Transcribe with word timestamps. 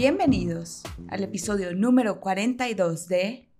Bienvenidos 0.00 0.82
al 1.10 1.24
episodio 1.24 1.74
número 1.74 2.20
42 2.20 3.06
de 3.06 3.50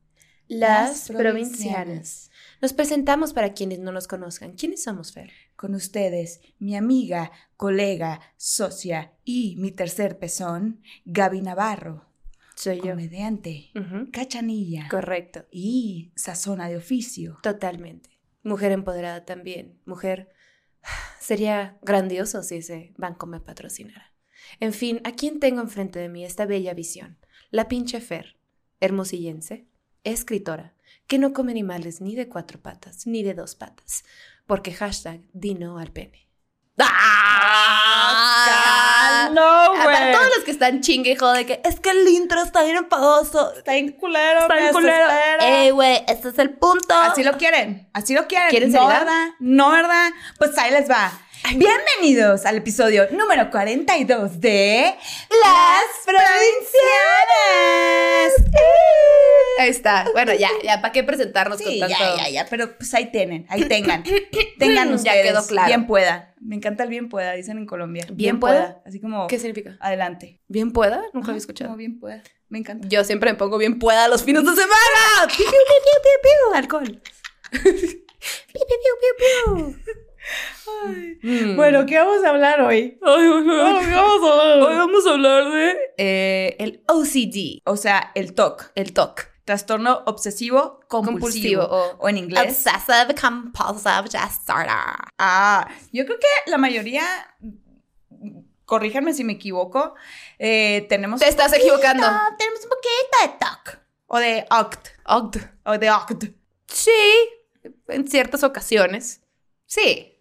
Las 0.49 1.11
Provincianas. 1.11 2.31
Nos 2.63 2.73
presentamos 2.73 3.35
para 3.35 3.53
quienes 3.53 3.79
no 3.79 3.93
nos 3.93 4.09
conozcan. 4.09 4.53
¿Quiénes 4.53 4.85
somos, 4.85 5.13
Fer? 5.13 5.31
Con 5.55 5.75
ustedes, 5.75 6.41
mi 6.59 6.77
amiga, 6.77 7.31
colega, 7.59 8.23
socia 8.39 9.13
y 9.23 9.57
mi 9.59 9.71
tercer 9.71 10.19
pezón, 10.19 10.81
Gaby 11.05 11.43
Navarro. 11.43 12.07
Soy 12.55 12.79
yo. 12.79 12.93
Comediante, 12.93 13.71
cachanilla 14.11 14.89
Correcto. 14.89 15.45
y 15.51 16.11
sazona 16.17 16.71
de 16.71 16.79
oficio. 16.79 17.37
Totalmente. 17.43 18.19
Mujer 18.45 18.73
empoderada 18.73 19.27
también. 19.27 19.79
Mujer. 19.85 20.31
Sería 21.21 21.77
grandioso 21.83 22.43
si 22.43 22.57
ese 22.57 22.95
banco 22.97 23.27
me 23.27 23.41
patrocinara. 23.41 24.10
En 24.59 24.73
fin, 24.73 25.01
¿a 25.05 25.13
quién 25.13 25.39
tengo 25.39 25.61
enfrente 25.61 25.99
de 25.99 26.09
mí 26.09 26.25
esta 26.25 26.47
bella 26.47 26.75
visión? 26.75 27.19
La 27.51 27.69
pinche 27.69 28.01
Fer, 28.01 28.37
hermosillense, 28.81 29.67
escritora, 30.05 30.75
que 31.07 31.19
no 31.19 31.33
come 31.33 31.53
animales 31.53 32.01
ni 32.01 32.15
de 32.17 32.29
cuatro 32.29 32.61
patas 32.61 33.07
ni 33.07 33.23
de 33.23 33.35
dos 33.35 33.55
patas, 33.55 34.05
porque 34.47 34.73
hashtag 34.73 35.21
di 35.33 35.55
no 35.55 35.79
al 35.79 35.93
pene. 35.93 36.29
¡Ah! 38.43 39.31
no, 39.33 39.43
Ah, 39.43 39.85
Para 39.85 40.13
todos 40.13 40.29
los 40.37 40.45
que 40.45 40.51
están 40.51 40.81
chingue 40.81 41.13
y 41.13 41.17
jode 41.17 41.47
que 41.47 41.61
es 41.65 41.81
que 41.81 41.91
el 41.91 42.07
intro 42.09 42.43
está 42.43 42.63
bien 42.65 42.77
enfadoso. 42.77 43.55
Está 43.55 43.73
bien 43.73 43.93
culero, 43.93 44.41
Está 44.41 44.57
bien 44.57 44.73
culero. 44.73 45.07
Ey, 45.41 45.71
güey, 45.71 46.03
este 46.09 46.29
es 46.29 46.39
el 46.39 46.51
punto. 46.51 46.95
Así 46.95 47.23
lo 47.23 47.37
quieren, 47.39 47.89
así 47.93 48.15
lo 48.15 48.27
quieren. 48.27 48.51
¿Quieren 48.51 48.73
no, 48.73 48.79
seriedad? 48.79 49.01
¿verdad? 49.01 49.29
No, 49.41 49.71
¿verdad? 49.71 50.11
Pues 50.39 50.57
ahí 50.59 50.71
les 50.71 50.89
va. 50.91 51.13
Bienvenidos 51.49 52.45
al 52.47 52.59
episodio 52.59 53.09
número 53.11 53.51
42 53.51 54.41
de 54.41 54.95
Las 55.31 56.05
Provincianas. 56.05 56.71
Ahí 59.59 59.69
está. 59.71 60.07
Bueno, 60.13 60.33
ya, 60.35 60.51
ya, 60.63 60.81
¿para 60.81 60.93
qué 60.93 61.03
presentarnos 61.03 61.59
Sí, 61.59 61.65
con 61.65 61.75
ya, 61.75 61.89
tanto? 61.99 62.17
ya, 62.19 62.29
ya, 62.29 62.47
pero 62.49 62.77
pues 62.77 62.93
ahí 62.95 63.11
tienen, 63.11 63.47
ahí 63.49 63.65
tengan. 63.65 64.05
tengan 64.59 64.91
Ya 64.91 64.95
ustedes. 64.95 65.23
quedó 65.33 65.45
claro. 65.47 65.67
Bien 65.67 65.87
pueda. 65.87 66.35
Me 66.41 66.55
encanta 66.57 66.85
el 66.85 66.91
bien 66.91 67.09
pueda, 67.09 67.33
dicen 67.33 67.59
en 67.59 67.67
Colombia. 67.67 68.07
¿Bien 68.13 68.39
pueda? 68.39 68.81
Así 68.87 69.01
como 69.01 69.27
¿Qué 69.27 69.39
significa? 69.39 69.77
adelante. 69.81 70.41
¿Bien 70.47 70.73
pueda? 70.73 71.03
Nunca 71.15 71.29
había 71.29 71.39
escuchado. 71.39 71.69
Como 71.71 71.79
bien 71.79 71.99
pueda. 71.99 72.23
Me 72.49 72.59
encanta. 72.59 72.87
Yo 72.89 73.03
siempre 73.03 73.33
me 73.33 73.39
pongo 73.39 73.59
bien 73.59 73.79
pueda 73.81 74.07
los 74.09 74.23
fines 74.23 74.45
de 74.45 74.51
semana. 74.51 75.27
Piu, 75.37 75.47
piu, 75.47 75.47
piu, 75.47 75.59
piu, 76.03 76.13
piu, 76.23 76.55
Alcohol. 76.55 77.03
Piu, 77.51 77.63
piu, 77.63 77.83
piu, 78.53 78.95
piu, 79.01 79.75
piu. 79.75 79.77
Mm. 81.23 81.57
Bueno, 81.57 81.85
¿qué 81.87 81.99
vamos 81.99 82.25
a 82.25 82.31
hablar 82.31 82.61
hoy? 82.63 82.99
Ay, 83.03 83.29
bueno. 83.29 83.81
¿Qué 83.81 83.91
vamos 83.95 84.31
a 84.31 84.33
hablar 84.33 84.59
Hoy 84.63 84.75
vamos 84.77 85.07
a 85.07 85.11
hablar 85.11 85.53
de 85.53 85.77
eh, 85.99 86.57
el 86.59 86.83
OCD, 86.89 87.61
O 87.65 87.77
sea, 87.77 88.13
el 88.15 88.35
TOC. 88.35 88.73
el 88.75 88.93
TOC. 88.93 89.29
Trastorno 89.45 90.03
obsesivo 90.07 90.81
compulsivo. 90.89 91.63
Compulsivo 91.63 91.63
o- 91.65 91.97
o 91.99 92.09
en 92.09 92.17
inglés. 92.19 92.43
Obsessive 92.67 93.15
Compulsive 93.21 94.03
Disorder. 94.05 94.71
Ah, 95.19 95.69
yo 95.93 96.07
creo 96.07 96.19
que 96.19 96.51
la 96.51 96.57
mayoría, 96.59 97.03
corríjanme 98.65 99.13
si 99.13 99.25
me 99.25 99.33
equivoco, 99.35 99.95
eh, 100.39 100.87
tenemos... 100.89 101.21
Te 101.21 101.29
estás 101.29 101.53
equivocando. 101.53 102.07
Tenemos 102.39 102.61
un 102.65 102.71
poquito 102.71 103.17
de 103.23 103.29
TOC. 103.39 103.79
O 104.07 104.19
de 104.19 104.47
OCT. 104.51 104.89
OCD. 105.07 105.37
O 105.65 105.79
de 105.79 105.91
OCT. 105.91 106.25
Sí, 106.69 106.91
en 107.89 108.09
ciertas 108.09 108.45
ocasiones. 108.45 109.21
Sí. 109.67 110.17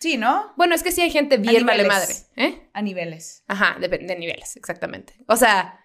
Sí, 0.00 0.16
¿no? 0.16 0.52
Bueno, 0.56 0.74
es 0.74 0.82
que 0.82 0.92
sí 0.92 1.00
hay 1.00 1.10
gente 1.10 1.36
bien 1.38 1.66
vale 1.66 1.84
madre. 1.86 2.14
¿Eh? 2.36 2.68
A 2.72 2.82
niveles. 2.82 3.44
Ajá, 3.48 3.76
depende 3.80 4.14
de 4.14 4.20
niveles, 4.20 4.56
exactamente. 4.56 5.14
O 5.26 5.36
sea, 5.36 5.80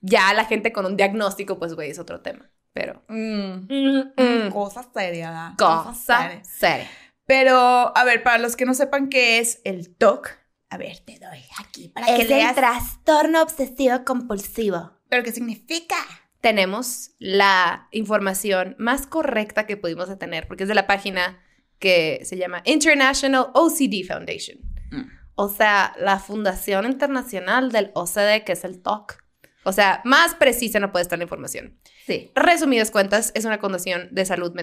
ya 0.00 0.32
la 0.34 0.44
gente 0.44 0.72
con 0.72 0.86
un 0.86 0.96
diagnóstico, 0.96 1.58
pues, 1.58 1.74
güey, 1.74 1.90
es 1.90 1.98
otro 1.98 2.20
tema. 2.20 2.50
Pero. 2.72 3.04
Mm. 3.08 3.66
Mm, 3.68 4.12
mm. 4.16 4.50
Cosa 4.50 4.88
seria. 4.94 5.54
Cosa 5.58 6.40
seria. 6.42 6.88
Pero, 7.26 7.96
a 7.96 8.04
ver, 8.04 8.22
para 8.22 8.38
los 8.38 8.56
que 8.56 8.64
no 8.64 8.74
sepan 8.74 9.08
qué 9.08 9.38
es 9.38 9.60
el 9.64 9.94
TOC, 9.94 10.28
a 10.70 10.76
ver, 10.78 10.98
te 11.00 11.18
doy 11.18 11.44
aquí 11.58 11.88
para 11.88 12.06
que 12.06 12.14
Es 12.14 12.20
el 12.22 12.28
leas. 12.28 12.54
trastorno 12.54 13.42
obsesivo 13.42 14.04
compulsivo. 14.04 14.92
¿Pero 15.08 15.22
qué 15.22 15.32
significa? 15.32 15.96
Tenemos 16.40 17.12
la 17.18 17.88
información 17.92 18.74
más 18.78 19.06
correcta 19.06 19.66
que 19.66 19.76
pudimos 19.76 20.18
tener, 20.18 20.48
porque 20.48 20.64
es 20.64 20.68
de 20.68 20.74
la 20.74 20.86
página 20.86 21.38
que 21.82 22.20
se 22.22 22.36
llama 22.36 22.62
International 22.64 23.48
OCD 23.54 24.06
Foundation. 24.06 24.58
Mm. 24.92 25.10
O 25.34 25.48
sea, 25.48 25.92
la 25.98 26.20
Fundación 26.20 26.86
Internacional 26.86 27.72
del 27.72 27.90
OCD, 27.94 28.44
que 28.46 28.52
es 28.52 28.62
el 28.62 28.80
TOC. 28.80 29.20
O 29.64 29.72
sea, 29.72 30.00
más 30.04 30.36
precisa 30.36 30.78
no 30.78 30.92
puede 30.92 31.02
estar 31.02 31.18
la 31.18 31.24
información. 31.24 31.76
Sí. 32.06 32.30
Resumidas 32.36 32.92
cuentas, 32.92 33.32
es 33.34 33.44
una 33.44 33.58
condición 33.58 34.08
de 34.12 34.24
salud 34.24 34.54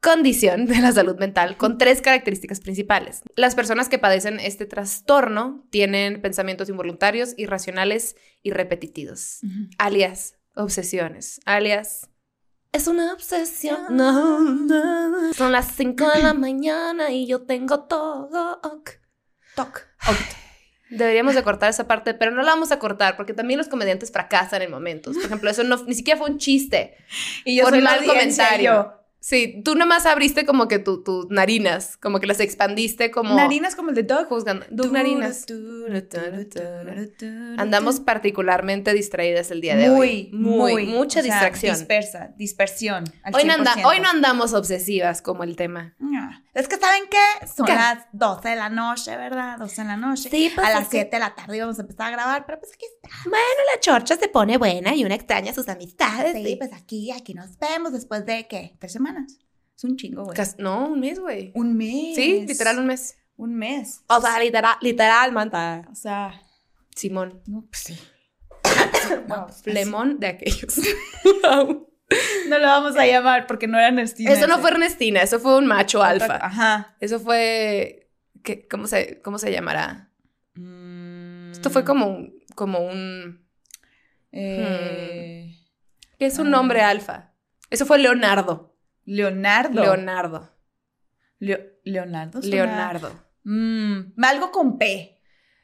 condición 0.00 0.66
de 0.66 0.80
la 0.80 0.92
salud 0.92 1.18
mental 1.18 1.56
con 1.56 1.78
tres 1.78 2.02
características 2.02 2.60
principales. 2.60 3.22
Las 3.36 3.54
personas 3.54 3.88
que 3.88 3.98
padecen 3.98 4.38
este 4.40 4.66
trastorno 4.66 5.66
tienen 5.70 6.20
pensamientos 6.20 6.68
involuntarios, 6.68 7.34
irracionales 7.38 8.16
y 8.42 8.50
repetitivos, 8.50 9.40
alias 9.78 10.36
obsesiones, 10.54 11.40
alias 11.44 12.10
es 12.72 12.86
una 12.86 13.12
obsesión. 13.12 13.78
No, 13.90 14.40
no. 14.40 15.32
Son 15.34 15.52
las 15.52 15.74
5 15.74 16.08
de 16.10 16.22
la 16.22 16.34
mañana 16.34 17.10
y 17.10 17.26
yo 17.26 17.42
tengo 17.42 17.84
todo. 17.84 18.60
TOC. 19.56 19.86
Deberíamos 20.90 21.34
de 21.34 21.42
cortar 21.42 21.70
esa 21.70 21.86
parte, 21.86 22.14
pero 22.14 22.32
no 22.32 22.42
la 22.42 22.52
vamos 22.52 22.72
a 22.72 22.78
cortar 22.78 23.16
porque 23.16 23.32
también 23.32 23.58
los 23.58 23.68
comediantes 23.68 24.10
fracasan 24.10 24.62
en 24.62 24.70
momentos. 24.70 25.16
Por 25.16 25.26
ejemplo, 25.26 25.50
eso 25.50 25.62
no, 25.62 25.76
ni 25.84 25.94
siquiera 25.94 26.18
fue 26.18 26.30
un 26.30 26.38
chiste. 26.38 26.96
Y 27.44 27.56
yo 27.56 27.64
Por 27.64 27.74
soy 27.74 27.82
mal 27.82 28.04
comentario. 28.04 28.99
Sí, 29.22 29.60
tú 29.64 29.74
nomás 29.74 30.06
abriste 30.06 30.46
como 30.46 30.66
que 30.66 30.78
tu- 30.78 31.02
tus 31.02 31.28
narinas, 31.28 31.98
como 31.98 32.20
que 32.20 32.26
las 32.26 32.40
expandiste 32.40 33.10
como... 33.10 33.36
Narinas 33.36 33.76
como 33.76 33.90
el 33.90 33.94
de 33.94 34.02
Doug. 34.04 34.26
Juzgando. 34.28 34.64
Doug 34.70 34.90
narinas. 34.92 35.44
Andamos 37.58 38.00
particularmente 38.00 38.92
distraídas 38.94 39.50
el 39.50 39.60
día 39.60 39.76
de 39.76 39.90
muy, 39.90 39.98
hoy. 39.98 40.30
muy, 40.32 40.86
Mucha 40.86 41.20
o 41.20 41.22
sea, 41.22 41.32
distracción. 41.32 41.76
dispersa, 41.76 42.30
dispersión. 42.36 43.04
al 43.22 43.34
Hoy 43.34 43.44
no, 43.44 43.52
anda- 43.54 43.74
100%. 43.74 43.84
hoy 43.86 44.00
no 44.00 44.08
andamos 44.08 44.52
obsesivas 44.54 45.22
como 45.22 45.44
el 45.44 45.56
tema. 45.56 45.94
Es 46.52 46.66
que, 46.66 46.76
¿saben 46.78 47.04
qué? 47.08 47.46
Son 47.46 47.64
¿Qué? 47.66 47.74
las 47.74 48.06
12 48.12 48.48
de 48.48 48.56
la 48.56 48.68
noche, 48.68 49.16
¿verdad? 49.16 49.56
12 49.58 49.82
de 49.82 49.86
la 49.88 49.96
noche. 49.96 50.28
Sí, 50.30 50.50
pues, 50.54 50.66
a 50.66 50.70
las 50.70 50.88
que- 50.88 50.98
7 50.98 51.16
de 51.16 51.20
la 51.20 51.34
tarde 51.34 51.56
íbamos 51.56 51.78
a 51.78 51.82
empezar 51.82 52.08
a 52.08 52.10
grabar, 52.10 52.44
pero 52.46 52.58
pues 52.58 52.72
aquí 52.74 52.84
está. 52.86 53.08
La 53.30 53.80
chorcha 53.80 54.16
se 54.16 54.28
pone 54.28 54.58
buena 54.58 54.94
y 54.94 55.04
una 55.04 55.14
extraña 55.14 55.52
sus 55.54 55.68
amistades. 55.68 56.32
Sí, 56.34 56.56
pues 56.56 56.72
aquí, 56.72 57.12
aquí 57.12 57.34
nos 57.34 57.56
vemos 57.58 57.92
después 57.92 58.26
de, 58.26 58.48
¿qué? 58.48 58.74
¿Tres 58.80 58.92
semanas? 58.92 59.38
Es 59.76 59.84
un 59.84 59.96
chingo, 59.96 60.24
güey. 60.24 60.36
No, 60.58 60.88
un 60.88 61.00
mes, 61.00 61.20
güey. 61.20 61.52
Un 61.54 61.76
mes. 61.76 62.16
Sí, 62.16 62.44
literal 62.46 62.78
un 62.80 62.86
mes. 62.86 63.16
Un 63.36 63.54
mes. 63.54 64.02
O 64.08 64.20
sea, 64.20 64.38
literal, 64.40 64.76
literal, 64.82 65.32
manta. 65.32 65.82
O 65.90 65.94
sea, 65.94 66.42
Simón. 66.94 67.42
no, 67.46 67.62
pues 67.70 67.82
sí. 67.84 67.98
No, 69.28 69.46
pues, 69.46 69.62
Flemón 69.62 70.18
de 70.20 70.26
aquellos. 70.26 70.74
No 72.48 72.58
lo 72.58 72.66
vamos 72.66 72.96
a 72.96 73.06
llamar 73.06 73.46
porque 73.46 73.66
no 73.68 73.78
era 73.78 73.88
Ernestina. 73.88 74.32
eso 74.32 74.46
no 74.48 74.58
fue 74.58 74.70
Ernestina, 74.70 75.22
eso 75.22 75.38
fue 75.38 75.56
un 75.56 75.66
macho 75.66 76.02
alfa. 76.02 76.36
Ajá. 76.44 76.96
Eso 77.00 77.20
fue. 77.20 78.10
¿qué- 78.42 78.66
cómo, 78.68 78.86
se, 78.86 79.20
¿Cómo 79.22 79.38
se 79.38 79.52
llamará? 79.52 80.10
Mm, 80.54 81.52
Esto 81.52 81.70
fue 81.70 81.84
como 81.84 82.06
un. 82.06 82.34
Como 82.56 82.80
un 82.80 83.46
eh, 84.32 85.54
¿Qué 86.18 86.26
es 86.26 86.38
un 86.38 86.48
Ah. 86.48 86.50
nombre 86.50 86.80
alfa? 86.82 87.32
Eso 87.70 87.86
fue 87.86 87.98
Leonardo. 87.98 88.76
Leonardo. 89.04 89.82
Leonardo. 89.82 90.50
Leo- 91.38 91.60
Leonardo. 91.84 92.42
suena- 92.42 92.56
Leonardo. 92.56 93.24
Mm, 93.44 94.22
algo 94.22 94.50
con 94.50 94.78
P. 94.78 95.20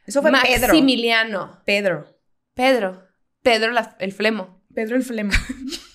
Eso 0.06 0.22
fue 0.22 0.30
Pedro. 0.30 0.68
Maximiliano. 0.68 1.62
Pedro. 1.66 2.06
Pedro. 2.54 3.04
Pedro 3.42 3.72
la- 3.72 3.96
el 3.98 4.12
flemo. 4.12 4.62
Pedro 4.74 4.96
el 4.96 5.02
Flemo. 5.02 5.32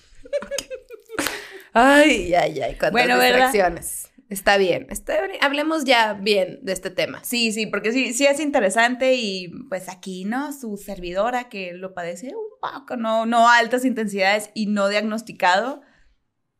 Ay, 1.72 2.34
ay, 2.34 2.60
ay. 2.60 2.72
Cuántas 2.78 2.92
Bueno, 2.92 3.18
¿verdad? 3.18 3.52
distracciones. 3.52 4.10
Está 4.28 4.56
bien. 4.56 4.86
Está 4.90 5.20
bien. 5.26 5.38
Hablemos 5.42 5.84
ya 5.84 6.14
bien 6.14 6.58
de 6.62 6.72
este 6.72 6.90
tema. 6.90 7.22
Sí, 7.22 7.52
sí, 7.52 7.66
porque 7.66 7.92
sí, 7.92 8.14
sí 8.14 8.24
es 8.26 8.40
interesante 8.40 9.14
y 9.14 9.48
pues 9.68 9.88
aquí, 9.88 10.24
¿no? 10.24 10.52
Su 10.52 10.76
servidora 10.78 11.48
que 11.48 11.74
lo 11.74 11.92
padece 11.92 12.28
un 12.34 12.58
poco, 12.60 12.96
no, 12.96 13.26
no 13.26 13.48
a 13.48 13.58
altas 13.58 13.84
intensidades 13.84 14.50
y 14.54 14.66
no 14.66 14.88
diagnosticado, 14.88 15.82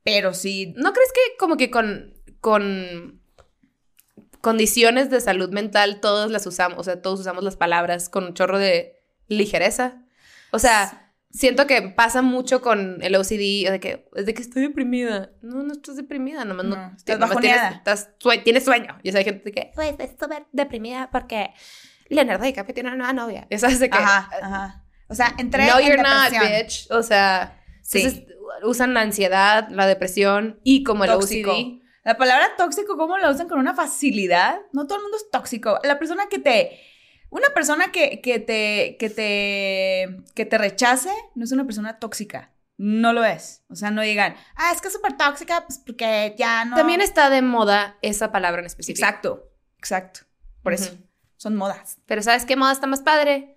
pero 0.02 0.34
sí. 0.34 0.74
¿No 0.76 0.92
crees 0.92 1.12
que 1.12 1.36
como 1.38 1.56
que 1.56 1.70
con, 1.70 2.14
con 2.40 3.20
condiciones 4.42 5.08
de 5.08 5.20
salud 5.20 5.50
mental 5.50 6.00
todos 6.00 6.30
las 6.30 6.46
usamos, 6.46 6.78
o 6.78 6.84
sea, 6.84 7.00
todos 7.00 7.20
usamos 7.20 7.42
las 7.42 7.56
palabras 7.56 8.08
con 8.10 8.24
un 8.24 8.34
chorro 8.34 8.58
de 8.58 9.00
ligereza? 9.28 10.02
O 10.50 10.58
sea, 10.58 11.01
siento 11.32 11.66
que 11.66 11.82
pasa 11.82 12.22
mucho 12.22 12.60
con 12.62 12.98
el 13.02 13.14
OCD, 13.16 13.70
de 13.70 13.80
que, 13.80 14.08
de 14.14 14.34
que 14.34 14.42
estoy 14.42 14.62
deprimida. 14.62 15.30
No, 15.42 15.62
no 15.62 15.72
estás 15.72 15.96
deprimida, 15.96 16.44
nomás 16.44 16.66
no. 16.66 16.76
No, 16.76 16.92
estás 16.96 17.18
nomás 17.18 17.38
tienes, 17.38 17.72
estás 17.74 18.10
sue- 18.18 18.38
tienes 18.38 18.64
sueño. 18.64 18.98
Y 19.02 19.08
o 19.08 19.12
sea, 19.12 19.18
hay 19.20 19.24
gente 19.24 19.44
de 19.44 19.52
que, 19.52 19.72
pues, 19.74 19.90
estoy 19.90 20.08
súper 20.20 20.46
deprimida 20.52 21.08
porque 21.10 21.50
Leonardo 22.08 22.44
DiCaprio 22.44 22.74
tiene 22.74 22.90
una 22.90 22.98
nueva 22.98 23.12
novia. 23.12 23.46
Ya 23.50 23.58
sabes 23.58 23.80
de 23.80 23.90
que... 23.90 23.98
Ajá, 23.98 24.28
ajá. 24.42 24.84
O 25.08 25.14
sea, 25.14 25.34
entré 25.38 25.66
no, 25.66 25.78
en 25.78 25.86
you're 25.88 26.02
not, 26.02 26.30
bitch. 26.30 26.90
O 26.90 27.02
sea, 27.02 27.58
Sí. 27.82 27.98
entonces, 28.02 28.24
usan 28.62 28.94
la 28.94 29.00
ansiedad, 29.00 29.68
la 29.70 29.86
depresión 29.86 30.60
y 30.62 30.84
como 30.84 31.04
el 31.04 31.10
Tóxico. 31.10 31.50
OCD. 31.52 31.80
La 32.04 32.16
palabra 32.16 32.48
tóxico, 32.56 32.96
¿cómo 32.96 33.16
la 33.18 33.30
usan 33.30 33.48
con 33.48 33.58
una 33.58 33.74
facilidad? 33.74 34.58
No 34.72 34.86
todo 34.86 34.96
el 34.98 35.02
mundo 35.02 35.16
es 35.18 35.30
tóxico. 35.30 35.78
La 35.84 35.98
persona 35.98 36.26
que 36.28 36.38
te... 36.38 36.80
Una 37.32 37.48
persona 37.54 37.90
que, 37.90 38.20
que 38.20 38.38
te, 38.38 38.96
que, 38.98 39.08
te, 39.08 40.22
que 40.34 40.44
te 40.44 40.58
rechace 40.58 41.10
no 41.34 41.44
es 41.44 41.52
una 41.52 41.64
persona 41.64 41.98
tóxica. 41.98 42.52
No 42.76 43.14
lo 43.14 43.24
es. 43.24 43.62
O 43.70 43.74
sea, 43.74 43.90
no 43.90 44.02
digan, 44.02 44.34
ah, 44.54 44.70
es 44.74 44.82
que 44.82 44.88
es 44.88 44.94
súper 44.94 45.16
tóxica, 45.16 45.64
pues 45.66 45.78
porque 45.78 46.34
ya 46.36 46.66
no... 46.66 46.76
También 46.76 47.00
está 47.00 47.30
de 47.30 47.40
moda 47.40 47.96
esa 48.02 48.30
palabra 48.32 48.60
en 48.60 48.66
específico. 48.66 49.02
Exacto, 49.06 49.50
exacto. 49.78 50.20
Por 50.62 50.74
eso. 50.74 50.94
Son 51.38 51.56
modas. 51.56 51.96
Pero 52.04 52.20
¿sabes 52.22 52.44
qué 52.44 52.54
moda 52.54 52.72
está 52.72 52.86
más 52.86 53.00
padre? 53.00 53.56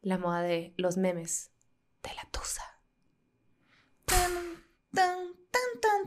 La 0.00 0.18
moda 0.18 0.42
de 0.42 0.74
los 0.76 0.96
memes 0.96 1.52
de 2.02 2.12
la 2.14 2.24
tusa. 2.32 2.62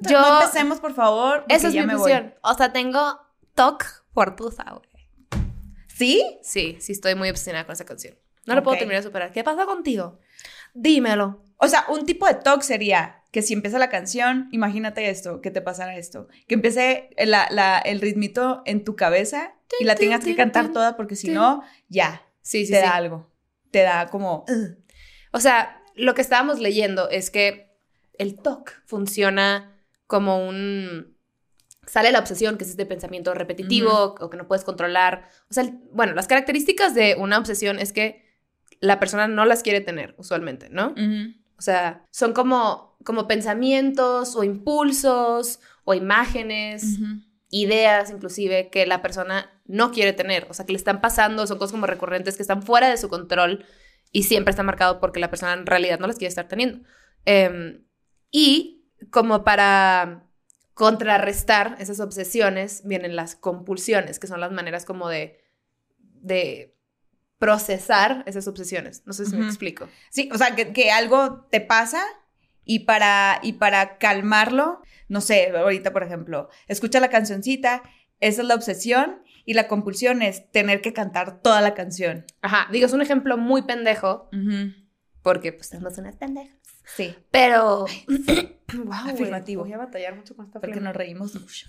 Yo- 0.02 0.20
No 0.22 0.40
empecemos, 0.42 0.80
por 0.82 0.94
favor. 0.94 1.46
Esa 1.48 1.70
es 1.70 1.74
ya 1.74 1.82
mi 1.82 1.88
me 1.88 1.96
voy. 1.96 2.12
O 2.42 2.54
sea, 2.56 2.74
tengo 2.74 3.22
TOC 3.56 3.86
por 4.14 4.36
tusa, 4.36 4.66
güey. 4.72 4.90
¿Sí? 5.96 6.40
Sí, 6.44 6.78
sí 6.80 6.92
estoy 6.92 7.16
muy 7.16 7.30
obsesionada 7.30 7.66
con 7.66 7.74
esa 7.74 7.86
canción. 7.86 8.16
No 8.46 8.54
lo 8.56 8.62
puedo 8.64 8.76
Ok. 8.76 8.80
terminar 8.80 9.02
de 9.02 9.08
superar. 9.08 9.32
¿Qué 9.32 9.44
pasa 9.44 9.66
contigo? 9.66 10.20
Dímelo. 10.74 11.44
O 11.58 11.68
sea, 11.68 11.86
un 11.90 12.06
tipo 12.06 12.28
de 12.28 12.36
talk 12.36 12.62
sería 12.62 13.24
que 13.32 13.42
si 13.42 13.54
empieza 13.54 13.80
la 13.80 13.90
canción, 13.90 14.50
imagínate 14.52 15.10
esto, 15.10 15.42
que 15.42 15.52
te 15.52 15.62
pasara 15.62 15.98
esto, 15.98 16.28
que 16.48 16.56
empiece 16.56 17.10
la- 17.18 17.48
la- 17.50 17.80
el 17.80 18.02
ritmito 18.02 18.62
en 18.66 18.84
tu 18.84 18.96
cabeza 18.96 19.56
y 19.80 19.84
la 19.86 19.96
tengas 19.96 20.24
que 20.24 20.36
cantar 20.36 20.72
toda 20.72 20.96
porque 20.96 21.16
si 21.16 21.30
no, 21.30 21.64
ya, 21.90 22.22
Sí, 22.42 22.66
sí, 22.66 22.72
te 22.74 22.80
sí. 22.80 22.84
da 22.86 22.96
algo. 22.96 23.32
Te 23.72 23.82
da 23.82 24.08
como... 24.08 24.46
"Ugh". 24.48 24.78
O 25.32 25.40
sea, 25.40 25.82
lo 25.96 26.14
que 26.14 26.22
estábamos 26.22 26.60
leyendo 26.60 27.10
es 27.10 27.30
que 27.32 27.74
el 28.18 28.36
TOC 28.42 28.72
funciona 28.86 29.82
como 30.08 30.48
un... 30.48 31.15
Sale 31.88 32.12
la 32.12 32.20
obsesión, 32.20 32.58
que 32.58 32.64
es 32.64 32.70
este 32.72 32.86
pensamiento 32.86 33.34
repetitivo 33.34 34.16
o 34.20 34.30
que 34.30 34.38
no 34.38 34.48
puedes 34.48 34.64
controlar. 34.66 35.30
O 35.50 35.54
sea, 35.54 35.64
el- 35.64 35.80
bueno, 35.92 36.14
las 36.14 36.28
características 36.28 36.96
de 36.96 37.16
una 37.18 37.38
obsesión 37.38 37.80
es 37.80 37.94
que 37.94 38.26
la 38.80 39.00
persona 39.00 39.28
no 39.28 39.46
las 39.46 39.64
quiere 39.64 39.82
tener 39.82 40.16
usualmente, 40.18 40.70
¿no? 40.70 40.94
O 41.58 41.62
sea, 41.62 42.04
son 42.12 42.34
como, 42.34 42.98
como 43.06 43.28
pensamientos 43.28 44.36
o 44.36 44.44
impulsos 44.44 45.60
o 45.86 45.94
imágenes, 45.94 47.00
ideas 47.50 48.10
inclusive 48.12 48.70
que 48.70 48.86
la 48.86 49.02
persona 49.02 49.50
no 49.66 49.92
quiere 49.92 50.12
tener. 50.14 50.48
O 50.50 50.54
sea, 50.54 50.66
que 50.66 50.74
le 50.74 50.78
están 50.78 51.00
pasando, 51.00 51.48
son 51.48 51.58
cosas 51.58 51.72
como 51.72 51.86
recurrentes 51.88 52.36
que 52.36 52.42
están 52.42 52.62
fuera 52.64 52.90
de 52.90 52.98
su 52.98 53.08
control 53.08 53.66
y 54.12 54.24
siempre 54.24 54.50
está 54.52 54.64
marcado 54.64 55.00
porque 55.00 55.20
la 55.20 55.30
persona 55.30 55.54
en 55.54 55.66
realidad 55.66 56.00
no 56.00 56.08
las 56.08 56.18
quiere 56.18 56.30
estar 56.30 56.48
teniendo. 56.48 56.86
Em, 57.26 57.86
y 58.32 58.90
como 59.12 59.44
para 59.44 60.25
contrarrestar 60.76 61.78
esas 61.80 62.00
obsesiones 62.02 62.84
vienen 62.86 63.16
las 63.16 63.36
compulsiones, 63.36 64.20
que 64.20 64.28
son 64.28 64.42
las 64.42 64.52
maneras 64.52 64.86
como 64.86 65.08
de, 65.10 65.40
de 65.98 66.78
procesar 67.40 68.24
esas 68.28 68.48
obsesiones. 68.48 69.02
No 69.06 69.14
sé 69.14 69.26
si 69.26 69.36
me 69.38 69.46
explico. 69.46 69.88
Sí, 70.10 70.30
o 70.34 70.38
sea, 70.38 70.54
que, 70.54 70.74
que 70.74 70.92
algo 70.92 71.48
te 71.50 71.62
pasa 71.62 72.04
y 72.66 72.80
para, 72.80 73.40
y 73.42 73.54
para 73.54 73.98
calmarlo, 73.98 74.82
no 75.08 75.22
sé, 75.22 75.50
ahorita 75.56 75.94
por 75.94 76.04
ejemplo, 76.04 76.50
escucha 76.68 77.00
la 77.00 77.10
cancioncita, 77.10 77.84
esa 78.20 78.42
es 78.42 78.48
la 78.48 78.56
obsesión 78.56 79.22
y 79.46 79.54
la 79.54 79.70
compulsión 79.70 80.22
es 80.22 80.52
tener 80.52 80.82
que 80.82 80.92
cantar 80.92 81.42
toda 81.42 81.62
la 81.62 81.74
canción. 81.74 82.26
Ajá, 82.42 82.68
digo, 82.72 82.86
es 82.86 82.94
un 82.94 83.02
ejemplo 83.02 83.38
muy 83.38 83.62
pendejo 83.62 84.30
porque 85.22 85.54
pues 85.54 85.70
somos 85.70 85.98
unas 85.98 86.18
pendejas. 86.18 86.58
Sí, 86.86 87.16
Pero. 87.32 87.86
wow, 88.74 88.94
Afirmativo. 88.94 89.64
Voy 89.64 89.74
a 89.74 89.78
batallar 89.78 90.16
mucho 90.16 90.36
con 90.36 90.46
esta 90.46 90.60
porque 90.60 90.74
flema. 90.74 90.90
nos 90.90 90.96
reímos 90.96 91.36
mucho. 91.36 91.68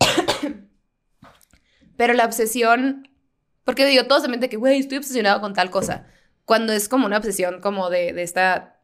Pero 1.96 2.14
la 2.14 2.24
obsesión. 2.24 3.08
Porque 3.64 3.86
digo, 3.86 4.04
todos 4.04 4.22
también 4.22 4.40
de 4.40 4.48
que, 4.48 4.56
güey, 4.56 4.78
estoy 4.80 4.98
obsesionado 4.98 5.40
con 5.40 5.54
tal 5.54 5.70
cosa. 5.70 6.06
Cuando 6.44 6.72
es 6.72 6.88
como 6.88 7.06
una 7.06 7.16
obsesión, 7.16 7.60
como 7.60 7.88
de, 7.88 8.12
de 8.12 8.22
esta 8.22 8.80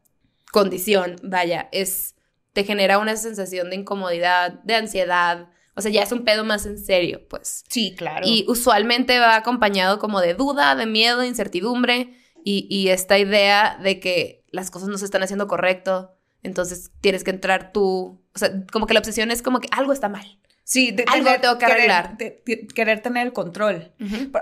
condición, 0.51 1.17
vaya, 1.23 1.69
es. 1.71 2.15
Te 2.53 2.63
genera 2.65 2.97
una 2.97 3.15
sensación 3.15 3.69
de 3.69 3.77
incomodidad, 3.77 4.53
de 4.63 4.75
ansiedad. 4.75 5.49
O 5.75 5.81
sea, 5.81 5.89
ya 5.89 6.03
es 6.03 6.11
un 6.11 6.25
pedo 6.25 6.43
más 6.43 6.65
en 6.65 6.77
serio, 6.77 7.25
pues. 7.29 7.63
Sí, 7.69 7.95
claro. 7.95 8.25
Y 8.27 8.45
usualmente 8.49 9.19
va 9.19 9.37
acompañado 9.37 9.99
como 9.99 10.19
de 10.19 10.33
duda, 10.33 10.75
de 10.75 10.85
miedo, 10.85 11.19
de 11.19 11.27
incertidumbre 11.27 12.13
y, 12.43 12.67
y 12.69 12.89
esta 12.89 13.17
idea 13.17 13.79
de 13.81 14.01
que 14.01 14.40
las 14.51 14.69
cosas 14.71 14.89
no 14.89 14.97
se 14.97 15.05
están 15.05 15.23
haciendo 15.23 15.47
correcto. 15.47 16.15
Entonces 16.43 16.91
tienes 17.01 17.23
que 17.23 17.31
entrar 17.31 17.71
tú. 17.71 18.23
O 18.33 18.39
sea, 18.39 18.49
como 18.71 18.85
que 18.87 18.93
la 18.93 18.99
obsesión 18.99 19.31
es 19.31 19.41
como 19.41 19.59
que 19.59 19.67
algo 19.71 19.93
está 19.93 20.09
mal. 20.09 20.39
sí, 20.63 20.91
de, 20.91 21.03
algo 21.07 21.29
tengo 21.41 21.57
que 21.57 21.65
querer- 21.65 21.77
arreglar. 21.91 22.17
de- 22.17 22.43
de- 22.45 22.67
querer 22.67 23.01
tener 23.01 23.27
el 23.27 23.33
control. 23.33 23.93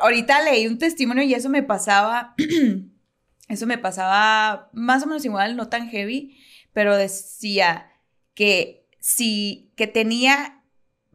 Ahorita 0.01 0.41
leí 0.44 0.67
un 0.67 0.77
testimonio 0.77 1.23
y 1.23 1.33
eso 1.33 1.50
me 1.50 1.63
pasaba, 1.63 2.35
eso 3.47 3.65
me 3.65 3.77
pasaba 3.77 4.69
más 4.73 5.03
o 5.03 5.07
menos 5.07 5.25
igual, 5.25 5.56
no 5.56 5.69
tan 5.69 5.89
heavy, 5.89 6.38
pero 6.73 6.95
decía 6.95 7.88
que 8.35 8.88
si, 9.00 9.73
que 9.75 9.88
tenía 9.88 10.63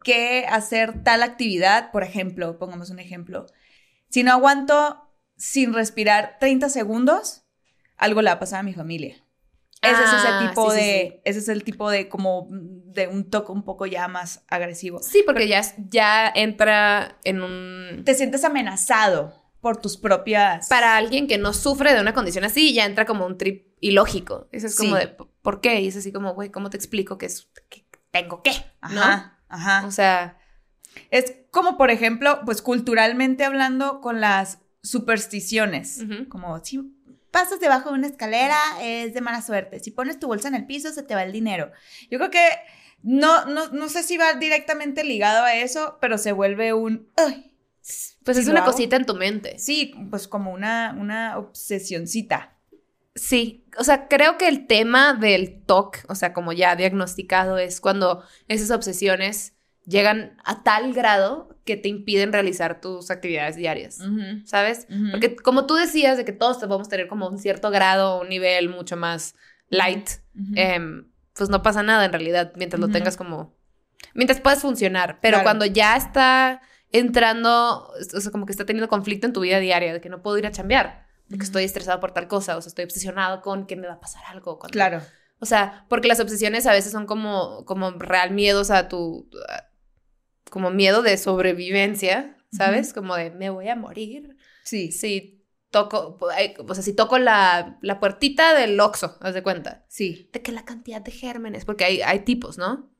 que 0.03 0.45
hacer 0.49 1.01
tal 1.03 1.23
actividad, 1.23 1.91
por 1.91 2.03
ejemplo, 2.03 2.59
pongamos 2.59 2.89
un 2.89 2.99
ejemplo, 2.99 3.45
si 4.09 4.21
no 4.23 4.31
aguanto 4.33 5.01
sin 5.37 5.73
respirar 5.73 6.37
30 6.39 6.69
segundos, 6.69 7.44
algo 7.97 8.21
le 8.21 8.29
va 8.29 8.33
a 8.35 8.39
pasar 8.39 8.59
a 8.59 8.63
mi 8.63 8.73
familia. 8.73 9.15
Ese 9.81 9.91
es 10.03 10.09
Ah, 10.11 10.39
ese 10.41 10.47
tipo 10.49 10.71
sí, 10.71 10.77
sí, 10.79 10.83
de, 10.85 11.09
sí. 11.13 11.21
ese 11.25 11.39
es 11.39 11.47
el 11.49 11.63
tipo 11.63 11.89
de 11.91 12.09
como 12.09 12.47
de 12.49 13.07
un 13.07 13.29
toque 13.29 13.51
un 13.51 13.63
poco 13.63 13.85
ya 13.85 14.07
más 14.07 14.43
agresivo. 14.47 14.99
Sí, 15.03 15.21
porque 15.25 15.47
ya, 15.47 15.61
ya 15.89 16.31
entra 16.33 17.19
en 17.23 17.41
un... 17.43 18.03
Te 18.05 18.15
sientes 18.15 18.43
amenazado 18.43 19.43
por 19.61 19.77
tus 19.77 19.97
propias... 19.97 20.67
Para 20.69 20.95
alguien 20.97 21.27
que 21.27 21.37
no 21.37 21.53
sufre 21.53 21.93
de 21.93 22.01
una 22.01 22.13
condición 22.13 22.45
así, 22.45 22.73
ya 22.73 22.85
entra 22.85 23.05
como 23.05 23.25
un 23.25 23.37
trip 23.37 23.67
ilógico. 23.79 24.47
Eso 24.51 24.67
es 24.67 24.75
como 24.77 24.95
Sí. 24.95 25.01
de, 25.01 25.07
¿por 25.41 25.61
qué? 25.61 25.81
Y 25.81 25.87
es 25.89 25.97
así 25.97 26.11
como, 26.11 26.33
güey, 26.33 26.49
¿cómo 26.49 26.69
te 26.69 26.77
explico 26.77 27.17
que 27.17 27.27
es... 27.27 27.49
que 27.69 27.85
tengo 28.11 28.41
qué? 28.41 28.53
¿No? 28.91 29.01
Ajá, 29.01 29.39
ajá. 29.49 29.85
O 29.85 29.91
sea, 29.91 30.37
Es 31.11 31.33
como, 31.51 31.77
por 31.77 31.91
ejemplo, 31.91 32.39
pues 32.45 32.61
culturalmente 32.61 33.43
hablando 33.43 33.99
con 34.01 34.21
las 34.21 34.59
supersticiones. 34.81 36.03
Como 36.29 36.63
si 36.63 36.79
pasas 37.35 37.59
debajo 37.59 37.89
de 37.89 37.95
una 37.95 38.07
escalera 38.07 38.57
es 38.81 39.13
de 39.13 39.19
mala 39.19 39.41
suerte. 39.41 39.79
Si 39.79 39.91
pones 39.91 40.19
tu 40.19 40.27
bolsa 40.27 40.47
en 40.47 40.55
el 40.55 40.65
piso 40.65 40.93
se 40.93 41.03
te 41.03 41.15
va 41.15 41.23
el 41.23 41.33
dinero. 41.33 41.69
Yo 42.09 42.17
creo 42.17 42.31
que 42.31 42.47
no, 43.03 43.43
no, 43.45 43.67
no 43.67 43.89
sé 43.89 44.03
si 44.03 44.15
va 44.15 44.35
directamente 44.35 45.03
ligado 45.03 45.43
a 45.43 45.53
eso, 45.53 45.97
pero 45.99 46.17
se 46.17 46.31
vuelve 46.31 46.71
un... 46.71 47.09
"Ay". 47.17 47.51
pues 48.23 48.37
¿Sí 48.37 48.43
es 48.43 48.47
una 48.47 48.61
hago? 48.61 48.71
cosita 48.71 48.95
en 48.95 49.05
tu 49.05 49.15
mente. 49.15 49.59
Sí, 49.59 49.93
pues 50.09 50.29
como 50.29 50.53
una, 50.53 50.95
una 50.97 51.37
obsesioncita. 51.37 52.57
Sí, 53.15 53.65
o 53.77 53.83
sea, 53.83 54.07
creo 54.07 54.37
que 54.37 54.47
el 54.47 54.65
tema 54.65 55.13
del 55.13 55.61
TOC, 55.65 56.05
o 56.07 56.15
sea, 56.15 56.31
como 56.31 56.53
ya 56.53 56.77
diagnosticado, 56.77 57.57
es 57.57 57.81
cuando 57.81 58.23
esas 58.47 58.71
obsesiones 58.71 59.55
llegan 59.85 60.37
a 60.45 60.63
tal 60.63 60.93
grado 60.93 61.54
que 61.65 61.75
te 61.77 61.89
impiden 61.89 62.31
realizar 62.31 62.79
tus 62.79 63.09
actividades 63.11 63.55
diarias, 63.55 63.99
¿sabes? 64.45 64.87
Porque 65.11 65.35
como 65.35 65.65
tú 65.65 65.75
decías, 65.75 66.15
de 66.17 66.23
que 66.25 66.31
todos 66.31 66.57
podemos 66.57 66.87
tener 66.89 67.07
como 67.07 67.27
un 67.27 67.37
cierto 67.39 67.71
grado, 67.71 68.21
un 68.21 68.29
nivel 68.29 68.69
mucho 68.69 68.95
más 68.95 69.35
light, 69.69 70.07
em, 70.55 71.09
pues 71.33 71.49
no 71.49 71.61
pasa 71.63 71.83
nada 71.83 72.05
en 72.05 72.11
realidad, 72.13 72.53
mientras 72.55 72.79
lo 72.79 72.87
tengas 72.89 73.17
como... 73.17 73.55
Mientras 74.13 74.39
puedas 74.39 74.61
funcionar, 74.61 75.19
pero 75.21 75.37
Claro. 75.37 75.43
cuando 75.45 75.65
ya 75.65 75.97
está 75.97 76.61
entrando, 76.91 77.91
o 78.13 78.19
sea, 78.21 78.31
como 78.31 78.45
que 78.45 78.51
está 78.51 78.65
teniendo 78.65 78.87
conflicto 78.87 79.27
en 79.27 79.33
tu 79.33 79.41
vida 79.41 79.59
diaria, 79.59 79.91
de 79.93 80.01
que 80.01 80.09
no 80.09 80.21
puedo 80.21 80.37
ir 80.37 80.45
a 80.47 80.51
chambear, 80.51 81.05
de 81.27 81.37
que 81.37 81.43
estoy 81.43 81.63
estresado 81.63 81.99
por 81.99 82.11
tal 82.11 82.27
cosa, 82.27 82.55
o 82.57 82.61
sea, 82.61 82.69
estoy 82.69 82.85
obsesionado 82.85 83.41
con 83.41 83.65
que 83.65 83.75
me 83.75 83.87
va 83.87 83.93
a 83.95 83.99
pasar 83.99 84.23
algo. 84.27 84.59
cuando- 84.59 84.71
Claro. 84.73 85.01
O 85.39 85.45
sea, 85.45 85.85
porque 85.89 86.07
las 86.07 86.19
obsesiones 86.21 86.65
a 86.65 86.71
veces 86.71 86.91
son 86.91 87.05
como, 87.05 87.65
como 87.65 87.91
real 87.91 88.31
miedos 88.31 88.71
a 88.71 88.87
tu... 88.87 89.29
a- 89.49 89.65
como 90.49 90.71
miedo 90.71 91.01
de 91.01 91.17
sobrevivencia, 91.17 92.37
¿sabes? 92.51 92.93
Como 92.93 93.15
de, 93.15 93.31
me 93.31 93.49
voy 93.49 93.67
a 93.67 93.75
morir. 93.75 94.37
Sí. 94.63 94.91
Si 94.91 95.45
toco, 95.69 96.17
o 96.19 96.73
sea, 96.73 96.83
si 96.83 96.93
toco 96.93 97.17
la, 97.17 97.77
la 97.81 97.99
puertita 97.99 98.53
del 98.57 98.79
Oxxo, 98.79 99.17
haz 99.21 99.33
de 99.33 99.43
cuenta. 99.43 99.85
Sí. 99.89 100.29
De 100.31 100.41
que 100.41 100.51
la 100.51 100.65
cantidad 100.65 101.01
de 101.01 101.11
gérmenes, 101.11 101.65
porque 101.65 101.85
hay, 101.85 102.01
hay 102.01 102.19
tipos, 102.19 102.57
¿no? 102.57 102.95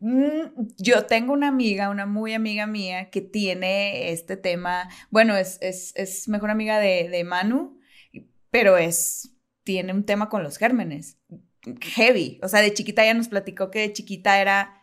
Mm, 0.00 0.68
Yo 0.78 1.06
tengo 1.06 1.32
una 1.32 1.48
amiga, 1.48 1.90
una 1.90 2.06
muy 2.06 2.34
amiga 2.34 2.66
mía, 2.66 3.10
que 3.10 3.20
tiene 3.20 4.10
este 4.12 4.36
tema. 4.36 4.88
Bueno, 5.10 5.36
es, 5.36 5.58
es, 5.60 5.92
es 5.96 6.28
mejor 6.28 6.50
amiga 6.50 6.78
de, 6.78 7.08
de 7.08 7.24
Manu, 7.24 7.78
pero 8.50 8.76
es. 8.76 9.28
Tiene 9.64 9.92
un 9.92 10.04
tema 10.04 10.28
con 10.28 10.42
los 10.42 10.58
gérmenes. 10.58 11.18
Heavy. 11.80 12.40
O 12.42 12.48
sea, 12.48 12.60
de 12.60 12.74
chiquita 12.74 13.04
ya 13.04 13.14
nos 13.14 13.28
platicó 13.28 13.70
que 13.70 13.80
de 13.80 13.92
chiquita 13.92 14.40
era. 14.40 14.81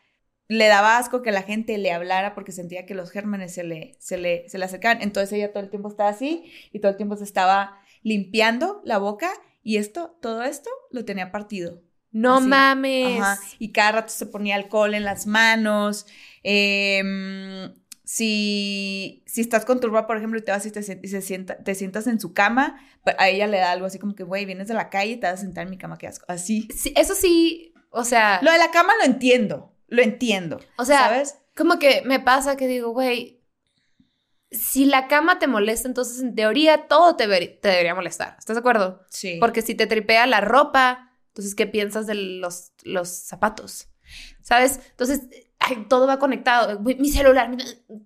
Le 0.49 0.67
daba 0.67 0.97
asco 0.97 1.21
que 1.21 1.31
la 1.31 1.43
gente 1.43 1.77
le 1.77 1.91
hablara 1.91 2.33
porque 2.33 2.51
sentía 2.51 2.85
que 2.85 2.95
los 2.95 3.11
gérmenes 3.11 3.53
se 3.53 3.63
le, 3.63 3.95
se 3.99 4.17
le, 4.17 4.49
se 4.49 4.57
le 4.57 4.65
acercaban. 4.65 5.01
Entonces 5.01 5.31
ella 5.31 5.53
todo 5.53 5.63
el 5.63 5.69
tiempo 5.69 5.87
estaba 5.89 6.09
así 6.09 6.51
y 6.73 6.79
todo 6.79 6.91
el 6.91 6.97
tiempo 6.97 7.15
se 7.15 7.23
estaba 7.23 7.79
limpiando 8.01 8.81
la 8.83 8.97
boca 8.97 9.29
y 9.63 9.77
esto, 9.77 10.17
todo 10.21 10.43
esto 10.43 10.69
lo 10.91 11.05
tenía 11.05 11.31
partido. 11.31 11.81
No 12.11 12.37
Así. 12.37 12.47
mames. 12.47 13.21
Ajá. 13.21 13.39
Y 13.59 13.71
cada 13.71 13.91
rato 13.91 14.11
se 14.11 14.25
ponía 14.25 14.55
alcohol 14.55 14.95
en 14.95 15.03
las 15.03 15.27
manos. 15.27 16.07
Em, 16.41 17.71
si, 18.03 19.23
si 19.27 19.41
estás 19.41 19.65
con 19.65 19.79
tu 19.79 19.87
ropa, 19.87 20.07
por 20.07 20.17
ejemplo, 20.17 20.39
y 20.39 20.41
te 20.43 20.51
vas 20.51 20.65
y 20.65 20.71
te, 20.71 20.79
y 21.03 21.07
se 21.07 21.21
sienta, 21.21 21.57
te 21.63 21.75
sientas 21.75 22.07
en 22.07 22.19
su 22.19 22.33
cama, 22.33 22.81
pues, 23.03 23.15
a 23.19 23.29
ella 23.29 23.45
le 23.45 23.59
da 23.59 23.71
algo 23.71 23.85
así 23.85 23.99
como 23.99 24.15
que, 24.15 24.23
güey, 24.23 24.45
vienes 24.45 24.67
de 24.67 24.73
la 24.73 24.89
calle 24.89 25.11
y 25.11 25.17
te 25.17 25.27
vas 25.27 25.35
a 25.35 25.43
sentar 25.43 25.65
en 25.65 25.69
mi 25.69 25.77
cama, 25.77 25.99
qué 25.99 26.07
asco. 26.07 26.25
Así. 26.27 26.67
Sí, 26.75 26.91
eso 26.95 27.13
sí, 27.13 27.73
o 27.91 28.03
sea, 28.03 28.39
Lo 28.41 28.51
de 28.51 28.57
la 28.57 28.71
cama 28.71 28.93
lo 28.99 29.05
entiendo, 29.05 29.75
lo 29.89 30.01
entiendo. 30.01 30.59
o 30.77 30.85
sea, 30.85 30.99
¿sabes? 31.09 31.35
como 31.55 31.77
que 31.79 32.01
me 32.05 32.19
pasa 32.19 32.55
que 32.55 32.67
digo, 32.67 32.91
güey, 32.91 33.41
si 34.51 34.85
la 34.85 35.07
cama 35.07 35.37
te 35.39 35.47
molesta, 35.47 35.87
entonces 35.87 36.21
en 36.21 36.33
teoría 36.35 36.87
todo 36.87 37.15
te, 37.15 37.27
debería 37.27 37.93
molestar. 37.93 38.35
¿Estás 38.39 38.55
de 38.55 38.59
acuerdo? 38.59 39.03
Sí. 39.09 39.37
Porque 39.39 39.61
si 39.61 39.75
te 39.75 39.85
tripea 39.85 40.25
la 40.25 40.41
ropa, 40.41 41.11
entonces, 41.27 41.53
¿qué 41.53 41.67
piensas 41.67 42.07
de 42.07 42.15
los, 42.15 42.71
los 42.83 43.09
zapatos? 43.09 43.89
¿Sabes? 44.41 44.79
Entonces, 44.89 45.21
ay, 45.59 45.85
todo 45.87 46.07
va 46.07 46.17
conectado. 46.17 46.79
Mi 46.79 47.09
celular, 47.11 47.49
mi- 47.49 47.57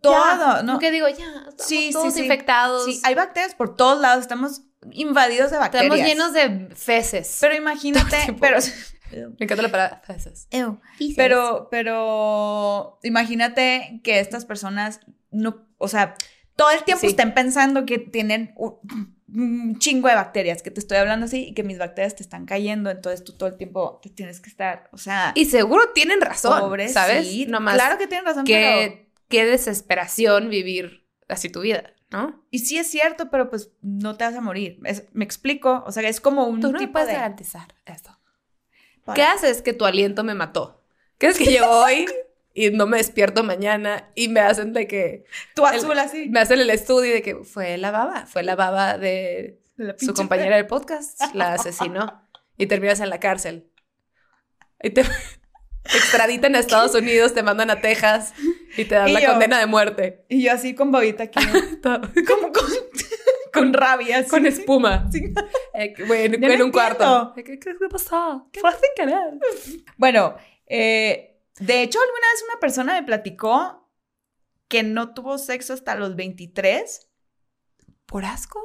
Todo, 0.01 0.57
ya, 0.57 0.63
¿no? 0.63 0.79
Que 0.79 0.91
digo, 0.91 1.07
ya, 1.07 1.15
estamos 1.47 1.53
Sí, 1.65 1.87
sí, 1.87 1.93
todos 1.93 2.13
sí. 2.13 2.21
infectados. 2.23 2.85
Sí, 2.85 2.99
hay 3.05 3.15
bacterias 3.15 3.55
por 3.55 3.77
todos 3.77 4.01
lados, 4.01 4.21
estamos 4.21 4.63
invadidos 4.91 5.51
de 5.51 5.57
bacterias. 5.59 5.93
Estamos 5.93 6.05
llenos 6.05 6.33
de 6.33 6.75
feces. 6.75 7.37
Pero 7.39 7.55
imagínate, 7.55 8.17
Todo 8.39 8.59
pero... 9.13 9.29
Me 9.39 9.45
encanta 9.45 9.61
la 9.63 9.71
palabra 9.71 10.01
feces. 10.05 10.47
Pero, 11.15 11.67
pero 11.69 12.99
imagínate 13.03 14.01
que 14.03 14.19
estas 14.19 14.45
personas 14.45 14.99
no, 15.31 15.65
o 15.77 15.87
sea, 15.87 16.15
todo 16.55 16.71
el 16.71 16.83
tiempo 16.83 17.01
Sí. 17.01 17.07
estén 17.07 17.33
pensando 17.33 17.85
que 17.85 17.97
tienen 17.97 18.53
un, 18.55 19.79
chingo 19.79 20.07
de 20.09 20.15
bacterias, 20.15 20.61
que 20.61 20.69
te 20.69 20.79
estoy 20.79 20.97
hablando 20.97 21.25
así 21.25 21.47
y 21.47 21.53
que 21.55 21.63
mis 21.63 21.79
bacterias 21.79 22.15
te 22.15 22.21
están 22.21 22.45
cayendo, 22.45 22.91
entonces 22.91 23.23
tú 23.23 23.33
todo 23.33 23.49
el 23.49 23.57
tiempo 23.57 23.99
te 24.03 24.09
tienes 24.11 24.39
que 24.39 24.49
estar, 24.49 24.89
o 24.91 24.97
sea, 24.99 25.31
Y 25.35 25.45
seguro 25.45 25.89
tienen 25.93 26.21
razón, 26.21 26.59
pobre, 26.59 26.87
¿sabes? 26.89 27.27
sí, 27.27 27.47
claro 27.47 27.97
que 27.97 28.05
tienen 28.05 28.25
razón, 28.25 28.43
pero 28.45 28.79
que 28.79 29.11
qué 29.29 29.45
desesperación 29.45 30.49
vivir 30.49 31.07
así 31.27 31.49
tu 31.49 31.61
vida, 31.61 31.93
¿no? 32.11 32.45
y 32.51 32.59
sí 32.59 32.77
es 32.77 32.91
cierto, 32.91 33.31
pero 33.31 33.49
pues 33.49 33.71
no 33.81 34.15
te 34.17 34.23
vas 34.25 34.35
a 34.35 34.41
morir. 34.41 34.79
Es- 34.85 35.05
me 35.13 35.25
explico, 35.25 35.83
o 35.87 35.91
sea, 35.91 36.07
es 36.07 36.21
como 36.21 36.45
un 36.45 36.61
Tú 36.61 36.71
no 36.71 36.77
tipo 36.77 36.91
puedes 36.91 37.07
de 37.07 37.15
garantizar 37.15 37.73
esto. 37.85 38.15
Para- 39.05 39.15
¿Qué 39.15 39.23
haces 39.23 39.61
que 39.61 39.73
tu 39.73 39.85
aliento 39.85 40.23
me 40.23 40.33
mató? 40.35 40.81
¿Qué 41.17 41.27
es 41.27 41.37
que 41.37 41.45
llego 41.45 41.67
hoy 41.69 42.05
y 42.53 42.69
no 42.71 42.85
me 42.85 42.97
despierto 42.97 43.43
mañana 43.43 44.09
y 44.15 44.27
me 44.29 44.39
hacen 44.39 44.73
de 44.73 44.87
que 44.87 45.25
tú 45.55 45.65
el- 45.67 45.75
azul 45.77 45.97
así. 45.99 46.29
me 46.29 46.39
hacen 46.39 46.59
el 46.59 46.69
estudio 46.69 47.13
de 47.13 47.21
que 47.21 47.35
fue 47.43 47.77
la 47.77 47.91
baba, 47.91 48.25
fue 48.25 48.43
la 48.43 48.55
baba 48.55 48.97
de 48.97 49.59
la 49.77 49.95
su 49.97 50.13
compañera 50.13 50.55
del 50.57 50.67
podcast, 50.67 51.19
la 51.33 51.53
asesinó 51.53 52.27
y 52.57 52.67
terminas 52.67 52.99
en 52.99 53.09
la 53.09 53.19
cárcel. 53.19 53.67
Y 54.81 54.91
te, 54.91 55.03
te 55.03 55.09
extraditan 55.97 56.55
a 56.55 56.59
Estados 56.59 56.93
Unidos, 56.93 57.33
te 57.33 57.41
mandan 57.41 57.69
a 57.71 57.81
Texas 57.81 58.33
y 58.77 58.85
te 58.85 58.95
dan 58.95 59.09
Y 59.09 59.13
la 59.13 59.21
yo- 59.21 59.29
condena 59.31 59.59
de 59.59 59.65
muerte. 59.65 60.25
Y 60.29 60.43
yo 60.43 60.51
así 60.51 60.75
con 60.75 60.91
babita 60.91 61.23
aquí, 61.23 61.39
como 61.83 62.51
con, 62.51 62.65
con 63.53 63.73
rabia. 63.73 64.25
Con 64.27 64.45
espuma. 64.45 65.09
Sí. 65.11 65.33
Eh, 65.75 65.95
güey, 66.05 66.25
en, 66.25 66.61
un 66.61 66.71
cuarto. 66.71 67.33
¿Qué, 67.35 67.43
qué, 67.43 67.57
qué 67.57 67.73
pasó? 67.89 68.47
Fue 68.53 68.71
sin 68.73 68.91
querer. 68.95 69.39
Bueno, 69.97 70.35
eh, 70.67 71.41
de 71.59 71.81
hecho, 71.81 71.99
alguna 71.99 72.27
vez 72.31 72.43
una 72.47 72.59
persona 72.59 72.93
me 72.93 73.03
platicó 73.03 73.89
que 74.67 74.83
no 74.83 75.15
tuvo 75.15 75.39
sexo 75.39 75.73
hasta 75.73 75.95
los 75.95 76.15
23 76.15 77.09
¿Por 78.05 78.25
asco? 78.25 78.59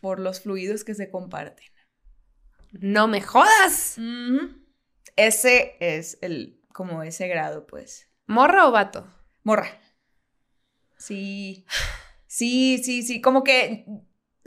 por 0.00 0.20
los 0.20 0.40
fluidos 0.40 0.84
que 0.84 0.94
se 0.94 1.10
comparten. 1.10 1.66
No 2.72 3.08
me 3.08 3.20
jodas. 3.20 3.96
Ese 5.16 5.76
es 5.80 6.18
el, 6.20 6.60
como 6.72 7.02
ese 7.02 7.28
grado, 7.28 7.66
pues. 7.66 8.08
¿Morra 8.26 8.68
o 8.68 8.72
vato? 8.72 9.12
Morra. 9.42 9.80
Sí. 10.96 11.66
Sí, 12.26 12.80
sí, 12.84 13.02
sí. 13.02 13.20
Como 13.20 13.42
que. 13.42 13.86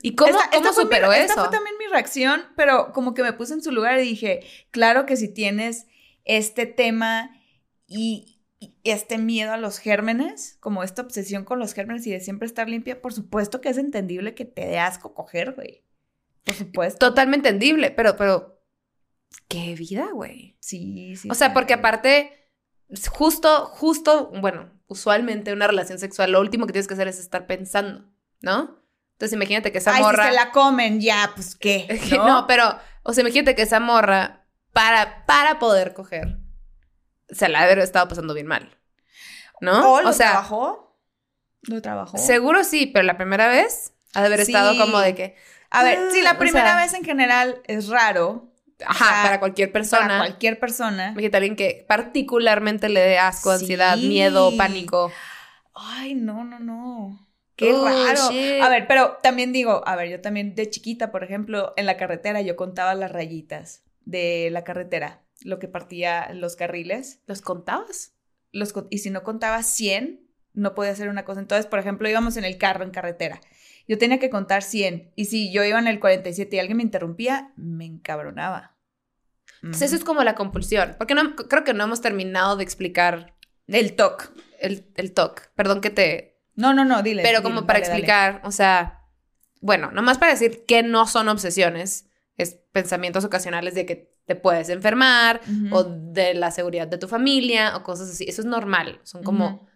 ¿Y 0.02 0.16
cómo, 0.16 0.32
esta- 0.32 0.50
cómo 0.50 0.58
esta 0.68 0.74
fue 0.74 0.84
mi- 0.86 0.90
superó 0.90 1.12
Esta 1.14 1.34
eso? 1.34 1.42
fue 1.44 1.52
también 1.52 1.76
mi 1.78 1.86
reacción, 1.88 2.42
pero 2.56 2.92
como 2.94 3.14
que 3.14 3.24
me 3.24 3.34
puse 3.34 3.54
en 3.54 3.62
su 3.62 3.72
lugar 3.72 4.00
y 4.00 4.04
dije, 4.04 4.42
claro 4.72 5.06
que 5.06 5.16
si 5.18 5.28
tienes 5.28 5.86
este 6.26 6.66
tema 6.66 7.32
y, 7.88 8.40
y 8.60 8.76
este 8.84 9.18
miedo 9.18 9.52
a 9.54 9.58
los 9.58 9.78
gérmenes, 9.80 10.58
como 10.60 10.84
esta 10.84 11.02
obsesión 11.02 11.44
con 11.46 11.60
los 11.60 11.74
gérmenes 11.74 12.06
y 12.08 12.12
de 12.12 12.20
siempre 12.20 12.46
estar 12.48 12.70
limpia, 12.70 13.02
por 13.02 13.14
supuesto 13.14 13.62
que 13.62 13.70
es 13.70 13.78
entendible 13.78 14.34
que 14.36 14.46
te 14.46 14.66
dé 14.66 14.80
asco 14.80 15.14
coger, 15.14 15.54
güey. 15.54 15.84
Por 16.44 16.56
supuesto. 16.56 17.08
Totalmente 17.10 17.50
entendible, 17.50 17.92
pero, 17.92 18.16
pero, 18.18 18.60
qué 19.48 19.76
vida, 19.76 20.10
güey. 20.14 20.56
Sí, 20.60 21.16
sí. 21.16 21.30
O 21.30 21.36
sea, 21.36 21.54
porque 21.54 21.74
aparte, 21.74 22.50
justo, 23.12 23.66
justo, 23.68 24.32
bueno, 24.42 24.72
usualmente 24.88 25.54
una 25.54 25.68
relación 25.68 26.00
sexual, 26.00 26.32
lo 26.32 26.42
último 26.42 26.66
que 26.66 26.74
tienes 26.74 26.88
que 26.88 26.96
hacer 26.96 27.08
es 27.08 27.20
estar 27.20 27.46
pensando, 27.48 28.10
¿no? 28.42 28.81
Entonces 29.22 29.36
imagínate 29.36 29.72
que 29.72 29.78
esa 29.78 29.94
Ay, 29.94 30.02
morra. 30.02 30.24
si 30.24 30.30
se 30.32 30.36
la 30.36 30.50
comen, 30.50 31.00
ya, 31.00 31.32
pues 31.36 31.56
qué. 31.60 31.86
Es 31.88 32.02
que 32.10 32.18
¿no? 32.18 32.48
pero, 32.48 32.76
o 33.04 33.14
sea, 33.14 33.22
imagínate 33.22 33.54
que 33.54 33.62
esa 33.62 33.80
morra, 33.80 34.46
para, 34.74 35.28
para 35.28 35.60
poder 35.60 35.94
coger, 35.94 36.40
se 37.30 37.48
la 37.48 37.60
debe 37.60 37.74
haber 37.74 37.84
estado 37.84 38.08
pasando 38.08 38.34
bien 38.34 38.48
mal. 38.48 38.76
¿no? 39.60 39.94
¿O 39.94 40.02
lo 40.02 40.10
o 40.10 40.14
sea, 40.14 40.32
trabajó? 40.32 40.98
¿Lo 41.62 41.84
trabajó? 41.84 42.18
seguro 42.18 42.64
sí, 42.64 42.88
pero 42.88 43.04
la 43.04 43.16
primera 43.18 43.48
vez 43.48 43.94
ha 44.16 44.22
de 44.22 44.26
haber 44.26 44.44
Sí. 44.44 44.54
estado 44.56 44.76
como 44.76 45.00
de 45.00 45.14
que. 45.14 45.36
A 45.70 45.84
ver, 45.84 46.00
sí, 46.12 46.22
o 46.22 46.24
la 46.24 46.40
primera 46.40 46.72
sea, 46.74 46.82
vez 46.84 46.96
en 46.96 47.04
general 47.04 47.62
es 47.68 47.90
raro 47.90 48.52
Ajá, 48.84 49.06
sea, 49.06 49.24
para 49.24 49.40
cualquier 49.40 49.72
persona. 49.72 50.08
para 50.08 50.18
cualquier 50.18 50.60
persona. 50.60 51.10
Imagínate 51.12 51.38
alguien 51.38 51.56
que 51.56 51.86
particularmente 51.88 52.90
le 52.90 53.02
dé 53.02 53.20
asco, 53.20 53.56
Sí. 53.56 53.62
ansiedad, 53.66 53.98
miedo, 54.00 54.58
pánico. 54.58 55.12
Ay, 55.76 56.16
no, 56.16 56.44
no, 56.44 56.58
no. 56.58 57.28
Qué 57.62 57.72
Oh, 57.74 57.86
raro. 57.86 58.30
shit. 58.32 58.62
A 58.62 58.70
ver, 58.70 58.88
pero 58.88 59.18
también 59.22 59.54
digo, 59.54 59.84
a 59.88 59.96
ver, 59.96 60.10
yo 60.10 60.20
también 60.22 60.56
de 60.56 60.70
chiquita, 60.70 61.12
por 61.12 61.24
ejemplo, 61.24 61.74
en 61.78 61.86
la 61.86 61.96
carretera 61.98 62.42
yo 62.42 62.56
contaba 62.56 62.96
las 62.96 63.12
rayitas 63.12 63.84
de 64.06 64.50
la 64.52 64.64
carretera, 64.64 65.22
lo 65.44 65.60
que 65.60 65.68
partía 65.68 66.34
los 66.34 66.56
carriles. 66.56 67.22
¿Los 67.28 67.42
contabas? 67.42 68.14
Los, 68.52 68.74
y 68.90 68.98
si 68.98 69.10
no 69.12 69.24
contaba 69.24 69.62
100, 69.64 70.28
no 70.54 70.74
podía 70.74 70.92
hacer 70.92 71.08
una 71.08 71.24
cosa. 71.24 71.40
Entonces, 71.40 71.66
por 71.68 71.80
ejemplo, 71.80 72.10
íbamos 72.10 72.36
en 72.38 72.44
el 72.46 72.58
carro 72.58 72.84
en 72.84 72.92
carretera. 72.92 73.40
Yo 73.88 73.98
tenía 73.98 74.20
que 74.20 74.30
contar 74.30 74.64
100. 74.64 75.12
Y 75.16 75.26
si 75.26 75.52
yo 75.54 75.64
iba 75.64 75.78
en 75.80 75.88
el 75.88 76.00
47 76.00 76.56
y 76.56 76.60
alguien 76.60 76.78
me 76.78 76.84
interrumpía, 76.84 77.54
me 77.56 77.86
encabronaba. 77.86 78.76
Entonces, 79.64 79.90
eso 79.90 79.96
es 79.98 80.04
como 80.04 80.24
la 80.24 80.34
compulsión. 80.36 80.96
Porque 80.98 81.14
no, 81.14 81.36
creo 81.36 81.64
que 81.64 81.74
no 81.74 81.84
hemos 81.84 82.02
terminado 82.02 82.58
de 82.58 82.64
explicar 82.64 83.36
El 83.68 83.96
TOC. 83.96 84.32
el, 84.60 84.86
el 84.96 85.14
TOC. 85.14 85.50
Perdón 85.56 85.82
que 85.82 85.90
te. 85.92 86.41
No, 86.56 86.74
no, 86.74 86.86
no, 86.86 87.02
dile. 87.02 87.24
Pero 87.24 87.40
dile, 87.40 87.50
como 87.50 87.66
para 87.66 87.80
dale, 87.80 87.90
dale. 87.90 88.00
explicar, 88.00 88.42
o 88.44 88.52
sea, 88.52 89.02
bueno, 89.62 89.92
nomás 89.92 90.18
para 90.18 90.32
decir 90.32 90.66
que 90.66 90.84
no 90.84 91.08
son 91.08 91.30
obsesiones, 91.30 92.10
es 92.38 92.60
pensamientos 92.72 93.24
ocasionales 93.24 93.76
de 93.76 93.86
que 93.86 94.12
te 94.26 94.36
puedes 94.36 94.70
enfermar 94.70 95.42
o 95.72 95.84
de 95.84 96.34
la 96.34 96.52
seguridad 96.52 96.88
de 96.88 96.98
tu 96.98 97.08
familia 97.08 97.76
o 97.76 97.84
cosas 97.84 98.10
así. 98.10 98.26
Eso 98.28 98.42
es 98.42 98.48
normal. 98.48 99.00
Son 99.04 99.24
como. 99.24 99.68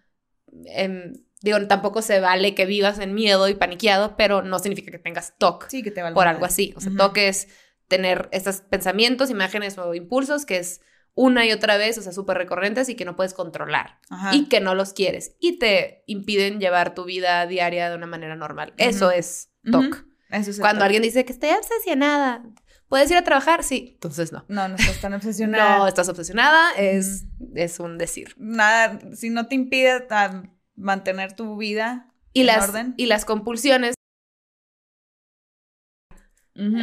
em, 0.66 1.14
digo, 1.42 1.60
tampoco 1.68 2.02
se 2.02 2.20
vale 2.20 2.56
que 2.56 2.66
vivas 2.66 3.00
en 3.00 3.14
miedo 3.14 3.50
y 3.50 3.56
paniqueado, 3.56 4.16
pero 4.18 4.42
no 4.42 4.60
significa 4.60 4.92
que 4.92 5.00
tengas 5.00 5.38
TOC 5.38 5.68
Sí, 5.70 5.84
que 5.84 5.92
te 5.92 6.10
por 6.14 6.28
algo 6.28 6.46
así. 6.46 6.74
O 6.76 6.82
sea. 6.82 6.92
TOC 6.96 7.18
es 7.18 7.48
tener 7.88 8.30
estos 8.32 8.62
pensamientos, 8.62 9.30
imágenes 9.30 9.78
o 9.78 9.94
impulsos 9.94 10.46
que 10.46 10.58
es 10.58 10.82
una 11.18 11.46
y 11.46 11.52
otra 11.54 11.78
vez, 11.78 11.98
o 11.98 12.02
sea, 12.02 12.12
súper 12.12 12.38
recurrentes 12.38 12.90
y 12.90 12.96
que 12.96 13.06
no 13.06 13.16
puedes 13.16 13.34
controlar 13.34 14.00
Ajá. 14.10 14.36
y 14.36 14.50
que 14.50 14.60
no 14.60 14.76
los 14.76 14.92
quieres 14.94 15.36
y 15.40 15.58
te 15.60 16.04
impiden 16.08 16.60
llevar 16.60 16.94
tu 16.94 17.06
vida 17.06 17.48
diaria 17.48 17.90
de 17.90 17.96
una 17.96 18.06
manera 18.08 18.36
normal. 18.36 18.74
Eso 18.78 19.12
es 19.12 19.50
TOC. 19.72 20.06
Eso 20.30 20.52
es 20.52 20.60
Cuando 20.60 20.84
alguien 20.84 21.02
dice 21.04 21.24
que 21.24 21.32
estoy 21.32 21.52
obsesionada, 21.52 22.44
¿puedes 22.90 23.10
ir 23.12 23.16
a 23.18 23.24
trabajar? 23.24 23.64
Sí, 23.64 23.92
entonces 23.94 24.34
no. 24.34 24.44
No, 24.50 24.68
no 24.68 24.76
estás 24.76 25.00
tan 25.00 25.14
obsesionada. 25.16 25.78
No, 25.78 25.88
estás 25.88 26.10
obsesionada, 26.10 26.72
es, 26.72 27.26
es 27.56 27.80
un 27.80 27.98
decir. 27.98 28.36
Nada, 28.38 29.00
si 29.14 29.30
no 29.30 29.48
te 29.48 29.56
impide 29.56 30.02
tan- 30.02 30.54
mantener 30.76 31.34
tu 31.34 31.56
vida 31.56 32.12
Y 32.34 32.42
en 32.42 32.48
las, 32.48 32.68
orden. 32.70 32.94
y 32.98 33.06
las 33.06 33.24
compulsiones 33.24 33.94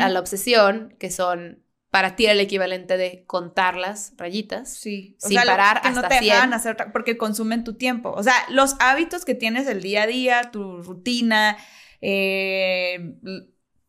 a 0.00 0.08
la 0.10 0.20
obsesión, 0.20 0.94
que 0.98 1.10
son 1.10 1.62
para 1.92 2.16
ti 2.16 2.24
el 2.24 2.40
equivalente 2.40 2.96
de 2.96 3.24
contar 3.26 3.76
las 3.76 4.14
rayitas. 4.16 4.72
Sí, 4.72 5.14
sin 5.18 5.36
parar 5.36 5.82
que 5.82 5.90
no 5.90 5.96
hasta 6.00 6.08
te 6.08 6.24
dejan 6.24 6.48
100. 6.48 6.54
hacer 6.54 6.76
porque 6.90 7.18
consumen 7.18 7.64
tu 7.64 7.74
tiempo. 7.74 8.12
O 8.12 8.22
sea, 8.22 8.32
los 8.48 8.76
hábitos 8.78 9.26
que 9.26 9.34
tienes 9.34 9.66
el 9.66 9.82
día 9.82 10.04
a 10.04 10.06
día, 10.06 10.50
tu 10.50 10.80
rutina, 10.80 11.58
eh, 12.00 13.14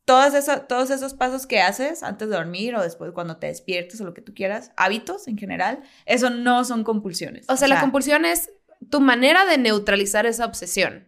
todos, 0.04 0.34
esos, 0.34 0.68
todos 0.68 0.90
esos 0.90 1.14
pasos 1.14 1.48
que 1.48 1.62
haces 1.62 2.04
antes 2.04 2.28
de 2.28 2.36
dormir 2.36 2.76
o 2.76 2.84
después 2.84 3.14
cuando 3.14 3.38
te 3.38 3.48
despiertes 3.48 4.02
o 4.02 4.04
lo 4.04 4.14
que 4.14 4.22
tú 4.22 4.34
quieras, 4.34 4.74
hábitos 4.76 5.30
en 5.30 5.38
general, 5.38 5.82
eso 6.06 6.30
no 6.30 6.66
son 6.66 6.84
compulsiones. 6.84 7.46
O 7.48 7.56
sea, 7.56 7.70
la 7.70 7.80
compulsión 7.80 8.26
es 8.26 8.52
tu 8.92 9.00
manera 9.00 9.46
de 9.46 9.58
neutralizar 9.58 10.26
esa 10.26 10.46
obsesión. 10.46 11.08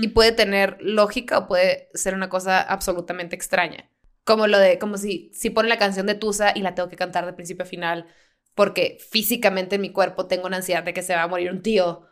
Y 0.00 0.08
puede 0.08 0.32
tener 0.32 0.78
lógica 0.80 1.36
o 1.36 1.48
puede 1.48 1.90
ser 1.92 2.14
una 2.14 2.30
cosa 2.30 2.62
absolutamente 2.62 3.36
extraña. 3.36 3.90
Como 4.26 4.46
lo 4.46 4.58
de, 4.58 4.78
como 4.78 4.98
si, 4.98 5.30
si 5.32 5.48
ponen 5.48 5.70
la 5.70 5.78
canción 5.78 6.06
de 6.06 6.14
Tusa 6.14 6.52
y 6.54 6.60
la 6.60 6.74
tengo 6.74 6.90
que 6.90 6.96
cantar 6.96 7.24
de 7.24 7.32
principio 7.32 7.64
a 7.64 7.68
final, 7.68 8.06
porque 8.54 8.98
físicamente 9.10 9.76
en 9.76 9.80
mi 9.82 9.92
cuerpo 9.92 10.26
tengo 10.26 10.46
una 10.46 10.58
ansiedad 10.58 10.82
de 10.82 10.92
que 10.92 11.02
se 11.02 11.14
va 11.14 11.22
a 11.22 11.28
morir 11.28 11.50
un 11.50 11.62
tío 11.62 12.06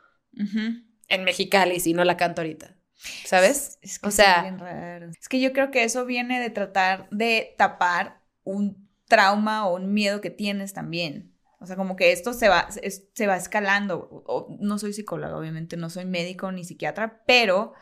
en 1.09 1.25
Mexicali 1.25 1.81
si 1.81 1.93
no 1.93 2.05
la 2.05 2.17
canto 2.17 2.41
ahorita. 2.41 2.77
¿Sabes? 3.27 3.79
Es, 3.83 3.99
que 3.99 4.09
o 4.09 4.11
sea, 4.11 4.57
es 5.19 5.29
que 5.29 5.41
yo 5.41 5.53
creo 5.53 5.71
que 5.71 5.85
eso 5.85 6.07
viene 6.07 6.41
de 6.41 6.49
tratar 6.49 7.09
de 7.11 7.55
tapar 7.59 8.23
un 8.43 8.89
trauma 9.09 9.67
o 9.67 9.77
un 9.77 9.93
miedo 9.93 10.21
que 10.21 10.31
tienes 10.31 10.73
también. 10.73 11.35
O 11.61 11.67
sea, 11.67 11.77
como 11.77 11.97
que 11.97 12.13
esto 12.13 12.33
se 12.33 12.49
va, 12.49 12.69
se 12.71 13.27
va 13.27 13.37
escalando. 13.37 14.25
no 14.61 14.79
soy 14.79 14.93
psicóloga, 14.93 15.37
obviamente, 15.37 15.77
no 15.77 15.91
soy 15.91 16.05
médico 16.05 16.53
ni 16.53 16.65
psiquiatra, 16.65 17.23
pero, 17.27 17.73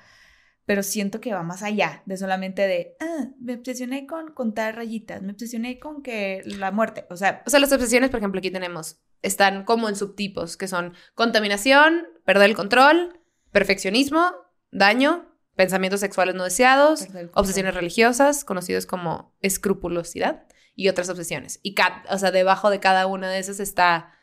pero 0.73 0.83
siento 0.83 1.21
que 1.21 1.35
va 1.35 1.43
más 1.43 1.63
allá 1.63 2.03
de 2.07 2.17
solamente 2.17 2.67
de, 2.67 2.97
ah, 2.99 3.27
me 3.39 3.57
obsesioné 3.57 4.07
con 4.07 4.33
contar 4.33 4.75
rayitas, 4.75 5.21
me 5.21 5.33
obsesioné 5.33 5.79
con 5.79 6.03
que 6.03 6.41
la 6.47 6.71
muerte, 6.71 7.05
o 7.11 7.17
sea. 7.19 7.43
O 7.47 7.51
sea, 7.51 7.61
las 7.61 7.71
obsesiones, 7.73 8.09
por 8.09 8.21
ejemplo, 8.21 8.39
aquí 8.39 8.51
tenemos, 8.51 9.03
están 9.21 9.67
como 9.67 9.91
en 9.91 9.97
subtipos, 9.97 10.57
que 10.57 10.69
son 10.69 10.95
contaminación, 11.15 12.07
perder 12.25 12.49
el 12.49 12.57
control, 12.57 13.21
perfeccionismo, 13.51 14.33
daño, 14.71 15.31
pensamientos 15.57 16.01
sexuales 16.01 16.35
no 16.35 16.45
deseados, 16.45 17.07
obsesiones 17.35 17.75
religiosas, 17.75 18.43
conocidos 18.43 18.87
como 18.87 19.37
escrupulosidad, 19.43 20.47
y 20.75 20.89
otras 20.89 21.11
obsesiones. 21.11 21.61
Y, 21.63 21.75
o 22.09 22.17
sea, 22.17 22.31
debajo 22.31 22.71
de 22.71 22.81
cada 22.81 23.07
una 23.07 23.29
de 23.29 23.41
esas 23.41 23.61
está, 23.61 24.15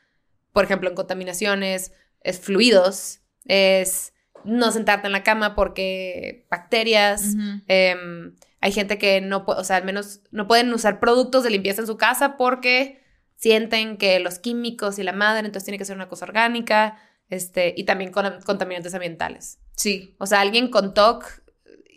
por 0.51 0.65
ejemplo, 0.65 0.89
en 0.89 0.95
contaminaciones, 0.95 1.91
es 2.21 2.39
fluidos, 2.39 3.21
es 3.45 4.13
no 4.43 4.71
sentarte 4.71 5.07
en 5.07 5.13
la 5.13 5.23
cama 5.23 5.55
porque 5.55 6.45
bacterias. 6.49 7.35
Em, 7.67 8.35
hay 8.61 8.71
gente 8.71 8.97
que 8.97 9.21
no 9.21 9.45
puede, 9.45 9.61
o 9.61 9.63
sea, 9.63 9.77
al 9.77 9.85
menos 9.85 10.21
no 10.31 10.47
pueden 10.47 10.73
usar 10.73 10.99
productos 10.99 11.43
de 11.43 11.49
limpieza 11.49 11.81
en 11.81 11.87
su 11.87 11.97
casa 11.97 12.37
porque 12.37 13.01
sienten 13.35 13.97
que 13.97 14.19
los 14.19 14.39
químicos 14.39 14.99
y 14.99 15.03
la 15.03 15.13
madre, 15.13 15.45
entonces 15.45 15.63
tiene 15.63 15.77
que 15.77 15.85
ser 15.85 15.95
una 15.95 16.09
cosa 16.09 16.25
orgánica, 16.25 16.97
este, 17.29 17.73
y 17.77 17.85
también 17.85 18.11
con 18.11 18.25
contaminantes 18.41 18.93
ambientales. 18.93 19.59
Sí. 19.75 20.15
O 20.17 20.25
sea, 20.25 20.41
alguien 20.41 20.69
con 20.69 20.93
TOC 20.93 21.41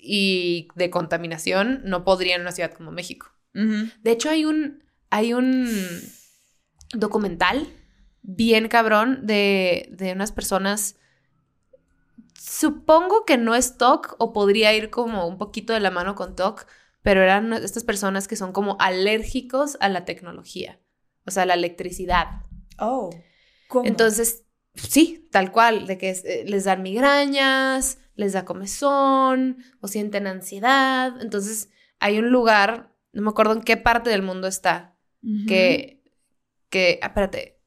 y 0.02 0.68
de 0.74 0.90
contaminación 0.90 1.80
no 1.84 2.04
podría 2.04 2.36
en 2.36 2.42
una 2.42 2.52
ciudad 2.52 2.72
como 2.72 2.92
México. 2.92 3.28
De 3.54 4.10
hecho, 4.10 4.30
hay 4.30 4.46
un, 4.46 4.82
hay 5.10 5.34
un 5.34 5.68
documental 6.94 7.68
bien 8.22 8.68
cabrón 8.68 9.26
de, 9.26 9.88
de 9.90 10.12
unas 10.12 10.32
personas. 10.32 10.96
Supongo 12.52 13.24
que 13.24 13.38
no 13.38 13.54
es 13.54 13.78
TOC 13.78 14.16
o 14.18 14.32
podría 14.32 14.74
ir 14.74 14.90
como 14.90 15.26
un 15.26 15.38
poquito 15.38 15.72
de 15.72 15.80
la 15.80 15.90
mano 15.90 16.14
con 16.14 16.36
TOC, 16.36 16.66
pero 17.02 17.22
eran 17.22 17.52
estas 17.52 17.84
personas 17.84 18.28
que 18.28 18.36
son 18.36 18.52
como 18.52 18.76
alérgicos 18.78 19.76
a 19.80 19.88
la 19.88 20.04
tecnología, 20.04 20.78
o 21.26 21.30
sea, 21.30 21.44
a 21.44 21.46
la 21.46 21.54
electricidad. 21.54 22.42
Oh. 22.78 23.10
¿cómo? 23.68 23.86
Entonces, 23.86 24.44
sí, 24.74 25.28
tal 25.32 25.50
cual, 25.50 25.86
de 25.86 25.98
que 25.98 26.10
eh, 26.10 26.44
les 26.46 26.64
dan 26.64 26.82
migrañas, 26.82 27.98
les 28.16 28.34
da 28.34 28.44
comezón 28.44 29.64
o 29.80 29.88
sienten 29.88 30.26
ansiedad. 30.26 31.20
Entonces, 31.22 31.70
hay 32.00 32.18
un 32.18 32.30
lugar 32.30 32.92
no 33.12 33.22
me 33.22 33.30
acuerdo 33.30 33.52
en 33.52 33.62
qué 33.62 33.76
parte 33.76 34.10
del 34.10 34.22
mundo 34.22 34.48
está, 34.48 34.96
que, 35.46 36.02
que, 36.68 36.98
ah, 37.02 37.08
espérate, 37.08 37.61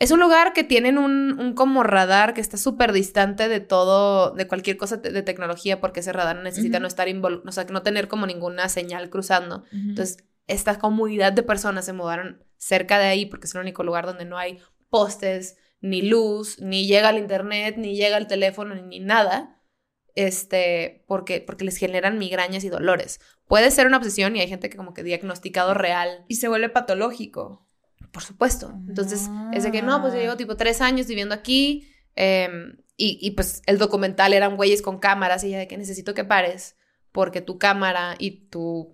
es 0.00 0.10
un 0.10 0.18
lugar 0.18 0.52
que 0.52 0.64
tienen 0.64 0.98
un, 0.98 1.38
un 1.38 1.54
como 1.54 1.84
radar 1.84 2.34
que 2.34 2.40
está 2.40 2.56
súper 2.56 2.92
distante 2.92 3.48
de 3.48 3.60
todo, 3.60 4.32
de 4.32 4.48
cualquier 4.48 4.76
cosa 4.76 4.96
de, 4.96 5.22
tecnología, 5.22 5.80
porque 5.80 6.00
ese 6.00 6.12
radar 6.12 6.42
necesita 6.42 6.80
no 6.80 6.88
estar 6.88 7.08
involucrado, 7.08 7.48
o 7.48 7.52
sea, 7.52 7.64
no 7.64 7.82
tener 7.82 8.08
como 8.08 8.26
ninguna 8.26 8.68
señal 8.68 9.10
cruzando. 9.10 9.64
Entonces, 9.70 10.24
esta 10.48 10.78
comunidad 10.78 11.32
de 11.32 11.44
personas 11.44 11.84
se 11.84 11.92
mudaron 11.92 12.42
cerca 12.56 12.98
de 12.98 13.06
ahí 13.06 13.26
porque 13.26 13.46
es 13.46 13.54
el 13.54 13.60
único 13.60 13.84
lugar 13.84 14.06
donde 14.06 14.24
no 14.24 14.36
hay 14.36 14.58
postes, 14.88 15.56
ni 15.80 16.02
luz, 16.02 16.58
ni 16.60 16.86
llega 16.88 17.10
el 17.10 17.18
internet, 17.18 17.76
ni 17.78 17.94
llega 17.94 18.16
el 18.16 18.26
teléfono, 18.26 18.74
ni 18.74 18.98
nada 18.98 19.60
este, 20.14 21.04
porque, 21.06 21.40
porque 21.40 21.64
les 21.64 21.76
generan 21.76 22.18
migrañas 22.18 22.64
y 22.64 22.68
dolores. 22.68 23.20
Puede 23.46 23.70
ser 23.70 23.86
una 23.86 23.96
obsesión 23.96 24.36
y 24.36 24.40
hay 24.40 24.48
gente 24.48 24.70
que 24.70 24.76
como 24.76 24.94
que 24.94 25.02
diagnosticado 25.02 25.74
real. 25.74 26.24
Y 26.28 26.36
se 26.36 26.48
vuelve 26.48 26.68
patológico. 26.68 27.66
Por 28.12 28.22
supuesto. 28.22 28.72
Entonces, 28.88 29.28
es 29.52 29.62
de 29.62 29.70
que 29.70 29.82
no, 29.82 30.00
pues 30.00 30.12
yo 30.14 30.20
llevo 30.20 30.36
tipo 30.36 30.56
tres 30.56 30.80
años 30.80 31.06
viviendo 31.06 31.34
aquí 31.34 31.88
em, 32.16 32.76
y, 32.96 33.18
y, 33.20 33.30
pues 33.32 33.62
el 33.66 33.78
documental 33.78 34.32
eran 34.32 34.56
güeyes 34.56 34.82
con 34.82 34.98
cámaras 34.98 35.44
y 35.44 35.50
ya 35.50 35.58
de 35.58 35.68
que 35.68 35.78
necesito 35.78 36.12
que 36.12 36.24
pares 36.24 36.76
porque 37.12 37.40
tu 37.40 37.58
cámara 37.58 38.14
y 38.18 38.48
tu, 38.48 38.92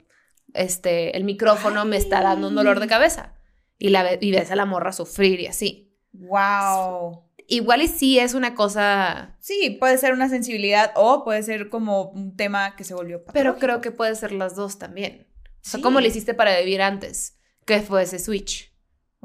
este, 0.55 1.17
el 1.17 1.25
micrófono 1.25 1.85
me 1.85 1.97
está 1.97 2.23
dando 2.23 2.49
un 2.49 2.55
dolor 2.55 2.81
de 2.81 2.87
cabeza. 2.87 3.35
Y, 3.79 3.91
la, 3.91 4.15
y 4.21 4.31
ves 4.31 4.51
a 4.51 4.57
la 4.57 4.65
morra 4.65 4.93
sufrir 4.93 5.41
y 5.41 5.47
así. 5.47 5.95
Wow 6.13 7.27
igual 7.49 7.83
y 7.83 7.89
sí 7.89 8.19
es 8.19 8.35
una 8.35 8.55
cosa. 8.55 9.37
Sí, 9.41 9.77
puede 9.79 9.99
ser 9.99 10.13
una 10.13 10.29
sensibilidad 10.29 10.93
o 10.95 11.25
puede 11.25 11.43
ser 11.43 11.69
como 11.69 12.11
un 12.11 12.37
tema 12.37 12.77
que 12.77 12.85
se 12.85 12.95
volvió 12.95 13.25
Pero 13.33 13.59
creo 13.59 13.81
que 13.81 13.91
puede 13.91 14.15
ser 14.15 14.33
las 14.33 14.57
dos 14.57 14.79
también. 14.79 15.27
O 15.65 15.69
sea, 15.69 15.81
¿cómo 15.81 16.01
le 16.01 16.09
hiciste 16.09 16.35
para 16.35 16.59
vivir 16.59 16.83
antes? 16.83 17.39
¿Qué 17.65 17.81
fue 17.81 18.03
ese 18.03 18.19
switch? 18.19 18.73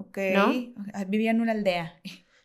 Ok. 0.01 0.17
¿No? 0.33 0.53
Vivía 1.07 1.31
en 1.31 1.41
una 1.41 1.51
aldea. 1.51 1.99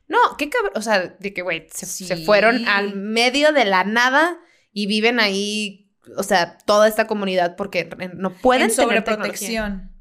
No, 0.09 0.19
qué 0.39 0.49
cabrón. 0.49 0.73
O 0.77 0.83
sea, 0.83 1.17
de 1.19 1.35
que, 1.35 1.43
güey, 1.43 1.67
se, 1.71 2.17
fueron 2.19 2.69
al 2.69 2.95
medio 2.95 3.53
de 3.53 3.65
la 3.65 3.85
nada 3.85 4.39
y 4.73 4.87
viven 4.87 5.19
ahí, 5.19 5.91
o 6.17 6.23
sea, 6.23 6.59
toda 6.59 6.87
esta 6.87 7.07
comunidad 7.07 7.57
porque 7.57 7.91
no 8.15 8.33
pueden 8.33 8.71
en 8.71 9.05
protección. 9.05 9.93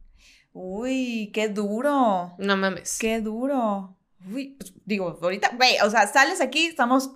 Uy, 0.53 1.31
qué 1.33 1.49
duro. 1.49 2.35
No 2.37 2.55
mames. 2.57 2.99
Qué 2.99 3.19
duro. 3.19 3.97
Uy, 4.31 4.55
pues, 4.57 4.73
digo, 4.85 5.17
ahorita, 5.21 5.51
güey, 5.55 5.77
o 5.83 5.89
sea, 5.89 6.07
sales 6.07 6.39
aquí, 6.39 6.67
estamos 6.67 7.11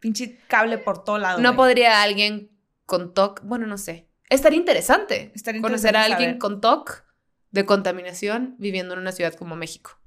pinche 0.00 0.38
cable 0.48 0.78
por 0.78 1.04
todo 1.04 1.18
lado. 1.18 1.40
No 1.40 1.56
podría 1.56 2.02
alguien 2.02 2.50
con 2.86 3.14
TOC, 3.14 3.42
bueno, 3.44 3.66
no 3.66 3.78
sé. 3.78 4.08
Estaría 4.30 4.58
interesante, 4.58 5.32
Estaría 5.34 5.62
conocer 5.62 5.96
a 5.96 6.04
alguien 6.04 6.38
con 6.38 6.60
TOC 6.60 7.07
de 7.50 7.64
contaminación 7.64 8.56
viviendo 8.58 8.94
en 8.94 9.00
una 9.00 9.12
ciudad 9.12 9.34
como 9.34 9.56
México. 9.56 9.98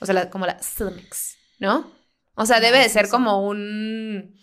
O 0.00 0.06
sea, 0.06 0.30
como 0.30 0.46
la 0.46 0.58
CDMX, 0.58 1.36
¿no? 1.58 1.90
O 2.34 2.46
sea, 2.46 2.60
debe 2.60 2.78
de 2.78 2.88
ser 2.88 3.08
como 3.08 3.46
un 3.46 4.38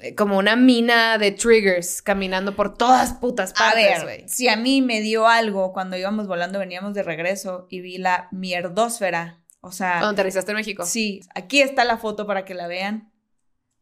eh, 0.00 0.14
como 0.14 0.38
una 0.38 0.56
mina 0.56 1.18
de 1.18 1.30
triggers 1.30 2.02
caminando 2.02 2.56
por 2.56 2.76
todas 2.76 3.14
putas 3.14 3.52
partes, 3.52 4.02
güey. 4.02 4.28
Si 4.28 4.48
a 4.48 4.56
mí 4.56 4.82
me 4.82 5.00
dio 5.00 5.28
algo 5.28 5.72
cuando 5.72 5.96
íbamos 5.96 6.26
volando, 6.26 6.58
veníamos 6.58 6.94
de 6.94 7.02
regreso 7.02 7.66
y 7.70 7.80
vi 7.80 7.98
la 7.98 8.28
mierdósfera 8.32 9.42
o 9.62 9.70
sea. 9.72 9.92
Cuando 10.00 10.08
aterrizaste 10.08 10.50
en 10.50 10.56
México. 10.56 10.84
Sí, 10.84 11.20
aquí 11.34 11.62
está 11.62 11.84
la 11.84 11.96
foto 11.96 12.26
para 12.26 12.44
que 12.44 12.52
la 12.54 12.66
vean. 12.66 13.12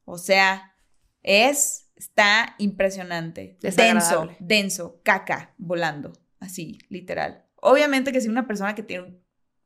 O 0.05 0.19
sea, 0.19 0.75
es, 1.23 1.91
está 1.97 2.55
impresionante. 2.59 3.59
Denso, 3.61 4.29
denso, 4.39 5.01
caca, 5.03 5.55
volando. 5.57 6.13
Así, 6.41 6.79
literal. 6.89 7.45
Obviamente 7.57 8.13
que 8.13 8.21
si 8.21 8.29
una 8.29 8.47
persona 8.47 8.75
que 8.75 8.83
tiene 8.83 9.21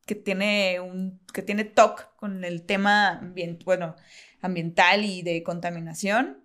que 0.05 0.15
tiene 0.15 0.79
un, 0.79 1.19
que 1.33 1.41
tiene 1.41 1.63
TOC 1.63 2.15
con 2.15 2.43
el 2.43 2.63
tema 2.65 3.21
bueno, 3.63 3.95
ambiental 4.41 5.03
y 5.03 5.23
de 5.23 5.43
contaminación. 5.43 6.43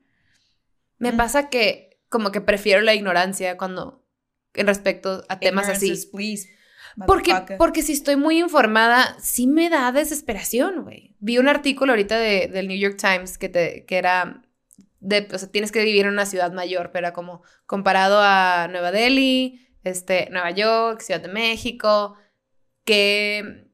Me 0.99 1.13
mm. 1.13 1.17
pasa 1.17 1.51
que 1.51 2.01
como 2.09 2.33
que 2.33 2.41
prefiero 2.41 2.81
la 2.81 2.95
ignorancia 2.95 3.57
cuando 3.57 4.05
en 4.55 4.67
respecto 4.67 5.25
a 5.29 5.39
temas 5.39 5.69
así. 5.69 5.93
Please. 6.13 6.49
Porque, 7.07 7.35
porque 7.57 7.83
si 7.83 7.93
estoy 7.93 8.17
muy 8.17 8.41
informada, 8.41 9.17
sí 9.21 9.47
me 9.47 9.71
da 9.71 9.93
desesperación, 9.93 10.83
güey. 10.83 11.15
Vi 11.21 11.39
un 11.39 11.49
artículo 11.49 11.93
ahorita 11.93 12.19
de, 12.19 12.49
del 12.49 12.67
New 12.67 12.77
York 12.77 12.97
Times 12.97 13.39
que, 13.39 13.49
te, 13.49 13.85
que 13.85 13.97
era 13.97 14.43
de, 14.99 15.29
o 15.33 15.39
sea, 15.39 15.49
tienes 15.49 15.71
que 15.71 15.85
vivir 15.85 16.07
en 16.07 16.13
una 16.13 16.27
ciudad 16.27 16.53
mayor, 16.53 16.91
pero 16.91 17.07
era 17.07 17.13
como 17.13 17.43
comparado 17.67 18.19
a 18.21 18.67
Nueva 18.69 18.91
Delhi, 18.91 19.70
este, 19.85 20.29
Nueva 20.31 20.51
York, 20.51 21.01
Ciudad 21.01 21.21
de 21.21 21.29
México, 21.29 22.17
que 22.85 23.71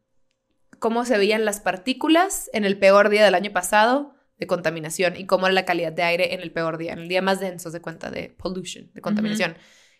cómo 0.78 1.04
se 1.04 1.18
veían 1.18 1.44
las 1.44 1.60
partículas 1.60 2.50
en 2.52 2.64
el 2.64 2.78
peor 2.78 3.08
día 3.08 3.24
del 3.24 3.34
año 3.34 3.52
pasado 3.52 4.14
de 4.38 4.46
contaminación 4.46 5.16
y 5.16 5.26
cómo 5.26 5.46
era 5.46 5.54
la 5.54 5.64
calidad 5.64 5.92
de 5.92 6.02
aire 6.02 6.34
en 6.34 6.40
el 6.40 6.52
peor 6.52 6.78
día, 6.78 6.92
en 6.92 7.00
el 7.00 7.08
día 7.08 7.22
más 7.22 7.40
denso 7.40 7.70
de 7.70 7.80
cuenta 7.80 8.10
de 8.10 8.28
pollution, 8.38 8.90
de 8.92 9.00
contaminación. 9.00 9.56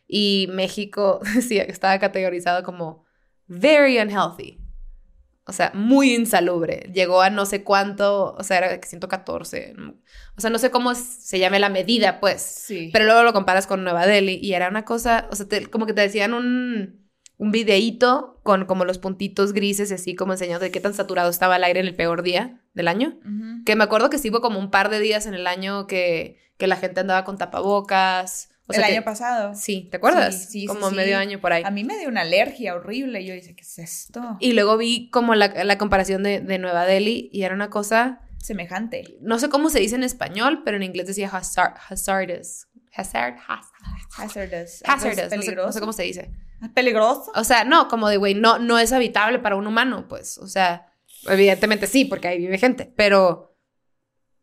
Y 0.07 0.49
México, 0.53 1.21
sí, 1.41 1.59
estaba 1.59 1.99
categorizado 1.99 2.63
como 2.63 3.05
very 3.47 3.99
unhealthy. 3.99 4.56
O 5.49 5.53
sea, 5.53 5.71
muy 5.75 6.13
insalubre. 6.13 6.91
Llegó 6.93 7.23
a 7.23 7.31
no 7.31 7.47
sé 7.47 7.63
cuánto, 7.63 8.35
o 8.35 8.43
sea, 8.43 8.59
era 8.59 8.81
114. 8.83 9.75
O 10.37 10.41
sea, 10.41 10.51
no 10.51 10.59
sé 10.59 10.73
cómo 10.73 10.95
se 10.97 11.39
llame 11.39 11.61
la 11.61 11.69
medida, 11.69 12.19
pues. 12.19 12.43
Sí. 12.43 12.91
Pero 12.93 13.05
luego 13.05 13.23
lo 13.23 13.33
comparas 13.33 13.69
con 13.69 13.85
Nueva 13.85 14.07
Delhi 14.07 14.41
y 14.43 14.55
era 14.55 14.69
una 14.69 14.85
cosa, 14.85 15.29
o 15.31 15.37
sea, 15.37 15.47
como 15.71 15.87
que 15.87 15.93
te 15.93 16.01
decían 16.01 16.35
un, 16.35 17.09
un 17.39 17.53
videíto 17.53 18.41
con 18.43 18.65
como 18.65 18.85
los 18.85 18.99
puntitos 18.99 19.53
grises, 19.53 19.93
así 19.93 20.17
como 20.17 20.33
enseñando 20.33 20.65
de 20.65 20.73
qué 20.73 20.81
tan 20.81 20.95
saturado 20.95 21.31
estaba 21.31 21.57
el 21.57 21.65
aire 21.65 21.79
en 21.79 21.87
el 21.87 21.95
peor 21.95 22.23
día 22.23 22.61
del 22.75 22.89
año. 22.89 23.17
Que 23.65 23.77
me 23.77 23.85
acuerdo 23.85 24.11
que 24.11 24.19
sí 24.19 24.31
hubo 24.31 24.41
como 24.41 24.59
un 24.59 24.73
par 24.73 24.91
de 24.91 24.99
días 24.99 25.27
en 25.27 25.35
el 25.35 25.47
año 25.47 25.87
que, 25.87 26.39
que 26.57 26.67
la 26.67 26.77
gente 26.77 27.01
andaba 27.01 27.25
con 27.25 27.39
tapabocas 27.39 28.51
O 28.69 28.73
el 28.73 28.83
año 28.83 29.03
pasado. 29.05 29.55
Sí, 29.55 29.89
¿te 29.91 29.97
acuerdas? 29.99 30.45
Sí, 30.47 30.61
sí, 30.63 30.67
Como 30.67 30.91
sí, 30.91 30.97
medio 30.97 31.19
año 31.19 31.41
por 31.41 31.53
ahí. 31.53 31.63
A 31.65 31.71
mí 31.71 31.85
me 31.85 31.97
dio 31.99 32.09
una 32.09 32.23
alergia 32.23 32.75
horrible. 32.75 33.25
Yo 33.25 33.33
dije, 33.35 33.55
¿qué 33.55 33.63
es 33.63 33.79
esto? 33.79 34.37
Y 34.41 34.53
luego 34.55 34.77
vi 34.77 35.09
como 35.11 35.35
la, 35.37 35.49
la 35.65 35.79
comparación 35.79 36.23
de, 36.25 36.41
de 36.41 36.59
Nueva 36.59 36.85
Delhi 36.85 37.31
y 37.33 37.43
era 37.45 37.55
una 37.55 37.71
cosa, 37.71 38.23
Semejante. 38.43 39.17
no 39.21 39.39
sé 39.39 39.49
cómo 39.49 39.71
se 39.71 39.79
dice 39.81 39.95
en 39.95 40.03
español, 40.03 40.63
pero 40.65 40.77
en 40.77 40.83
inglés 40.83 41.07
decía 41.07 41.29
hazard, 41.29 41.75
hazardous. 41.89 42.67
Hazard, 42.93 43.37
haz- 43.47 43.71
Hazardous. 44.17 44.83
hazardous, 44.87 45.31
no 45.37 45.43
sé, 45.43 45.55
no 45.55 45.73
sé 45.73 45.81
cómo 45.81 45.93
se 45.93 46.03
dice. 46.05 46.31
¿Peligroso? 46.75 47.31
O 47.35 47.45
sea, 47.45 47.65
no, 47.65 47.87
como 47.89 48.09
de, 48.09 48.17
güey, 48.17 48.35
no, 48.35 48.59
no 48.59 48.79
es 48.79 48.93
habitable 48.93 49.39
para 49.39 49.57
un 49.57 49.67
humano, 49.67 50.07
pues. 50.09 50.39
O 50.39 50.47
sea, 50.49 50.87
evidentemente 51.29 51.87
sí, 51.87 52.05
porque 52.07 52.29
ahí 52.29 52.39
vive 52.39 52.57
gente, 52.59 52.91
pero 52.97 53.55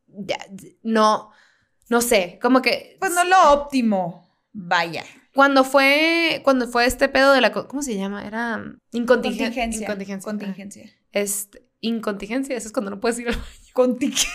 ya, 0.08 0.38
no, 0.84 1.32
no 1.94 2.02
sé, 2.02 2.40
como 2.42 2.62
que 2.64 2.98
Pues 3.00 3.12
no 3.14 3.24
lo 3.24 3.54
óptimo. 3.54 4.28
Vaya. 4.52 5.04
cuando 5.36 5.64
fue, 5.64 6.42
cuando 6.44 6.68
fue 6.68 6.86
este 6.86 7.08
pedo 7.08 7.34
de 7.34 7.42
la, 7.42 7.52
¿cómo 7.52 7.82
se 7.84 7.96
llama? 7.96 8.26
Era 8.26 8.58
incontigen- 8.92 9.06
Contingencia. 9.06 9.84
Incontingencia. 9.86 10.32
Contingencia. 10.32 10.84
Ah, 10.92 10.98
Este, 11.12 11.64
incontingencia, 11.82 12.58
eso 12.58 12.68
es 12.68 12.74
cuando 12.74 12.90
no 12.92 13.00
puedes 13.00 13.20
ir 13.20 13.28
al 13.30 13.36
baño. 13.36 13.46
Conting- 13.74 14.14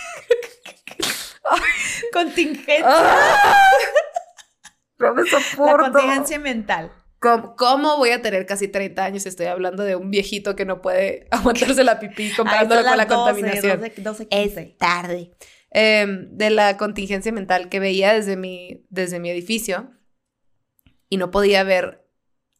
Contingencia. 2.13 2.85
No 4.99 5.13
me 5.13 5.23
La 5.23 5.77
contingencia 5.77 6.39
mental. 6.39 6.91
¿Cómo, 7.19 7.55
cómo 7.55 7.95
voy 7.97 8.09
a 8.11 8.21
tener 8.21 8.45
casi 8.45 8.67
30 8.67 9.03
años 9.05 9.23
si 9.23 9.29
estoy 9.29 9.45
hablando 9.45 9.83
de 9.83 9.95
un 9.95 10.11
viejito 10.11 10.55
que 10.57 10.65
no 10.65 10.81
puede 10.81 11.27
aguantarse 11.31 11.83
la 11.85 11.99
pipí 11.99 12.31
comparándolo 12.35 12.81
con 12.81 12.91
la 12.91 12.97
las 12.97 13.07
12, 13.07 13.15
contaminación? 13.15 13.79
12, 13.79 14.01
12, 14.01 14.27
15. 14.27 14.75
tarde. 14.77 15.31
Em, 15.71 16.29
de 16.35 16.49
la 16.49 16.77
contingencia 16.77 17.31
mental 17.31 17.69
que 17.69 17.79
veía 17.79 18.13
desde 18.13 18.35
mi, 18.35 18.85
desde 18.89 19.19
mi 19.19 19.29
edificio 19.29 19.91
y 21.09 21.17
no 21.17 21.29
podía 21.31 21.63
ver 21.63 22.07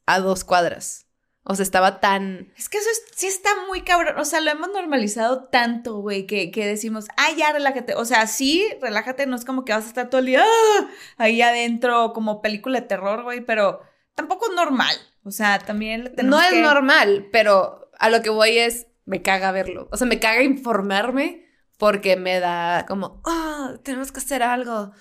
a 0.05 0.19
dos 0.19 0.43
cuadras. 0.43 1.07
O 1.43 1.55
sea, 1.55 1.63
estaba 1.63 1.99
tan... 1.99 2.51
Es 2.55 2.69
que 2.69 2.77
eso 2.77 2.89
es- 2.91 3.03
sí 3.15 3.25
está 3.25 3.49
muy 3.67 3.81
cabrón. 3.81 4.19
O 4.19 4.25
sea, 4.25 4.41
lo 4.41 4.51
hemos 4.51 4.69
normalizado 4.71 5.45
tanto, 5.45 5.95
güey, 5.97 6.27
que, 6.27 6.51
que 6.51 6.67
decimos, 6.67 7.07
ah, 7.17 7.29
ya, 7.35 7.51
relájate. 7.51 7.95
O 7.95 8.05
sea, 8.05 8.27
sí, 8.27 8.67
relájate, 8.81 9.25
no 9.25 9.35
es 9.35 9.45
como 9.45 9.65
que 9.65 9.73
vas 9.73 9.85
a 9.85 9.87
estar 9.87 10.09
todo 10.11 10.19
el 10.19 10.27
día 10.27 10.43
¡ah! 10.43 10.87
ahí 11.17 11.41
adentro, 11.41 12.13
como 12.13 12.41
película 12.43 12.81
de 12.81 12.87
terror, 12.87 13.23
güey, 13.23 13.41
pero 13.41 13.81
tampoco 14.13 14.49
es 14.49 14.55
normal. 14.55 14.95
O 15.23 15.31
sea, 15.31 15.57
también 15.57 16.13
tenemos 16.15 16.39
No 16.39 16.45
es 16.45 16.51
que- 16.53 16.61
normal, 16.61 17.27
pero 17.31 17.89
a 17.97 18.09
lo 18.11 18.21
que 18.21 18.29
voy 18.29 18.59
es, 18.59 18.85
me 19.05 19.23
caga 19.23 19.51
verlo. 19.51 19.87
O 19.91 19.97
sea, 19.97 20.05
me 20.05 20.19
caga 20.19 20.43
informarme 20.43 21.47
porque 21.79 22.15
me 22.17 22.39
da 22.39 22.85
como, 22.87 23.21
ah, 23.25 23.73
tenemos 23.83 24.11
que 24.11 24.19
hacer 24.19 24.43
algo. 24.43 24.91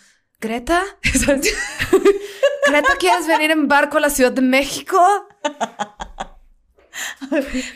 Greta. 0.40 0.82
Greta, 2.68 2.88
¿quieres 2.98 3.26
venir 3.26 3.50
en 3.50 3.66
barco 3.68 3.98
a 3.98 4.00
la 4.00 4.08
Ciudad 4.10 4.30
de 4.32 4.40
México? 4.42 4.98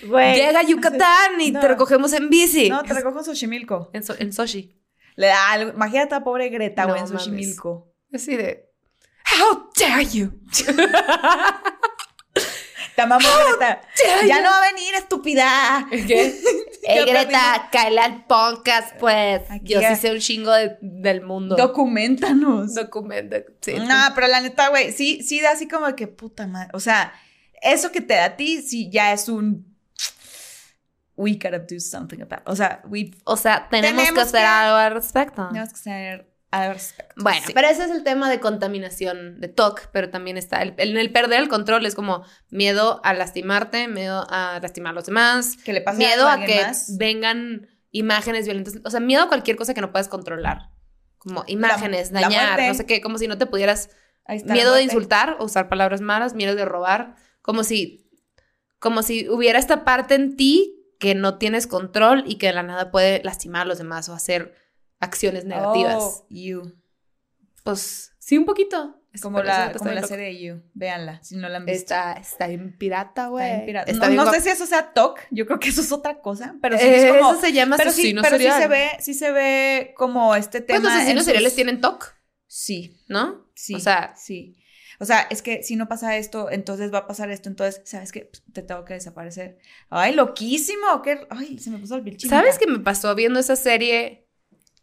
Llega 0.04 0.60
a 0.60 0.62
Yucatán 0.62 1.40
y 1.40 1.50
No. 1.52 1.60
te 1.60 1.68
recogemos 1.68 2.12
en 2.12 2.30
bici. 2.30 2.70
No, 2.70 2.82
te 2.82 2.94
recojo 2.94 3.18
en 3.18 3.24
Xochimilco. 3.24 3.90
En, 3.92 4.02
So- 4.04 4.14
en 4.18 4.32
Sochi. 4.32 4.80
Le 5.16 5.26
da 5.26 5.50
algo. 5.52 5.72
Imagínate 5.72 6.14
a 6.14 6.22
pobre 6.24 6.48
Greta, 6.48 6.84
güey, 6.84 7.00
No 7.00 7.06
en 7.06 7.12
mames. 7.12 7.24
Xochimilco. 7.24 7.92
Así 8.12 8.36
de, 8.36 8.70
How 9.40 9.70
dare 9.78 10.04
you? 10.06 10.32
Te 12.96 13.02
amamos, 13.02 13.26
Greta. 13.58 13.80
dare 14.06 14.28
Ya 14.28 14.40
no 14.42 14.50
va 14.50 14.58
a 14.58 14.72
venir, 14.72 14.94
estúpida. 14.94 15.86
¿Qué? 15.90 16.06
¿Qué 16.06 16.34
Ey, 16.84 17.00
otra 17.00 17.24
Greta, 17.24 17.68
cae 17.72 17.98
al 17.98 18.24
podcast, 18.26 18.94
pues. 18.98 19.42
Aquí 19.50 19.72
Yo 19.72 19.80
sí 19.80 19.96
sé 19.96 20.12
un 20.12 20.18
chingo 20.18 20.52
de- 20.52 20.76
del 20.80 21.22
mundo. 21.22 21.56
Documéntanos. 21.56 22.74
Documenta. 22.74 23.38
Sí, 23.60 23.74
No, 23.78 23.94
pero 24.14 24.26
la 24.28 24.40
neta, 24.40 24.68
güey, 24.68 24.92
sí, 24.92 25.22
sí 25.22 25.40
da 25.40 25.52
así 25.52 25.68
como 25.68 25.94
que 25.96 26.06
puta 26.06 26.46
madre. 26.46 26.70
O 26.74 26.80
sea, 26.80 27.12
eso 27.62 27.92
que 27.92 28.00
te 28.00 28.14
da 28.14 28.24
a 28.26 28.36
ti, 28.36 28.60
sí 28.62 28.90
ya 28.90 29.12
es 29.12 29.28
un. 29.28 29.72
We 31.16 31.34
gotta 31.34 31.58
do 31.60 31.78
something 31.78 32.20
about. 32.22 32.42
O 32.46 32.56
sea, 32.56 32.82
we 32.88 33.10
O 33.24 33.36
sea, 33.36 33.68
tenemos, 33.70 34.02
Tenemos 34.02 34.14
que 34.14 34.20
hacer 34.28 34.40
que- 34.40 34.46
algo 34.46 34.76
al 34.76 34.92
respecto. 34.94 35.48
tenemos 35.48 35.68
que 35.70 35.74
hacer 35.76 36.31
al 36.52 36.74
respecto. 36.74 37.14
Bueno, 37.16 37.40
Sí. 37.46 37.52
pero 37.54 37.66
ese 37.66 37.84
es 37.84 37.90
el 37.90 38.04
tema 38.04 38.30
de 38.30 38.38
contaminación, 38.38 39.40
de 39.40 39.48
TOC, 39.48 39.88
pero 39.92 40.10
también 40.10 40.36
está 40.36 40.62
el, 40.62 40.74
el, 40.76 40.96
el 40.96 41.10
perder 41.10 41.40
el 41.40 41.48
control, 41.48 41.84
es 41.86 41.94
como 41.94 42.24
miedo 42.50 43.00
a 43.04 43.14
lastimarte, 43.14 43.88
miedo 43.88 44.24
a 44.30 44.60
lastimar 44.62 44.90
a 44.92 44.94
los 44.94 45.06
demás, 45.06 45.56
que 45.64 45.72
le 45.72 45.80
pase 45.80 45.98
miedo 45.98 46.28
a 46.28 46.44
que 46.44 46.62
más. 46.62 46.96
vengan 46.98 47.66
imágenes 47.90 48.44
violentas, 48.44 48.74
o 48.84 48.90
sea, 48.90 49.00
miedo 49.00 49.22
a 49.24 49.28
cualquier 49.28 49.56
cosa 49.56 49.74
que 49.74 49.80
no 49.80 49.90
puedas 49.92 50.08
controlar, 50.08 50.70
como 51.18 51.42
imágenes, 51.46 52.12
la 52.12 52.20
dañar, 52.22 52.60
no 52.68 52.74
sé 52.74 52.86
qué, 52.86 53.00
como 53.00 53.18
si 53.18 53.26
no 53.28 53.38
te 53.38 53.46
pudieras, 53.46 53.90
Ahí 54.24 54.36
está 54.36 54.52
miedo 54.52 54.72
de 54.74 54.82
insultar, 54.82 55.36
o 55.40 55.44
usar 55.46 55.68
palabras 55.68 56.00
malas, 56.00 56.34
miedo 56.34 56.54
de 56.54 56.64
robar, 56.64 57.16
como 57.40 57.64
si, 57.64 58.08
como 58.78 59.02
si 59.02 59.28
hubiera 59.28 59.58
esta 59.58 59.84
parte 59.84 60.14
en 60.14 60.36
ti 60.36 60.78
que 61.00 61.14
no 61.14 61.38
tienes 61.38 61.66
control 61.66 62.24
y 62.26 62.36
que 62.36 62.46
de 62.48 62.52
la 62.52 62.62
nada 62.62 62.90
puede 62.90 63.20
lastimar 63.24 63.62
a 63.62 63.64
los 63.64 63.78
demás 63.78 64.08
o 64.08 64.14
hacer 64.14 64.54
acciones 65.02 65.44
negativas. 65.44 65.96
Oh, 65.98 66.26
you. 66.30 66.72
Pues 67.64 68.12
sí, 68.18 68.38
un 68.38 68.44
poquito. 68.46 68.98
Es- 69.12 69.20
Como 69.20 69.42
la, 69.42 69.72
como 69.76 69.90
la 69.90 70.02
serie 70.06 70.24
de 70.26 70.40
You. 70.40 70.62
Véanla, 70.72 71.22
si 71.22 71.36
no 71.36 71.46
la 71.50 71.58
han 71.58 71.66
visto. 71.66 71.82
Está, 71.82 72.14
está 72.14 72.48
en 72.48 72.76
pirata, 72.78 73.26
güey. 73.28 73.44
Está 73.44 73.54
bien 73.56 73.66
pirata. 73.66 73.90
Está 73.92 74.08
no 74.08 74.32
sé 74.32 74.40
si 74.40 74.48
eso 74.48 74.64
sea 74.64 74.94
TOC, 74.94 75.20
yo 75.30 75.44
creo 75.44 75.58
que 75.60 75.68
eso 75.68 75.82
es 75.82 75.92
otra 75.92 76.20
cosa, 76.20 76.54
pero 76.62 76.78
sí 76.78 76.84
Eh, 76.86 77.08
es 77.10 77.14
como... 77.14 77.32
Eso 77.32 77.40
se 77.42 77.52
llama 77.52 77.76
pero 77.76 77.92
sí, 77.92 78.14
pero 78.22 78.38
sí 78.38 78.48
se 78.50 78.68
ve, 78.68 78.88
sí 79.00 79.12
se 79.12 79.30
ve 79.32 79.92
como 79.98 80.34
este 80.34 80.62
Pues 80.62 80.78
tema. 80.80 80.88
los 80.88 80.92
asesinos 80.92 81.10
en 81.10 81.18
sus- 81.18 81.24
seriales 81.26 81.54
tienen 81.54 81.80
TOC, 81.82 82.14
Sí, 82.46 82.96
¿no? 83.06 83.46
sí. 83.54 83.74
O 83.74 83.80
sea, 83.80 84.14
sí. 84.16 84.56
O 84.98 85.04
sea, 85.04 85.26
es 85.30 85.42
que 85.42 85.62
si 85.62 85.76
no 85.76 85.88
pasa 85.88 86.16
esto, 86.16 86.50
entonces 86.50 86.90
va 86.94 86.98
a 86.98 87.06
pasar 87.06 87.30
esto, 87.30 87.50
entonces, 87.50 87.82
¿sabes 87.84 88.12
qué? 88.12 88.30
Pues, 88.30 88.42
Te 88.52 88.62
tengo 88.62 88.84
que 88.86 88.94
desaparecer. 88.94 89.58
Ay, 89.90 90.14
loquísimo. 90.14 91.02
qué- 91.02 91.26
Ay, 91.28 91.58
se 91.58 91.68
me 91.70 91.78
puso 91.78 91.96
el 91.96 92.02
bichito. 92.02 92.30
¿sabes 92.34 92.56
qué 92.58 92.66
me 92.66 92.78
pasó 92.78 93.14
viendo 93.14 93.40
esa 93.40 93.56
serie 93.56 94.21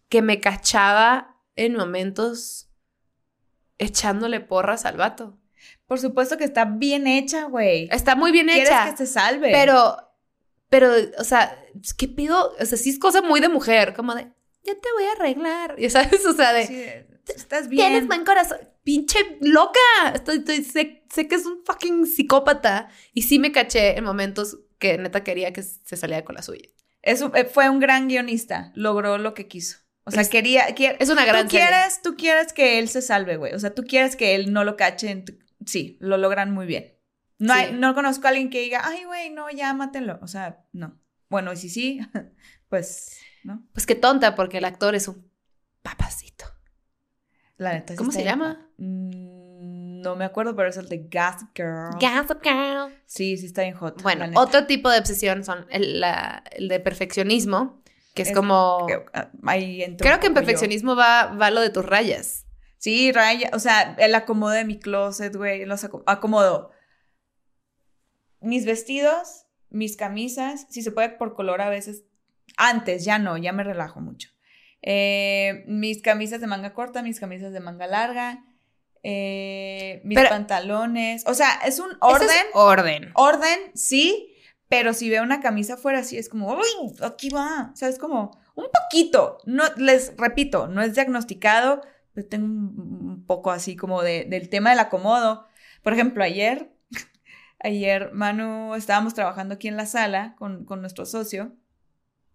que 0.09 0.21
me 0.21 0.39
cachaba 0.39 1.37
en 1.55 1.75
momentos 1.75 2.69
echándole 3.77 4.39
porras 4.39 4.85
al 4.85 4.97
vato? 4.97 5.37
Por 5.85 5.99
supuesto 5.99 6.37
que 6.37 6.43
está 6.43 6.65
bien 6.65 7.07
hecha, 7.07 7.45
güey. 7.45 7.89
Está 7.91 8.15
muy 8.15 8.31
bien 8.31 8.47
Quieres 8.47 8.69
hecha. 8.69 8.89
que 8.91 8.97
se 8.97 9.07
salve. 9.07 9.51
Pero, 9.51 9.97
pero, 10.69 10.91
o 11.17 11.23
sea, 11.23 11.57
¿qué 11.97 12.07
pido? 12.07 12.53
O 12.59 12.65
sea, 12.65 12.77
sí 12.77 12.89
es 12.91 12.99
cosa 12.99 13.21
muy 13.21 13.39
de 13.39 13.49
mujer, 13.49 13.93
como 13.93 14.13
de, 14.15 14.23
ya 14.63 14.73
te 14.75 14.91
voy 14.95 15.03
a 15.05 15.11
arreglar. 15.13 15.75
Ya 15.79 15.89
sabes, 15.89 16.25
o 16.25 16.33
sea, 16.33 16.53
de, 16.53 16.67
Sí, 16.67 16.83
estás 17.33 17.67
bien. 17.69 17.87
Tienes 17.87 18.07
buen 18.07 18.23
corazón. 18.25 18.59
Pinche 18.83 19.37
loca. 19.41 19.79
Estoy, 20.13 20.37
estoy- 20.37 20.63
sé, 20.63 21.03
sé 21.13 21.27
que 21.27 21.35
es 21.35 21.45
un 21.45 21.63
fucking 21.65 22.05
psicópata. 22.05 22.89
Y 23.13 23.23
sí 23.23 23.37
me 23.39 23.51
caché 23.51 23.97
en 23.97 24.03
momentos 24.03 24.59
que 24.79 24.97
neta 24.97 25.23
quería 25.23 25.51
que 25.53 25.61
se 25.63 25.97
saliera 25.97 26.23
con 26.23 26.35
la 26.35 26.41
suya. 26.41 26.69
Es 27.01 27.21
un- 27.21 27.35
eh, 27.35 27.45
fue 27.45 27.69
un 27.69 27.79
gran 27.79 28.07
guionista. 28.07 28.71
Logró 28.75 29.17
lo 29.17 29.33
que 29.33 29.47
quiso. 29.47 29.77
O 30.09 30.11
sea, 30.11 30.21
Es- 30.21 30.29
quería... 30.29 30.65
quiere- 30.75 30.97
Es 30.99 31.09
una 31.09 31.25
gran 31.25 31.45
tú 31.47 31.51
serie. 31.51 31.67
quieres, 31.67 32.01
tú 32.01 32.15
quieres 32.17 32.53
que 32.53 32.79
él 32.79 32.89
se 32.89 33.01
salve, 33.01 33.37
güey. 33.37 33.53
O 33.53 33.59
sea, 33.59 33.73
tú 33.73 33.83
quieres 33.83 34.15
que 34.15 34.35
él 34.35 34.51
no 34.53 34.63
lo 34.63 34.75
cachen. 34.75 35.25
Tú- 35.25 35.37
Sí, 35.65 35.97
lo 36.01 36.17
logran 36.17 36.51
muy 36.53 36.65
bien. 36.65 36.95
No, 37.37 37.53
Sí. 37.53 37.59
hay- 37.59 37.71
no 37.73 37.93
conozco 37.95 38.27
a 38.27 38.29
alguien 38.29 38.49
que 38.49 38.61
diga, 38.61 38.81
ay, 38.85 39.03
güey, 39.05 39.29
no, 39.29 39.49
ya 39.49 39.73
mátenlo. 39.73 40.19
O 40.21 40.27
sea, 40.27 40.65
no. 40.73 40.99
Bueno, 41.29 41.53
y 41.53 41.57
si 41.57 41.69
sí, 41.69 41.99
pues, 42.69 43.17
¿no? 43.43 43.63
Pues 43.73 43.85
qué 43.85 43.95
tonta, 43.95 44.35
porque 44.35 44.57
el 44.57 44.65
actor 44.65 44.95
es 44.95 45.07
un 45.07 45.29
papacito. 45.81 46.45
La 47.57 47.73
neta. 47.73 47.95
¿Cómo 47.95 48.11
se 48.11 48.23
llama? 48.23 48.69
Mm, 48.77 50.01
no 50.01 50.15
me 50.15 50.23
acuerdo, 50.25 50.55
pero 50.55 50.69
es 50.69 50.77
el 50.77 50.87
de 50.87 50.97
Gossip 51.11 51.49
Girl. 51.55 51.91
Gossip 51.99 52.41
Girl. 52.41 52.93
Sí, 53.05 53.35
sí 53.37 53.47
está 53.47 53.63
bien 53.63 53.75
hot. 53.75 54.01
Bueno, 54.01 54.25
otro 54.39 54.65
tipo 54.65 54.89
de 54.89 54.99
obsesión 54.99 55.43
son 55.43 55.65
el, 55.69 55.99
la- 55.99 56.43
el 56.51 56.67
de 56.69 56.79
perfeccionismo, 56.79 57.78
que 58.13 58.23
es, 58.23 58.29
Es 58.29 58.35
como... 58.35 58.87
Ah, 59.13 59.31
ahí 59.45 59.83
entro 59.83 60.03
Creo 60.03 60.15
un 60.15 60.19
que 60.21 60.27
en 60.27 60.33
yo. 60.33 60.35
perfeccionismo 60.35 60.95
va, 60.95 61.27
va 61.35 61.51
lo 61.51 61.61
de 61.61 61.69
tus 61.69 61.85
rayas. 61.85 62.45
Sí, 62.77 63.11
raya, 63.11 63.49
o 63.53 63.59
sea, 63.59 63.95
el 63.99 64.15
acomodo 64.15 64.51
de 64.51 64.63
mi 64.65 64.79
closet, 64.79 65.35
güey, 65.35 65.65
los 65.65 65.83
aco- 65.83 66.03
acomodo. 66.07 66.71
Mis 68.41 68.65
vestidos, 68.65 69.45
mis 69.69 69.97
camisas, 69.97 70.65
si 70.69 70.81
se 70.81 70.91
puede 70.91 71.09
por 71.09 71.33
color 71.35 71.61
a 71.61 71.69
veces. 71.69 72.03
Antes, 72.57 73.03
ya 73.05 73.19
no, 73.19 73.37
ya 73.37 73.51
me 73.51 73.63
relajo 73.63 73.99
mucho. 73.99 74.29
Eh, 74.81 75.63
mis 75.67 76.01
camisas 76.01 76.39
de 76.41 76.47
manga 76.47 76.73
corta, 76.73 77.03
mis 77.03 77.19
camisas 77.19 77.51
de 77.51 77.59
manga 77.59 77.85
larga, 77.85 78.43
eh, 79.03 80.01
mis 80.05 80.17
Pero- 80.17 80.29
pantalones. 80.29 81.23
O 81.27 81.33
sea, 81.33 81.49
es 81.65 81.79
un 81.79 81.89
orden. 81.99 82.29
es 82.29 82.45
orden. 82.53 83.11
Orden, 83.15 83.59
sí, 83.75 84.28
pero 84.69 84.93
si 84.93 85.09
veo 85.09 85.23
una 85.23 85.41
camisa 85.41 85.73
afuera 85.73 85.99
así 85.99 86.17
es 86.17 86.29
como, 86.29 86.53
uy, 86.53 86.95
aquí 87.01 87.29
va, 87.29 87.71
o 87.73 87.75
sea, 87.75 87.89
es 87.89 87.97
como 87.97 88.39
un 88.55 88.67
poquito, 88.71 89.39
no, 89.45 89.63
les 89.77 90.15
repito, 90.15 90.67
no 90.67 90.83
es 90.83 90.93
diagnosticado, 90.93 91.81
pero 92.13 92.27
tengo 92.27 92.45
un, 92.45 93.09
un 93.09 93.25
poco 93.25 93.51
así 93.51 93.75
como 93.75 94.03
de, 94.03 94.25
del 94.25 94.49
tema 94.49 94.69
del 94.69 94.79
acomodo. 94.79 95.47
Por 95.81 95.93
ejemplo, 95.93 96.23
ayer, 96.23 96.71
ayer 97.59 98.11
Manu, 98.13 98.75
estábamos 98.75 99.15
trabajando 99.15 99.55
aquí 99.55 99.67
en 99.67 99.77
la 99.77 99.87
sala 99.87 100.35
con, 100.37 100.65
con 100.65 100.81
nuestro 100.81 101.05
socio 101.07 101.55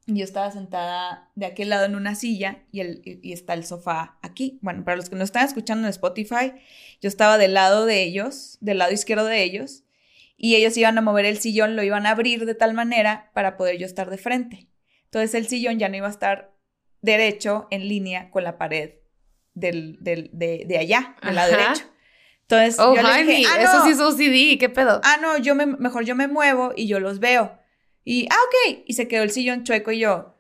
Y 0.07 0.19
yo 0.19 0.25
estaba 0.25 0.51
sentada 0.51 1.31
de 1.37 1.47
aquel 1.47 1.69
lado 1.69 1.85
en 1.85 1.95
una 1.95 2.17
silla 2.17 2.65
y, 2.73 2.81
el, 2.81 3.01
y 3.05 3.33
está 3.33 3.55
el 3.55 3.65
sofá 3.65 4.19
aquí. 4.23 4.59
Bueno, 4.61 4.85
para 4.85 4.97
los 4.97 5.09
que 5.09 5.17
no 5.17 5.23
están 5.23 5.45
escuchando 5.47 5.87
en 5.87 5.91
Spotify, 5.91 6.53
yo 7.01 7.09
estaba 7.09 7.39
del 7.39 7.55
lado 7.55 7.87
de 7.87 8.03
ellos, 8.03 8.59
del 8.61 8.79
lado 8.79 8.93
izquierdo 8.93 9.27
de 9.27 9.45
ellos, 9.45 9.84
y 10.37 10.57
ellos 10.57 10.77
iban 10.77 10.99
a 10.99 11.03
mover 11.03 11.25
el 11.25 11.39
sillón, 11.39 11.77
lo 11.77 11.83
iban 11.83 12.07
a 12.07 12.11
abrir 12.11 12.47
de 12.47 12.55
tal 12.55 12.75
manera 12.75 13.31
para 13.35 13.57
poder 13.57 13.79
yo 13.79 13.87
estar 13.87 14.11
de 14.11 14.19
frente. 14.19 14.69
Entonces 15.05 15.35
el 15.35 15.47
sillón 15.47 15.79
ya 15.79 15.89
no 15.89 15.97
iba 15.97 16.07
a 16.07 16.11
estar 16.11 16.55
derecho 17.01 17.69
en 17.71 17.89
línea 17.89 18.31
con 18.31 18.45
la 18.45 18.59
pared 18.59 18.95
del, 19.55 19.99
del, 20.01 20.31
de, 20.33 20.65
de 20.67 20.79
allá, 20.79 21.17
del 21.23 21.35
lado 21.35 21.53
derecho. 21.53 21.85
Entonces, 22.43 22.79
oh, 22.79 22.95
yo 22.95 23.03
le 23.03 23.25
dije, 23.25 23.49
ah, 23.49 23.63
eso 23.63 23.85
sí 23.85 23.91
es 23.93 24.01
OCD, 24.01 24.59
¿qué 24.59 24.69
pedo? 24.69 25.01
Ah, 25.03 25.17
no, 25.21 25.39
yo 25.39 25.55
me, 25.55 25.65
mejor 25.65 26.05
yo 26.05 26.15
me 26.15 26.29
muevo 26.29 26.73
y 26.77 26.87
yo 26.87 27.01
los 27.01 27.19
veo. 27.19 27.59
Y, 28.05 28.27
ah, 28.31 28.37
ok. 28.37 28.83
Y 28.87 28.93
se 28.95 29.09
quedó 29.09 29.23
el 29.23 29.31
sillón 29.31 29.65
chueco 29.65 29.93
y 29.93 30.01
yo, 30.01 30.37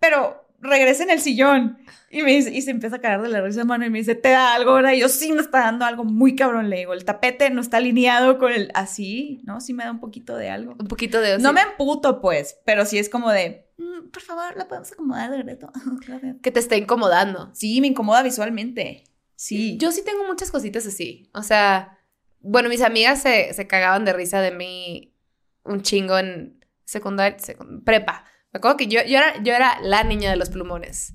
pero 0.00 0.47
regresa 0.60 1.02
en 1.02 1.10
el 1.10 1.20
sillón. 1.20 1.78
Y, 2.10 2.22
me 2.22 2.32
dice, 2.32 2.50
y 2.50 2.62
se 2.62 2.70
empieza 2.70 2.96
a 2.96 3.00
caer 3.00 3.20
de 3.20 3.28
la 3.28 3.42
risa 3.42 3.64
mano 3.64 3.84
y 3.84 3.90
me 3.90 3.98
dice, 3.98 4.14
¿te 4.14 4.30
da 4.30 4.54
algo 4.54 4.70
ahora? 4.70 4.94
Y 4.94 5.00
yo, 5.00 5.08
sí, 5.08 5.32
me 5.32 5.42
está 5.42 5.60
dando 5.60 5.84
algo 5.84 6.04
muy 6.04 6.34
cabrón. 6.34 6.70
Le 6.70 6.78
digo, 6.78 6.94
el 6.94 7.04
tapete 7.04 7.50
no 7.50 7.60
está 7.60 7.76
alineado 7.76 8.38
con 8.38 8.52
el. 8.52 8.70
Así, 8.74 9.40
¿no? 9.44 9.60
Sí 9.60 9.74
me 9.74 9.84
da 9.84 9.90
un 9.90 10.00
poquito 10.00 10.36
de 10.36 10.48
algo. 10.48 10.74
Un 10.78 10.88
poquito 10.88 11.20
de. 11.20 11.38
No 11.38 11.52
me 11.52 11.60
emputo, 11.60 12.20
pues, 12.20 12.58
pero 12.64 12.86
sí 12.86 12.98
es 12.98 13.08
como 13.08 13.30
de, 13.30 13.70
mm, 13.76 14.08
por 14.10 14.22
favor, 14.22 14.56
la 14.56 14.66
podemos 14.68 14.90
acomodar 14.90 15.30
de 15.30 15.42
reto. 15.42 15.70
que 16.42 16.50
te 16.50 16.60
está 16.60 16.76
incomodando. 16.76 17.50
Sí, 17.54 17.80
me 17.80 17.88
incomoda 17.88 18.22
visualmente. 18.22 19.04
Sí. 19.36 19.76
Yo 19.78 19.92
sí 19.92 20.02
tengo 20.02 20.24
muchas 20.26 20.50
cositas 20.50 20.86
así. 20.86 21.30
O 21.34 21.42
sea, 21.42 21.98
bueno, 22.40 22.68
mis 22.68 22.82
amigas 22.82 23.22
se, 23.22 23.52
se 23.52 23.66
cagaban 23.66 24.04
de 24.04 24.12
risa 24.12 24.40
de 24.40 24.50
mí 24.50 25.14
un 25.62 25.82
chingo 25.82 26.18
en 26.18 26.58
secundaria, 26.84 27.36
prepa. 27.84 28.24
Me 28.52 28.58
acuerdo 28.58 28.76
que 28.76 28.86
yo, 28.86 29.00
yo, 29.02 29.18
era, 29.18 29.42
yo 29.42 29.54
era 29.54 29.78
la 29.82 30.04
niña 30.04 30.30
de 30.30 30.36
los 30.36 30.50
plumones. 30.50 31.14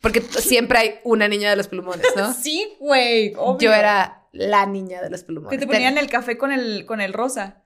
Porque 0.00 0.22
siempre 0.22 0.78
hay 0.78 0.94
una 1.04 1.28
niña 1.28 1.50
de 1.50 1.56
los 1.56 1.68
plumones, 1.68 2.06
¿no? 2.16 2.32
sí, 2.42 2.74
güey. 2.78 3.34
Yo 3.58 3.72
era 3.72 4.28
la 4.32 4.66
niña 4.66 5.02
de 5.02 5.10
los 5.10 5.24
plumones. 5.24 5.58
Que 5.58 5.64
te 5.64 5.70
ponían 5.70 5.98
el 5.98 6.08
café 6.08 6.38
con 6.38 6.52
el, 6.52 6.86
con 6.86 7.00
el 7.00 7.12
rosa. 7.12 7.64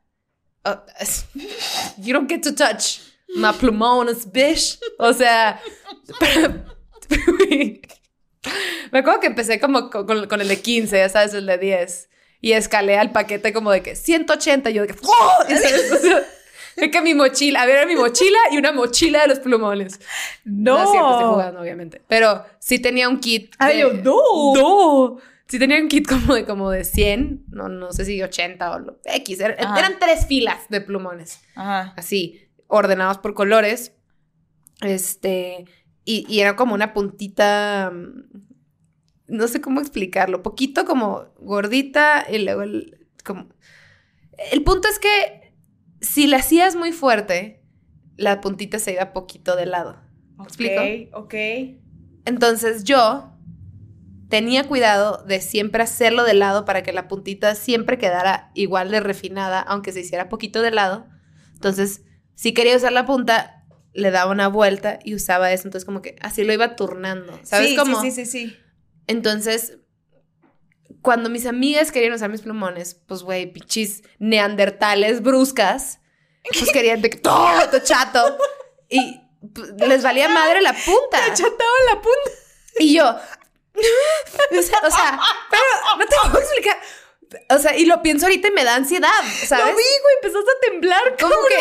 Oh, 0.64 0.82
you 1.98 2.14
don't 2.14 2.30
get 2.30 2.40
to 2.40 2.54
touch 2.54 3.00
my 3.36 3.52
plumones, 3.52 4.30
bitch. 4.30 4.78
O 4.98 5.12
sea, 5.12 5.60
me 8.92 8.98
acuerdo 8.98 9.20
que 9.20 9.26
empecé 9.26 9.60
como 9.60 9.90
con, 9.90 10.26
con, 10.26 10.40
el 10.40 10.48
de 10.48 10.60
15, 10.60 10.96
ya 10.96 11.08
sabes, 11.08 11.34
el 11.34 11.46
de 11.46 11.58
10. 11.58 12.08
Y 12.40 12.52
escalé 12.52 12.98
al 12.98 13.12
paquete 13.12 13.52
como 13.52 13.70
de 13.70 13.82
que 13.82 13.96
180. 13.96 14.70
Y 14.70 14.74
yo 14.74 14.82
de 14.82 14.88
que, 14.88 14.96
¡Oh! 15.02 15.44
Es 16.76 16.90
que 16.90 17.00
mi 17.00 17.14
mochila, 17.14 17.62
a 17.62 17.66
ver, 17.66 17.76
era 17.76 17.86
mi 17.86 17.96
mochila 17.96 18.38
y 18.50 18.56
una 18.56 18.72
mochila 18.72 19.22
de 19.22 19.28
los 19.28 19.38
plumones. 19.40 20.00
No. 20.44 20.78
No 20.84 20.90
cierto, 20.90 21.10
estoy 21.12 21.32
jugando, 21.32 21.60
obviamente. 21.60 22.02
Pero 22.08 22.44
sí 22.58 22.78
tenía 22.78 23.08
un 23.08 23.20
kit. 23.20 23.50
De, 23.50 23.56
Ay, 23.58 23.80
yo, 23.80 23.92
no. 23.92 24.54
No. 24.54 25.18
Sí 25.46 25.58
tenía 25.58 25.78
un 25.78 25.88
kit 25.88 26.08
como 26.08 26.34
de, 26.34 26.44
como 26.44 26.70
de 26.70 26.84
100, 26.84 27.44
no, 27.48 27.68
no 27.68 27.92
sé 27.92 28.04
si 28.04 28.22
80 28.22 28.70
o 28.70 28.78
lo, 28.78 28.98
X. 29.04 29.40
eran 29.40 29.98
tres 30.00 30.26
filas 30.26 30.68
de 30.68 30.80
plumones. 30.80 31.40
Ajá. 31.54 31.92
Así, 31.96 32.48
ordenados 32.66 33.18
por 33.18 33.34
colores. 33.34 33.92
Este, 34.80 35.66
y, 36.04 36.26
y 36.28 36.40
era 36.40 36.56
como 36.56 36.74
una 36.74 36.92
puntita, 36.92 37.92
mm, 37.92 38.24
no 39.28 39.48
sé 39.48 39.60
cómo 39.60 39.80
explicarlo, 39.80 40.42
poquito 40.42 40.84
como 40.84 41.26
gordita 41.38 42.26
y 42.30 42.38
luego 42.38 42.62
el, 42.62 43.06
como... 43.24 43.48
El 44.50 44.64
punto 44.64 44.88
es 44.88 44.98
que 44.98 45.43
si 46.04 46.26
la 46.26 46.38
hacías 46.38 46.76
muy 46.76 46.92
fuerte, 46.92 47.62
la 48.16 48.40
puntita 48.40 48.78
se 48.78 48.92
iba 48.92 49.12
poquito 49.12 49.56
de 49.56 49.66
lado. 49.66 49.96
¿Me 50.38 50.44
explico? 50.44 50.82
Ok, 51.18 51.34
Entonces 52.24 52.84
yo 52.84 53.30
tenía 54.28 54.64
cuidado 54.64 55.22
de 55.24 55.40
siempre 55.40 55.82
hacerlo 55.82 56.24
de 56.24 56.34
lado 56.34 56.64
para 56.64 56.82
que 56.82 56.92
la 56.92 57.08
puntita 57.08 57.54
siempre 57.54 57.98
quedara 57.98 58.50
igual 58.54 58.90
de 58.90 59.00
refinada, 59.00 59.60
aunque 59.60 59.92
se 59.92 60.00
hiciera 60.00 60.28
poquito 60.28 60.62
de 60.62 60.70
lado. 60.70 61.06
Entonces, 61.54 62.02
si 62.34 62.52
quería 62.52 62.76
usar 62.76 62.92
la 62.92 63.06
punta, 63.06 63.64
le 63.92 64.10
daba 64.10 64.30
una 64.30 64.48
vuelta 64.48 64.98
y 65.04 65.14
usaba 65.14 65.52
eso. 65.52 65.68
Entonces, 65.68 65.84
como 65.84 66.02
que 66.02 66.16
así 66.20 66.44
lo 66.44 66.52
iba 66.52 66.76
turnando. 66.76 67.38
¿Sabes 67.42 67.70
sí, 67.70 67.76
cómo? 67.76 68.00
Sí, 68.00 68.10
sí, 68.10 68.26
sí, 68.26 68.48
sí. 68.48 68.56
Entonces, 69.06 69.78
cuando 71.04 71.28
mis 71.28 71.44
amigas 71.44 71.92
querían 71.92 72.14
usar 72.14 72.30
mis 72.30 72.40
plumones, 72.40 72.94
pues, 72.94 73.22
güey, 73.22 73.52
pichis 73.52 74.02
neandertales 74.18 75.22
bruscas, 75.22 76.00
pues 76.42 76.72
querían 76.72 77.02
de 77.02 77.10
todo 77.10 77.78
chato. 77.82 78.38
Y 78.88 79.20
pues, 79.54 79.72
les 79.86 80.02
valía 80.02 80.30
madre 80.30 80.62
la 80.62 80.72
punta. 80.72 81.18
Te 81.18 81.30
achataba 81.30 81.78
la 81.92 82.00
punta. 82.00 82.30
Y 82.78 82.94
yo, 82.94 83.04
o 83.06 84.62
sea, 84.62 85.20
pero 85.50 85.96
no 85.98 86.06
te 86.06 86.16
puedo 86.22 86.38
explicar. 86.38 86.80
O 87.50 87.58
sea, 87.58 87.76
y 87.76 87.84
lo 87.84 88.00
pienso 88.00 88.24
ahorita 88.24 88.48
y 88.48 88.52
me 88.52 88.64
da 88.64 88.74
ansiedad, 88.74 89.10
¿sabes? 89.46 89.66
Lo 89.66 89.76
vi, 89.76 89.82
güey, 89.82 90.14
empezaste 90.22 90.50
a 90.50 90.70
temblar. 90.70 91.16
¿Cómo 91.20 91.34
que? 91.48 91.56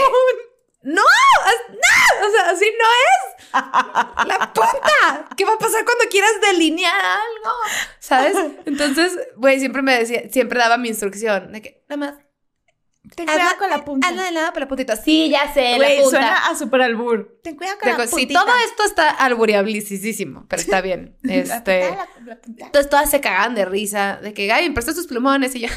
No, 0.83 1.01
no, 1.01 2.27
o 2.27 2.31
sea, 2.31 2.49
así 2.51 2.65
no 2.77 2.85
es. 2.85 4.27
La 4.27 4.51
punta. 4.53 5.29
¿Qué 5.37 5.45
va 5.45 5.53
a 5.53 5.57
pasar 5.57 5.85
cuando 5.85 6.05
quieras 6.09 6.31
delinear 6.41 6.93
algo? 6.93 7.55
¿Sabes? 7.99 8.35
Entonces, 8.65 9.17
güey, 9.37 9.59
siempre 9.59 9.81
me 9.81 9.97
decía, 9.97 10.23
siempre 10.29 10.59
daba 10.59 10.77
mi 10.77 10.89
instrucción 10.89 11.53
de 11.53 11.61
que 11.61 11.83
nada 11.87 11.97
más. 11.97 12.23
Ten 13.15 13.27
cuidado 13.27 13.57
con 13.57 13.69
la 13.69 13.85
punta. 13.85 14.07
Hazla 14.07 14.23
de 14.23 14.31
lado 14.31 14.51
con 14.53 14.61
la 14.61 14.67
puntita. 14.67 14.95
Sí, 14.95 15.29
ya 15.29 15.53
sé, 15.53 15.77
la 15.77 15.87
punta. 15.87 16.09
suena 16.09 16.47
a 16.47 16.55
super 16.55 16.81
albur. 16.81 17.39
Ten 17.43 17.55
cuidado 17.55 17.77
con 17.79 17.89
la 17.89 17.97
puntita. 17.97 18.17
Sí, 18.17 18.27
todo 18.45 18.55
esto 18.65 18.83
está 18.85 19.09
alburiablisísimo, 19.09 20.45
pero 20.47 20.61
está 20.61 20.81
bien. 20.81 21.17
Este, 21.23 21.97
entonces 22.59 22.89
todas 22.89 23.09
se 23.09 23.21
cagaban 23.21 23.55
de 23.55 23.65
risa, 23.65 24.19
de 24.21 24.33
que, 24.33 24.47
Gaby, 24.47 24.69
presta 24.71 24.93
tus 24.93 25.07
plumones 25.07 25.55
y 25.55 25.61
yo... 25.61 25.69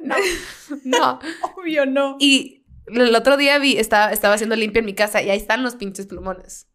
no, 0.00 0.16
no. 0.84 1.20
Obvio 1.56 1.86
no. 1.86 2.16
Y 2.18 2.59
el 2.92 3.14
otro 3.14 3.36
día 3.36 3.58
vi, 3.58 3.76
estaba, 3.76 4.12
estaba 4.12 4.34
haciendo 4.34 4.56
limpia 4.56 4.80
en 4.80 4.86
mi 4.86 4.94
casa 4.94 5.22
y 5.22 5.30
ahí 5.30 5.38
están 5.38 5.62
los 5.62 5.76
pinches 5.76 6.06
plumones. 6.06 6.68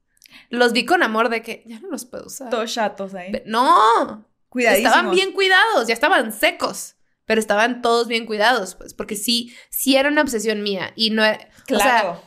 Los 0.49 0.73
vi 0.73 0.85
con 0.85 1.03
amor 1.03 1.29
de 1.29 1.41
que 1.41 1.63
ya 1.65 1.79
no 1.79 1.89
los 1.89 2.05
puedo 2.05 2.25
usar. 2.25 2.49
Todos 2.49 2.73
chatos 2.73 3.13
ahí. 3.13 3.31
No. 3.45 4.27
Cuidadísimos. 4.49 4.91
Estaban 4.91 5.15
bien 5.15 5.31
cuidados, 5.33 5.87
ya 5.87 5.93
estaban 5.93 6.31
secos. 6.31 6.95
Pero 7.25 7.39
estaban 7.39 7.81
todos 7.81 8.07
bien 8.07 8.27
cuidados, 8.27 8.75
pues, 8.75 8.93
porque 8.93 9.15
sí, 9.15 9.51
sí 9.71 9.95
era 9.95 10.09
una 10.09 10.21
obsesión 10.21 10.61
mía. 10.61 10.93
Y 10.95 11.09
no 11.09 11.23
Claro. 11.65 12.11
O 12.11 12.15
sea, 12.15 12.21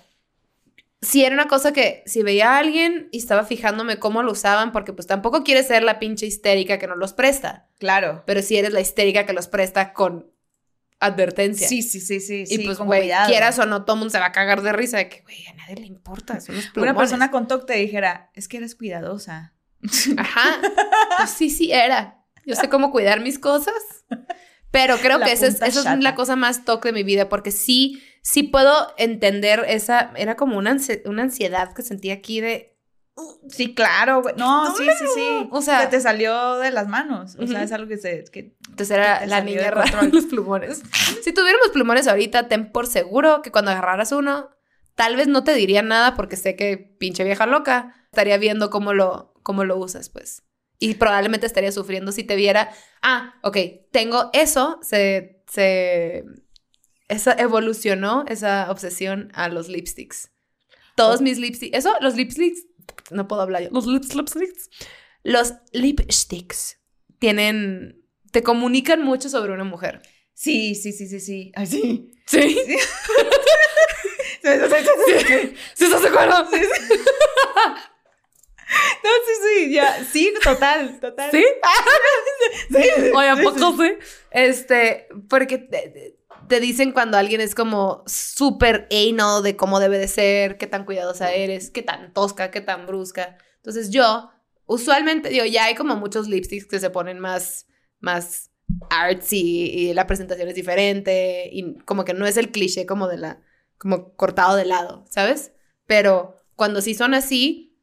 sí 1.01 1.25
era 1.25 1.35
una 1.35 1.47
cosa 1.47 1.73
que 1.73 2.03
si 2.07 2.23
veía 2.23 2.55
a 2.55 2.59
alguien 2.59 3.09
y 3.13 3.19
estaba 3.19 3.45
fijándome 3.45 3.99
cómo 3.99 4.23
lo 4.23 4.33
usaban, 4.33 4.73
porque 4.73 4.93
pues 4.93 5.07
tampoco 5.07 5.45
quieres 5.45 5.69
ser 5.69 5.85
la 5.85 5.99
pinche 5.99 6.27
histérica 6.27 6.79
que 6.79 6.89
no 6.89 6.97
los 6.97 7.13
presta. 7.13 7.69
Claro. 7.79 8.25
Pero 8.27 8.43
si 8.43 8.57
eres 8.57 8.73
la 8.73 8.81
histérica 8.81 9.25
que 9.25 9.33
los 9.33 9.47
presta 9.47 9.93
con 9.93 10.31
advertencia. 11.01 11.69
Sí, 11.69 11.83
sí, 11.83 12.01
sí, 12.01 12.21
sí. 12.21 12.45
Y 12.49 12.65
pues, 12.65 12.79
güey, 12.79 13.11
quieras 13.27 13.59
o 13.59 13.67
no, 13.67 13.85
todo 13.85 13.95
el 13.95 14.01
mundo 14.01 14.11
se 14.11 14.19
va 14.19 14.27
a 14.27 14.33
cagar 14.33 14.63
de 14.63 14.73
risa 14.73 14.99
de 14.99 15.09
que, 15.09 15.23
güey, 15.23 15.47
a 15.47 15.55
nadie 15.55 15.77
le 15.77 15.87
importa. 15.87 16.41
Son 16.41 16.57
Una 16.77 16.97
persona 16.97 17.31
con 17.31 17.47
TOC 17.47 17.67
te 17.67 17.75
dijera, 17.75 18.31
es 18.35 18.49
que 18.49 18.59
eres 18.59 18.75
cuidadosa. 18.75 19.55
Ajá. 20.17 20.61
Pues 21.17 21.31
sí, 21.31 21.51
sí, 21.51 21.73
era. 21.73 22.25
Yo 22.45 22.55
sé 22.57 22.69
cómo 22.69 22.91
cuidar 22.91 23.21
mis 23.21 23.39
cosas. 23.39 23.75
Pero 24.71 24.97
creo 24.99 25.21
que 25.21 25.33
esa 25.33 25.47
es, 25.47 25.63
eso 25.63 25.81
es 25.81 25.99
la 25.99 26.15
cosa 26.15 26.37
más 26.37 26.65
TOC 26.65 26.85
de 26.85 26.93
mi 26.93 27.03
vida, 27.03 27.29
porque 27.29 27.51
sí, 27.51 28.03
sí 28.23 28.43
puedo 28.43 28.93
entender 28.99 29.65
esa. 29.67 30.13
Era 30.17 30.37
como 30.37 30.59
una, 30.59 30.77
una 31.05 31.23
ansiedad 31.23 31.73
que 31.73 31.83
sentía 31.83 32.15
aquí 32.15 32.41
de 32.41 32.78
Sí, 33.49 33.75
claro, 33.75 34.23
güey. 34.23 34.35
No, 34.37 34.75
sí, 34.77 34.85
sí, 34.99 35.05
sí. 35.15 35.49
O 35.51 35.63
sea, 35.63 35.81
que 35.81 35.87
te 35.89 36.01
salió 36.01 36.57
de 36.57 36.71
las 36.71 36.89
manos. 36.89 37.37
O 37.39 37.47
sea, 37.47 37.63
es 37.63 37.73
algo 37.73 37.89
que 37.89 37.97
se. 37.97 38.25
Que, 38.25 38.57
Entonces 38.69 38.91
era 38.91 39.27
la 39.27 39.41
niña 39.41 39.71
de 39.71 40.13
los 40.13 40.27
plumones. 40.27 40.83
si 41.23 41.33
tuviéramos 41.33 41.69
plumones 41.73 42.07
ahorita, 42.07 42.49
ten 42.49 42.71
por 42.73 42.87
seguro 42.87 43.43
que 43.43 43.51
cuando 43.51 43.71
agarraras 43.71 44.13
uno, 44.13 44.51
tal 44.95 45.17
vez 45.17 45.29
no 45.29 45.45
te 45.45 45.55
diría 45.55 45.83
nada 45.83 46.15
porque 46.15 46.37
sé 46.37 46.57
que 46.57 46.77
pinche 46.77 47.25
vieja 47.25 47.47
loca 47.47 47.95
estaría 48.07 48.37
viendo 48.39 48.71
cómo 48.71 48.93
lo, 48.95 49.35
cómo 49.43 49.65
lo 49.65 49.77
usas, 49.77 50.09
pues. 50.09 50.43
Y 50.79 50.95
probablemente 50.95 51.47
estaría 51.47 51.73
sufriendo 51.73 52.13
si 52.13 52.25
te 52.25 52.37
viera. 52.37 52.71
Ah, 53.03 53.35
ok, 53.43 53.57
tengo 53.91 54.31
eso, 54.33 54.79
se. 54.83 55.43
se 55.51 56.25
esa 57.09 57.33
evolucionó 57.33 58.25
esa 58.29 58.71
obsesión 58.71 59.31
a 59.35 59.49
los 59.49 59.69
lipsticks. 59.69 60.31
Todos 60.95 61.21
mis 61.21 61.39
lipsticks. 61.39 61.77
Eso, 61.77 61.95
los 62.01 62.17
lipsticks 62.17 62.67
no 63.11 63.29
puedo 63.29 63.43
hablar 63.43 63.63
yo. 63.63 63.71
Los 63.73 63.87
lipsticks. 63.87 64.71
Los 65.23 65.55
lipsticks 65.73 66.79
tienen, 67.19 68.05
te 68.31 68.43
comunican 68.43 69.03
mucho 69.03 69.29
sobre 69.29 69.53
una 69.53 69.65
mujer. 69.65 70.03
Sí, 70.35 70.75
sí, 70.75 70.93
sí, 70.93 71.07
sí, 71.07 71.21
sí. 71.21 71.53
Ay, 71.55 71.67
sí. 71.67 72.13
Sí. 72.27 72.41
Sí. 72.41 72.79
sí, 74.43 74.75
sí, 75.27 75.55
sí, 75.75 75.85
estás 75.85 76.03
de 76.03 76.09
acuerdo? 76.09 76.49
Sí, 76.53 76.61
sí. 76.61 76.95
No, 79.03 79.11
sí, 79.27 79.33
sí, 79.43 79.73
ya. 79.73 80.05
Sí, 80.05 80.35
total, 80.43 81.01
total. 81.01 81.31
¿Sí? 81.31 81.45
sí. 82.71 83.11
Oye, 83.15 83.29
¿a 83.29 83.37
poco 83.37 83.83
sí? 83.83 83.95
Este, 84.31 85.09
porque 85.29 85.59
te 86.49 86.61
dicen 86.61 86.93
cuando 86.93 87.17
alguien 87.17 87.41
es 87.41 87.55
como 87.55 88.03
súper 88.07 88.89
anal 88.91 89.43
de 89.43 89.57
cómo 89.57 89.81
debe 89.81 89.99
de 89.99 90.09
ser, 90.09 90.59
qué 90.59 90.67
tan 90.67 90.85
cuidadosa 90.85 91.33
eres, 91.33 91.71
qué 91.71 91.83
tan 91.83 92.13
tosca, 92.13 92.51
qué 92.51 92.61
tan 92.61 92.87
brusca. 92.87 93.39
Entonces 93.57 93.91
yo, 93.91 94.31
usualmente, 94.67 95.29
digo, 95.29 95.45
ya 95.45 95.65
hay 95.65 95.75
como 95.75 95.97
muchos 95.97 96.29
lipsticks 96.29 96.67
que 96.67 96.81
se 96.81 96.91
ponen 96.91 97.19
más, 97.19 97.67
más 98.01 98.51
artsy 98.91 99.71
y 99.71 99.95
la 99.95 100.07
presentación 100.07 100.49
es 100.49 100.55
diferente 100.55 101.49
y 101.53 101.77
como 101.85 102.05
que 102.05 102.15
no 102.15 102.27
es 102.27 102.37
el 102.37 102.51
cliché 102.51 102.87
como 102.87 103.09
de 103.09 103.19
la, 103.19 103.41
como 103.79 104.15
cortado 104.15 104.57
de 104.57 104.65
lado, 104.65 105.05
¿sabes? 105.11 105.53
Pero 105.87 106.37
cuando 106.57 106.81
sí 106.81 106.95
son 106.95 107.15
así, 107.15 107.79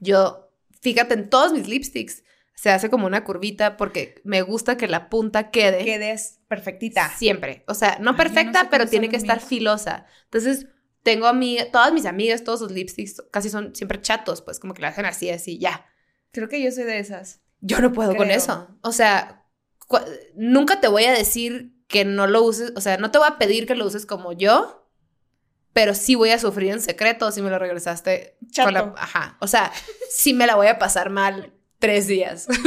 yo, 0.00 0.50
fíjate 0.80 1.14
en 1.14 1.28
todos 1.28 1.52
mis 1.52 1.68
lipsticks, 1.68 2.22
se 2.58 2.70
hace 2.70 2.90
como 2.90 3.06
una 3.06 3.22
curvita 3.22 3.76
porque 3.76 4.20
me 4.24 4.42
gusta 4.42 4.76
que 4.76 4.88
la 4.88 5.08
punta 5.08 5.52
quede. 5.52 5.84
Quedes 5.84 6.40
perfectita. 6.48 7.08
Siempre. 7.16 7.62
O 7.68 7.74
sea, 7.74 7.98
no 8.00 8.16
perfecta, 8.16 8.66
pero 8.68 8.88
tiene 8.88 9.08
que 9.08 9.14
estar 9.14 9.38
filosa. 9.38 10.06
Entonces, 10.24 10.66
tengo 11.04 11.28
a 11.28 11.32
mí, 11.32 11.58
todas 11.70 11.92
mis 11.92 12.04
amigas, 12.04 12.42
todos 12.42 12.58
sus 12.58 12.72
lipsticks 12.72 13.22
casi 13.30 13.48
son 13.48 13.76
siempre 13.76 14.00
chatos, 14.00 14.42
pues 14.42 14.58
como 14.58 14.74
que 14.74 14.82
la 14.82 14.88
hacen 14.88 15.06
así, 15.06 15.30
así, 15.30 15.60
ya. 15.60 15.86
Creo 16.32 16.48
que 16.48 16.60
yo 16.60 16.72
soy 16.72 16.82
de 16.82 16.98
esas. 16.98 17.42
Yo 17.60 17.78
no 17.78 17.92
puedo 17.92 18.16
con 18.16 18.28
eso. 18.28 18.76
O 18.82 18.90
sea, 18.90 19.46
nunca 20.34 20.80
te 20.80 20.88
voy 20.88 21.04
a 21.04 21.12
decir 21.12 21.76
que 21.86 22.04
no 22.04 22.26
lo 22.26 22.42
uses, 22.42 22.72
o 22.74 22.80
sea, 22.80 22.96
no 22.96 23.12
te 23.12 23.18
voy 23.18 23.28
a 23.28 23.38
pedir 23.38 23.68
que 23.68 23.76
lo 23.76 23.86
uses 23.86 24.04
como 24.04 24.32
yo, 24.32 24.90
pero 25.72 25.94
sí 25.94 26.16
voy 26.16 26.30
a 26.30 26.40
sufrir 26.40 26.72
en 26.72 26.80
secreto 26.80 27.30
si 27.30 27.40
me 27.40 27.50
lo 27.50 27.60
regresaste 27.60 28.36
con 28.60 28.74
la, 28.74 28.94
ajá, 28.96 29.36
o 29.40 29.46
sea, 29.46 29.70
sí 30.10 30.34
me 30.34 30.48
la 30.48 30.56
voy 30.56 30.66
a 30.66 30.80
pasar 30.80 31.08
mal 31.08 31.54
tres 31.78 32.06
días. 32.06 32.46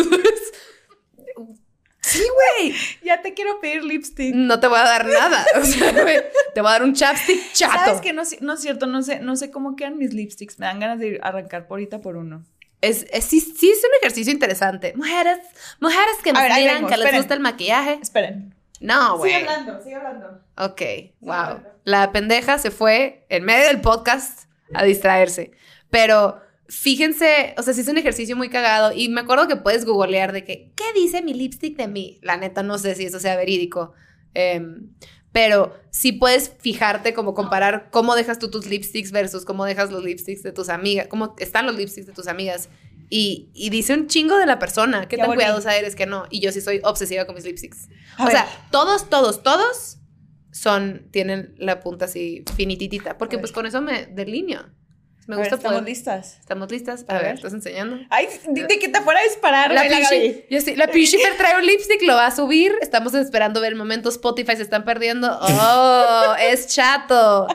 sí, 2.02 2.24
güey, 2.58 2.76
ya 3.04 3.22
te 3.22 3.34
quiero 3.34 3.60
pedir 3.60 3.84
lipstick. 3.84 4.34
No 4.36 4.60
te 4.60 4.68
voy 4.68 4.80
a 4.80 4.84
dar 4.84 5.06
nada, 5.06 5.46
o 5.60 5.66
sea, 5.66 5.94
te 6.54 6.62
voy 6.62 6.70
a 6.70 6.72
dar 6.72 6.84
un 6.84 6.94
chapstick 6.94 7.54
chato. 7.54 7.74
Sabes 7.74 8.02
que 8.02 8.14
no, 8.14 8.24
no, 8.42 8.54
es 8.54 8.62
cierto, 8.62 8.88
no 8.88 9.02
sé, 9.04 9.20
no 9.20 9.36
sé 9.36 9.52
cómo 9.52 9.76
quedan 9.76 9.98
mis 9.98 10.14
lipsticks, 10.14 10.60
me 10.60 10.66
dan 10.66 10.80
ganas 10.80 11.00
de 11.00 11.20
arrancar 11.22 11.68
por 11.68 11.78
ahorita 11.78 12.02
por 12.02 12.16
uno. 12.16 12.44
Es, 12.82 13.06
sí, 13.22 13.40
sí, 13.40 13.70
es 13.70 13.84
un 13.84 13.92
ejercicio 14.02 14.34
interesante. 14.34 14.94
Mujeres, 14.96 15.38
mujeres 15.80 16.16
que 16.24 16.34
me 16.34 16.44
digan 16.56 16.88
que 16.88 16.98
les 16.98 17.16
gusta 17.16 17.36
el 17.36 17.40
maquillaje. 17.40 18.00
Esperen. 18.02 18.56
No, 18.80 19.20
güey. 19.20 19.34
Sigue 19.34 19.48
hablando, 19.48 19.84
sigue 19.84 19.96
hablando. 19.96 20.42
Ok, 20.58 20.82
wow. 21.20 21.62
La 21.84 22.12
pendeja 22.12 22.58
se 22.58 22.72
fue 22.72 23.28
en 23.30 23.44
medio 23.44 23.68
del 23.68 23.82
podcast 23.82 24.46
a 24.74 24.84
distraerse. 24.84 25.52
Pero 25.92 26.41
fíjense, 26.72 27.54
o 27.58 27.64
sea, 27.64 27.74
sí 27.74 27.82
es 27.82 27.88
un 27.90 27.98
ejercicio 27.98 28.38
muy 28.38 28.50
cagado. 28.50 28.94
Y 28.96 29.10
me 29.10 29.22
acuerdo 29.22 29.48
que 29.48 29.58
puedes 29.58 29.84
googlear 29.86 30.32
de 30.32 30.46
que, 30.46 30.72
¿qué 30.76 30.86
dice 30.96 31.22
mi 31.22 31.34
lipstick 31.34 31.76
de 31.76 31.88
mí? 31.90 32.18
La 32.22 32.38
neta, 32.38 32.64
no 32.64 32.78
sé 32.78 32.96
si 32.96 33.06
eso 33.06 33.20
sea 33.20 33.36
verídico. 33.36 33.92
Em, 34.34 34.94
pero 35.34 35.78
sí 35.90 36.14
puedes 36.14 36.54
fijarte 36.60 37.14
como 37.14 37.34
comparar 37.34 37.90
cómo 37.92 38.16
dejas 38.16 38.40
tú 38.40 38.50
tus 38.50 38.68
lipsticks 38.68 39.12
versus 39.12 39.44
cómo 39.44 39.66
dejas 39.66 39.92
los 39.92 40.04
lipsticks 40.04 40.44
de 40.44 40.54
tus 40.54 40.70
amigas, 40.70 41.08
cómo 41.08 41.36
están 41.40 41.66
los 41.66 41.76
lipsticks 41.76 42.08
de 42.08 42.14
tus 42.14 42.28
amigas. 42.28 42.70
Y, 43.10 43.50
y 43.54 43.70
dice 43.70 43.94
un 43.94 44.08
chingo 44.08 44.38
de 44.38 44.46
la 44.46 44.58
persona, 44.58 45.10
qué, 45.10 45.18
tan 45.18 45.34
cuidadosa 45.34 45.76
eres 45.76 45.96
que 45.98 46.06
no. 46.06 46.24
Y 46.30 46.40
yo 46.40 46.54
sí 46.54 46.62
soy 46.62 46.80
obsesiva 46.84 47.26
con 47.26 47.36
mis 47.36 47.44
lipsticks. 47.44 47.90
o 48.18 48.28
sea, 48.28 48.48
todos, 48.72 49.10
todos, 49.10 49.44
todos 49.44 49.98
son, 50.54 51.10
tienen 51.12 51.54
la 51.58 51.82
punta 51.82 52.06
así 52.06 52.46
finititita, 52.56 53.18
porque 53.18 53.38
pues 53.38 53.52
con 53.52 53.66
eso 53.66 53.82
me 53.82 54.06
delineo. 54.06 54.70
Me 55.32 55.38
gusta 55.38 55.56
Estamos 55.56 55.84
listas. 55.84 56.38
Estamos 56.42 56.70
listas. 56.70 57.06
A, 57.08 57.20
ver, 57.20 57.36
¿estás 57.36 57.54
enseñando? 57.54 58.00
Ay, 58.10 58.28
de, 58.50 58.68
que 58.68 58.90
te 58.90 59.00
fuera 59.00 59.22
a 59.22 59.24
disparar. 59.24 59.74
La 59.74 59.84
Pichi, 59.84 60.44
yo 60.50 60.60
sí, 60.60 60.76
la 60.76 60.88
trae 61.38 61.58
un 61.58 61.66
lipstick, 61.66 62.02
lo 62.02 62.16
va 62.16 62.26
a 62.26 62.36
subir. 62.36 62.74
Estamos 62.82 63.14
esperando 63.14 63.62
ver 63.62 63.72
el 63.72 63.78
momento. 63.78 64.10
Spotify 64.10 64.58
se 64.58 64.64
están 64.64 64.84
perdiendo. 64.84 65.40
Oh, 65.42 66.36
es 66.42 66.68
chato. 66.68 67.48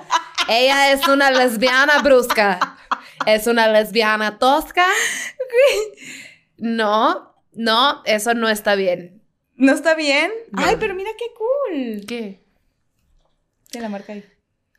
Ella 0.49 0.91
es 0.93 1.07
una 1.07 1.31
lesbiana 1.31 2.01
brusca. 2.01 2.79
Es 3.27 3.47
una 3.47 3.69
lesbiana 3.69 4.39
tosca. 4.39 4.87
No, 6.57 7.35
no, 7.53 8.03
eso 8.07 8.33
no 8.33 8.49
está 8.49 8.75
bien. 8.75 9.23
¿No 9.55 9.75
está 9.75 9.95
bien? 9.95 10.33
Ay, 10.55 10.77
pero 10.81 10.95
mira 10.95 11.11
qué 11.19 11.27
cool. 11.37 12.07
¿Qué? 12.07 12.41
¿Qué 13.71 13.81
la 13.83 13.91
marca 13.91 14.15
ahí? 14.15 14.25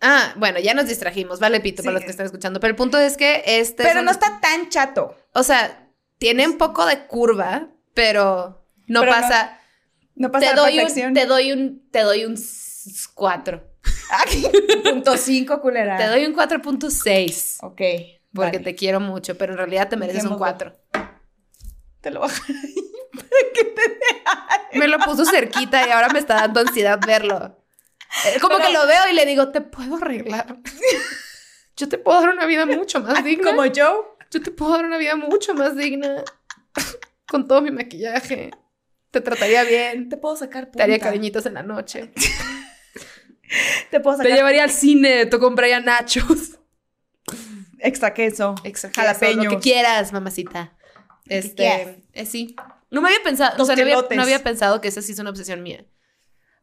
Ah, 0.01 0.33
bueno, 0.37 0.59
ya 0.59 0.73
nos 0.73 0.87
distrajimos, 0.87 1.39
vale, 1.39 1.59
Pito, 1.59 1.83
para 1.83 1.93
los 1.93 2.03
que 2.03 2.11
están 2.11 2.25
escuchando. 2.25 2.59
Pero 2.59 2.71
el 2.71 2.75
punto 2.75 2.97
es 2.99 3.17
que 3.17 3.43
este. 3.45 3.83
Pero 3.83 4.01
no 4.01 4.11
está 4.11 4.39
tan 4.39 4.69
chato. 4.69 5.15
O 5.33 5.43
sea, 5.43 5.89
tiene 6.17 6.47
un 6.47 6.57
poco 6.57 6.85
de 6.85 7.07
curva, 7.07 7.69
pero 7.93 8.65
no 8.87 9.01
pasa. 9.05 9.59
No, 10.15 10.31
pasa 10.31 10.49
te 10.49 10.55
doy 10.55 10.79
un, 10.79 11.13
Te 11.13 11.25
doy 11.25 11.51
un. 11.51 11.89
Te 11.91 12.01
doy 12.01 12.25
un 12.25 12.35
4. 13.13 13.63
punto 14.83 15.17
5, 15.17 15.61
culera. 15.61 15.97
Te 15.97 16.07
doy 16.07 16.25
un 16.25 16.35
4.6. 16.35 17.57
Ok. 17.61 17.81
Porque 18.33 18.59
te 18.59 18.75
quiero 18.75 18.99
mucho, 18.99 19.37
pero 19.37 19.53
en 19.53 19.57
realidad 19.57 19.89
te 19.89 19.97
mereces 19.97 20.25
un 20.25 20.37
4. 20.37 20.75
Te 22.01 22.11
lo 22.11 22.19
bajo 22.19 22.35
ahí 22.47 22.75
para 23.13 23.27
que 23.53 23.63
te 23.63 24.77
Me 24.77 24.87
lo 24.87 24.99
puso 24.99 25.25
cerquita 25.25 25.87
y 25.87 25.91
ahora 25.91 26.09
me 26.09 26.19
está 26.19 26.35
dando 26.35 26.59
ansiedad 26.59 26.99
verlo. 27.05 27.57
Como 28.41 28.57
que 28.57 28.71
lo 28.71 28.87
veo 28.87 29.09
y 29.11 29.13
le 29.13 29.25
digo, 29.25 29.51
te 29.51 29.61
puedo 29.61 29.97
arreglar. 29.97 30.57
Yo 31.77 31.87
te 31.87 31.97
puedo 31.99 32.19
dar 32.19 32.29
una 32.29 32.45
vida 32.45 32.65
mucho 32.65 33.01
más 33.01 33.23
digna. 33.23 33.51
Como 33.51 33.65
yo. 33.67 34.17
Yo 34.31 34.41
te 34.41 34.49
puedo 34.49 34.71
dar 34.71 34.85
una 34.85 34.97
vida 34.97 35.15
mucho 35.15 35.53
más 35.53 35.75
digna. 35.75 36.23
Con 37.27 37.47
todo 37.47 37.61
mi 37.61 37.69
maquillaje. 37.69 38.49
Te 39.11 39.21
trataría 39.21 39.63
bien. 39.63 40.09
Te 40.09 40.17
puedo 40.17 40.35
sacar 40.35 40.65
punta. 40.65 40.77
Te 40.77 40.83
haría 40.83 40.99
cariñitos 40.99 41.45
en 41.45 41.53
la 41.53 41.61
noche. 41.61 42.11
te 43.91 43.99
puedo 43.99 44.17
sacar. 44.17 44.31
Te 44.31 44.35
llevaría 44.35 44.63
al 44.63 44.71
cine, 44.71 45.27
te 45.27 45.37
compraría 45.37 45.79
nachos. 45.79 46.57
Extra 47.77 48.13
queso. 48.13 48.55
Extra 48.63 48.89
queso. 48.89 49.01
Jalapeños. 49.01 49.45
Lo 49.45 49.51
que 49.51 49.59
quieras, 49.59 50.11
mamacita. 50.11 50.75
Este, 51.27 52.03
eh, 52.13 52.25
sí. 52.25 52.55
No 52.89 53.01
me 53.01 53.09
había 53.09 53.21
pensado, 53.23 53.61
o 53.61 53.65
sea, 53.65 53.75
no 53.75 53.81
había, 53.81 53.95
no 54.15 54.21
había, 54.21 54.43
pensado 54.43 54.81
que 54.81 54.87
esa 54.87 55.01
sí 55.01 55.11
es 55.11 55.19
una 55.19 55.29
obsesión 55.29 55.61
mía. 55.61 55.85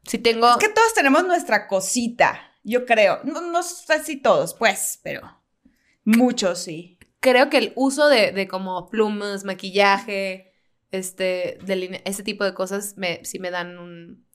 Si 0.06 0.18
tengo... 0.18 0.50
Es 0.50 0.56
que 0.56 0.68
todos 0.68 0.94
tenemos 0.94 1.24
nuestra 1.24 1.66
cosita, 1.66 2.52
yo 2.62 2.84
creo. 2.84 3.20
No, 3.24 3.40
no 3.40 3.62
sé 3.62 4.02
si 4.04 4.16
todos, 4.16 4.54
pues, 4.54 5.00
pero 5.02 5.22
muchos 6.04 6.62
sí. 6.62 6.98
Creo 7.20 7.48
que 7.48 7.58
el 7.58 7.72
uso 7.74 8.08
de, 8.08 8.32
de 8.32 8.46
como 8.46 8.90
plumas, 8.90 9.44
maquillaje, 9.44 10.52
este, 10.90 11.58
de 11.64 12.02
ese 12.04 12.22
tipo 12.22 12.44
de 12.44 12.54
cosas, 12.54 12.96
me, 12.96 13.24
sí 13.24 13.38
me 13.38 13.50
dan 13.50 13.78
un... 13.78 14.26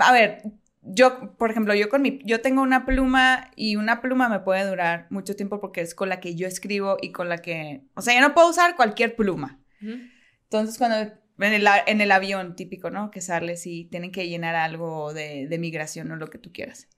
A 0.00 0.12
ver, 0.12 0.42
yo, 0.80 1.36
por 1.36 1.50
ejemplo, 1.50 1.74
yo 1.74 1.88
con 1.88 2.02
mi, 2.02 2.20
yo 2.24 2.40
tengo 2.40 2.62
una 2.62 2.84
pluma 2.84 3.50
y 3.56 3.76
una 3.76 4.00
pluma 4.00 4.28
me 4.28 4.40
puede 4.40 4.66
durar 4.66 5.06
mucho 5.10 5.36
tiempo 5.36 5.60
porque 5.60 5.80
es 5.80 5.94
con 5.94 6.08
la 6.08 6.20
que 6.20 6.34
yo 6.34 6.46
escribo 6.46 6.96
y 7.00 7.12
con 7.12 7.28
la 7.28 7.38
que, 7.38 7.82
o 7.94 8.02
sea, 8.02 8.14
yo 8.14 8.20
no 8.20 8.34
puedo 8.34 8.50
usar 8.50 8.76
cualquier 8.76 9.16
pluma. 9.16 9.60
Entonces, 9.80 10.78
cuando 10.78 11.12
en 11.38 12.00
el, 12.00 12.12
avión 12.12 12.54
típico, 12.54 12.90
¿no? 12.90 13.10
Que 13.10 13.20
sales 13.20 13.66
y 13.66 13.86
tienen 13.86 14.12
que 14.12 14.28
llenar 14.28 14.54
algo 14.54 15.12
de, 15.12 15.54
migración 15.58 16.10
o 16.12 16.16
lo 16.16 16.28
que 16.28 16.38
tú 16.38 16.52
quieras. 16.52 16.88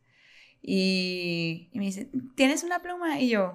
Y, 0.60 1.70
me 1.74 1.84
dice, 1.84 2.10
¿tienes 2.34 2.62
una 2.64 2.82
pluma? 2.82 3.20
Y 3.20 3.30
yo, 3.30 3.54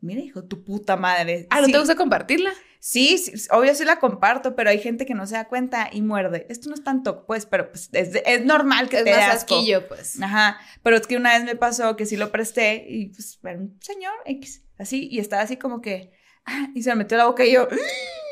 mira, 0.00 0.20
hijo, 0.20 0.44
tu 0.44 0.64
puta 0.64 0.96
madre. 0.96 1.46
Ah, 1.50 1.60
¿no 1.60 1.66
te 1.66 1.78
gusta 1.78 1.96
compartirla? 1.96 2.52
Sí, 2.78 3.18
sí, 3.18 3.32
obvio 3.50 3.74
sí 3.74 3.84
la 3.84 4.00
comparto, 4.00 4.56
pero 4.56 4.70
hay 4.70 4.80
gente 4.80 5.04
que 5.04 5.14
no 5.14 5.26
se 5.26 5.34
da 5.34 5.48
cuenta 5.48 5.90
y 5.92 6.00
muerde. 6.00 6.46
Esto 6.48 6.70
no 6.70 6.74
es 6.74 6.82
tanto, 6.82 7.26
pues, 7.26 7.44
pero 7.44 7.70
pues, 7.70 7.90
es, 7.92 8.44
normal 8.46 8.88
que 8.88 8.98
te 8.98 9.04
dé 9.04 9.14
asquillo, 9.14 9.86
pues. 9.86 10.20
Ajá, 10.22 10.58
pero 10.82 10.96
es 10.96 11.06
que 11.06 11.16
una 11.16 11.36
vez 11.36 11.44
me 11.44 11.56
pasó 11.56 11.94
que 11.96 12.06
sí 12.06 12.16
lo 12.16 12.32
presté 12.32 12.86
y 12.88 13.08
pues 13.08 13.38
un 13.42 13.78
señor 13.82 14.14
X, 14.24 14.64
así, 14.78 15.08
y 15.10 15.18
estaba 15.18 15.42
así 15.42 15.58
como 15.58 15.82
que, 15.82 16.12
ah, 16.46 16.68
y 16.74 16.82
se 16.82 16.88
me 16.90 16.96
metió 16.96 17.18
la 17.18 17.26
boca 17.26 17.44
y 17.44 17.52
yo... 17.52 17.68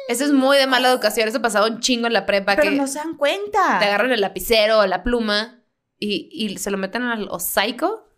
Eso 0.09 0.25
es 0.25 0.33
muy 0.33 0.57
de 0.57 0.67
mala 0.67 0.89
educación. 0.89 1.29
Eso 1.29 1.43
pasaba 1.43 1.67
un 1.67 1.81
chingo 1.81 2.07
en 2.07 2.15
la 2.15 2.25
prepa. 2.25 2.57
Pero 2.57 2.71
no 2.71 2.87
se 2.87 2.99
dan 2.99 3.17
cuenta. 3.17 3.79
Te 3.79 3.85
agarran 3.85 4.11
el 4.11 4.23
lapicero 4.23 4.79
o 4.79 4.87
la 4.87 5.05
pluma 5.05 5.63
y, 5.99 6.31
y 6.33 6.57
se 6.57 6.71
lo 6.71 6.79
meten 6.79 7.03
al 7.03 7.29
osaico. 7.31 8.09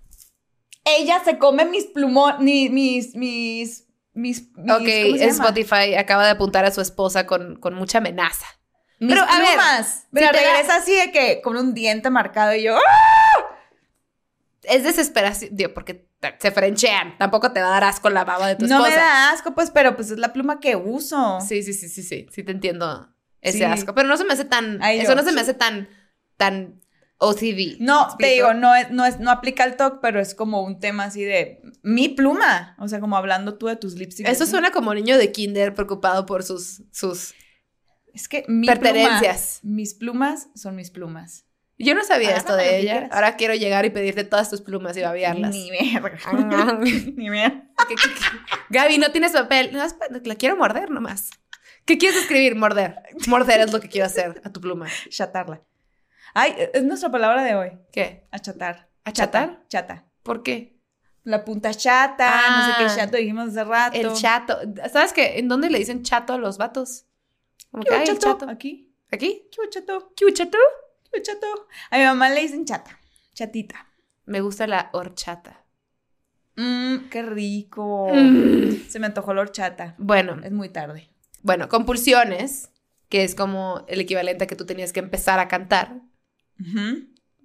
Ella 0.84 1.20
se 1.24 1.36
come 1.36 1.64
mis 1.64 1.86
plumos, 1.86 2.38
mis, 2.38 2.70
mis, 2.70 3.14
mis, 3.16 3.88
mis, 4.14 4.42
Ok, 4.56 4.86
Spotify 4.86 5.94
acaba 5.96 6.24
de 6.24 6.30
apuntar 6.30 6.64
a 6.64 6.70
su 6.70 6.80
esposa 6.80 7.26
con, 7.26 7.56
con 7.56 7.74
mucha 7.74 7.98
amenaza. 7.98 8.46
Mis 9.00 9.12
pero, 9.12 9.26
plumas. 9.26 10.04
A 10.04 10.08
ver, 10.12 10.30
pero 10.30 10.32
regresa 10.32 10.76
así 10.76 10.94
de 10.94 11.10
que 11.10 11.40
con 11.42 11.56
un 11.56 11.74
diente 11.74 12.08
marcado 12.08 12.54
y 12.54 12.62
yo. 12.62 12.76
¡ah! 12.76 13.19
Es 14.62 14.84
desesperación, 14.84 15.50
digo, 15.54 15.72
porque 15.72 16.06
se 16.38 16.50
frenchean. 16.50 17.16
Tampoco 17.18 17.52
te 17.52 17.60
va 17.60 17.68
a 17.68 17.70
dar 17.70 17.84
asco 17.84 18.10
la 18.10 18.24
baba 18.24 18.46
de 18.48 18.56
tu 18.56 18.66
esposa. 18.66 18.82
No 18.82 18.88
me 18.88 18.94
da 18.94 19.30
asco, 19.30 19.54
pues, 19.54 19.70
pero 19.70 19.96
pues 19.96 20.10
es 20.10 20.18
la 20.18 20.32
pluma 20.32 20.60
que 20.60 20.76
uso. 20.76 21.40
Sí, 21.40 21.62
sí, 21.62 21.72
sí, 21.72 21.88
sí, 21.88 22.02
sí. 22.02 22.26
Sí 22.30 22.42
te 22.42 22.52
entiendo 22.52 23.08
ese 23.40 23.64
asco. 23.64 23.94
Pero 23.94 24.08
no 24.08 24.16
se 24.16 24.24
me 24.24 24.34
hace 24.34 24.44
tan. 24.44 24.82
eso 24.82 25.14
no 25.14 25.22
se 25.22 25.32
me 25.32 25.40
hace 25.40 25.54
tan. 25.54 25.88
tan 26.36 26.80
OCD. 27.22 27.76
No, 27.80 28.08
te 28.18 28.28
digo, 28.28 28.54
no 28.54 28.74
es, 28.74 28.90
no 28.90 29.04
es, 29.04 29.20
no 29.20 29.30
aplica 29.30 29.64
el 29.64 29.76
TOC, 29.76 30.00
pero 30.00 30.20
es 30.20 30.34
como 30.34 30.62
un 30.62 30.80
tema 30.80 31.04
así 31.04 31.22
de 31.22 31.60
mi 31.82 32.08
pluma. 32.08 32.74
O 32.78 32.88
sea, 32.88 32.98
como 32.98 33.16
hablando 33.16 33.58
tú 33.58 33.66
de 33.66 33.76
tus 33.76 33.94
lipsticks. 33.94 34.28
Eso 34.28 34.46
suena 34.46 34.70
como 34.70 34.94
niño 34.94 35.18
de 35.18 35.30
kinder 35.30 35.74
preocupado 35.74 36.24
por 36.24 36.42
sus, 36.42 36.82
sus 36.92 37.34
es 38.14 38.28
que 38.28 38.44
mi 38.48 38.66
pertenencias. 38.66 39.60
mis 39.62 39.94
plumas 39.94 40.48
son 40.54 40.76
mis 40.76 40.90
plumas. 40.90 41.44
Yo 41.82 41.94
no 41.94 42.04
sabía 42.04 42.36
esto 42.36 42.56
de 42.56 42.78
ella. 42.78 43.08
Ahora 43.10 43.36
quiero 43.36 43.54
llegar 43.54 43.84
y 43.86 43.90
pedirte 43.90 44.24
todas 44.24 44.50
tus 44.50 44.60
plumas 44.60 44.96
y 44.96 45.00
babearlas. 45.02 45.50
Ni 45.54 45.70
verga. 45.70 46.18
Ah. 46.26 46.78
Ni 47.16 47.30
verga. 47.30 47.64
Gaby, 48.68 48.98
no 48.98 49.10
tienes 49.12 49.32
papel. 49.32 49.70
No, 49.72 49.84
la 50.24 50.34
quiero 50.34 50.56
morder 50.56 50.90
nomás. 50.90 51.30
¿Qué 51.86 51.96
quieres 51.96 52.18
escribir? 52.20 52.54
Morder. 52.54 52.96
Morder 53.26 53.60
es 53.60 53.72
lo 53.72 53.80
que 53.80 53.88
quiero 53.88 54.06
hacer 54.06 54.40
a 54.44 54.52
tu 54.52 54.60
pluma. 54.60 54.86
Chatarla. 55.08 55.62
Ay, 56.34 56.54
es 56.74 56.82
nuestra 56.84 57.10
palabra 57.10 57.42
de 57.42 57.54
hoy. 57.54 57.72
¿Qué? 57.92 58.28
Achatar. 58.30 58.88
¿Achatar? 59.04 59.48
Chata. 59.48 59.68
Chata. 59.68 60.04
¿Por 60.22 60.42
qué? 60.42 60.78
La 61.24 61.44
punta 61.44 61.72
chata, 61.74 62.26
no 62.26 62.66
sé 62.66 62.72
Ah. 62.72 62.76
qué 62.78 62.94
chato 63.00 63.16
dijimos 63.16 63.48
hace 63.48 63.64
rato. 63.64 63.96
El 63.98 64.12
chato. 64.12 64.58
¿Sabes 64.92 65.12
qué? 65.12 65.38
¿En 65.38 65.48
dónde 65.48 65.70
le 65.70 65.78
dicen 65.78 66.02
chato 66.02 66.34
a 66.34 66.38
los 66.38 66.58
vatos? 66.58 67.06
Como 67.70 67.82
¿Qué 67.84 67.88
que, 67.88 67.94
hubo, 67.94 68.02
"Ay, 68.02 68.08
el 68.08 68.18
chato? 68.18 68.38
chato. 68.38 68.50
Aquí. 68.50 68.94
¿Aquí? 69.10 69.48
¿Qué 69.50 69.68
chato? 69.70 70.12
¿Qué 70.14 70.32
chato? 70.32 70.58
¿Qué 71.12 71.18
hubo, 71.18 71.22
chato? 71.22 71.46
A 71.90 71.98
mi 71.98 72.04
mamá 72.04 72.28
le 72.30 72.40
dicen 72.42 72.64
chata. 72.64 72.98
Chatita. 73.34 73.86
Me 74.26 74.40
gusta 74.40 74.66
la 74.66 74.90
horchata. 74.92 75.64
Mmm, 76.56 77.08
qué 77.10 77.22
rico. 77.22 78.08
Mm. 78.12 78.88
Se 78.88 78.98
me 78.98 79.06
antojó 79.06 79.32
la 79.34 79.42
horchata. 79.42 79.94
Bueno, 79.98 80.36
Es 80.42 80.52
muy 80.52 80.68
tarde. 80.68 81.10
bueno, 81.42 81.68
compulsiones, 81.68 82.70
que 83.08 83.24
es 83.24 83.34
como 83.34 83.84
el 83.88 84.00
equivalente 84.00 84.44
a 84.44 84.46
que 84.46 84.56
tú 84.56 84.66
tenías 84.66 84.92
que 84.92 85.00
empezar 85.00 85.38
a 85.40 85.48
cantar. 85.48 86.00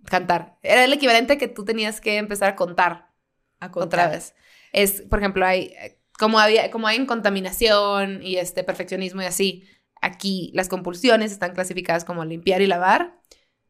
Cantar. 0.05 0.57
Era 0.61 0.83
el 0.83 0.93
equivalente 0.93 1.33
a 1.33 1.37
que 1.37 1.47
tú 1.47 1.65
tenías 1.65 2.01
que 2.01 2.17
empezar 2.17 2.49
a 2.49 2.55
contar. 2.55 3.11
A 3.59 3.67
otra 3.67 3.71
contar. 3.71 4.11
vez. 4.11 4.35
Es, 4.73 5.01
por 5.03 5.19
ejemplo, 5.19 5.45
hay, 5.45 5.73
como, 6.19 6.39
había, 6.39 6.69
como 6.69 6.87
hay 6.87 6.97
en 6.97 7.05
contaminación 7.05 8.21
y 8.21 8.35
este 8.37 8.63
perfeccionismo 8.63 9.21
y 9.21 9.25
así, 9.25 9.63
aquí 10.01 10.51
las 10.53 10.67
compulsiones 10.67 11.31
están 11.31 11.53
clasificadas 11.53 12.03
como 12.05 12.25
limpiar 12.25 12.61
y 12.61 12.67
lavar, 12.67 13.17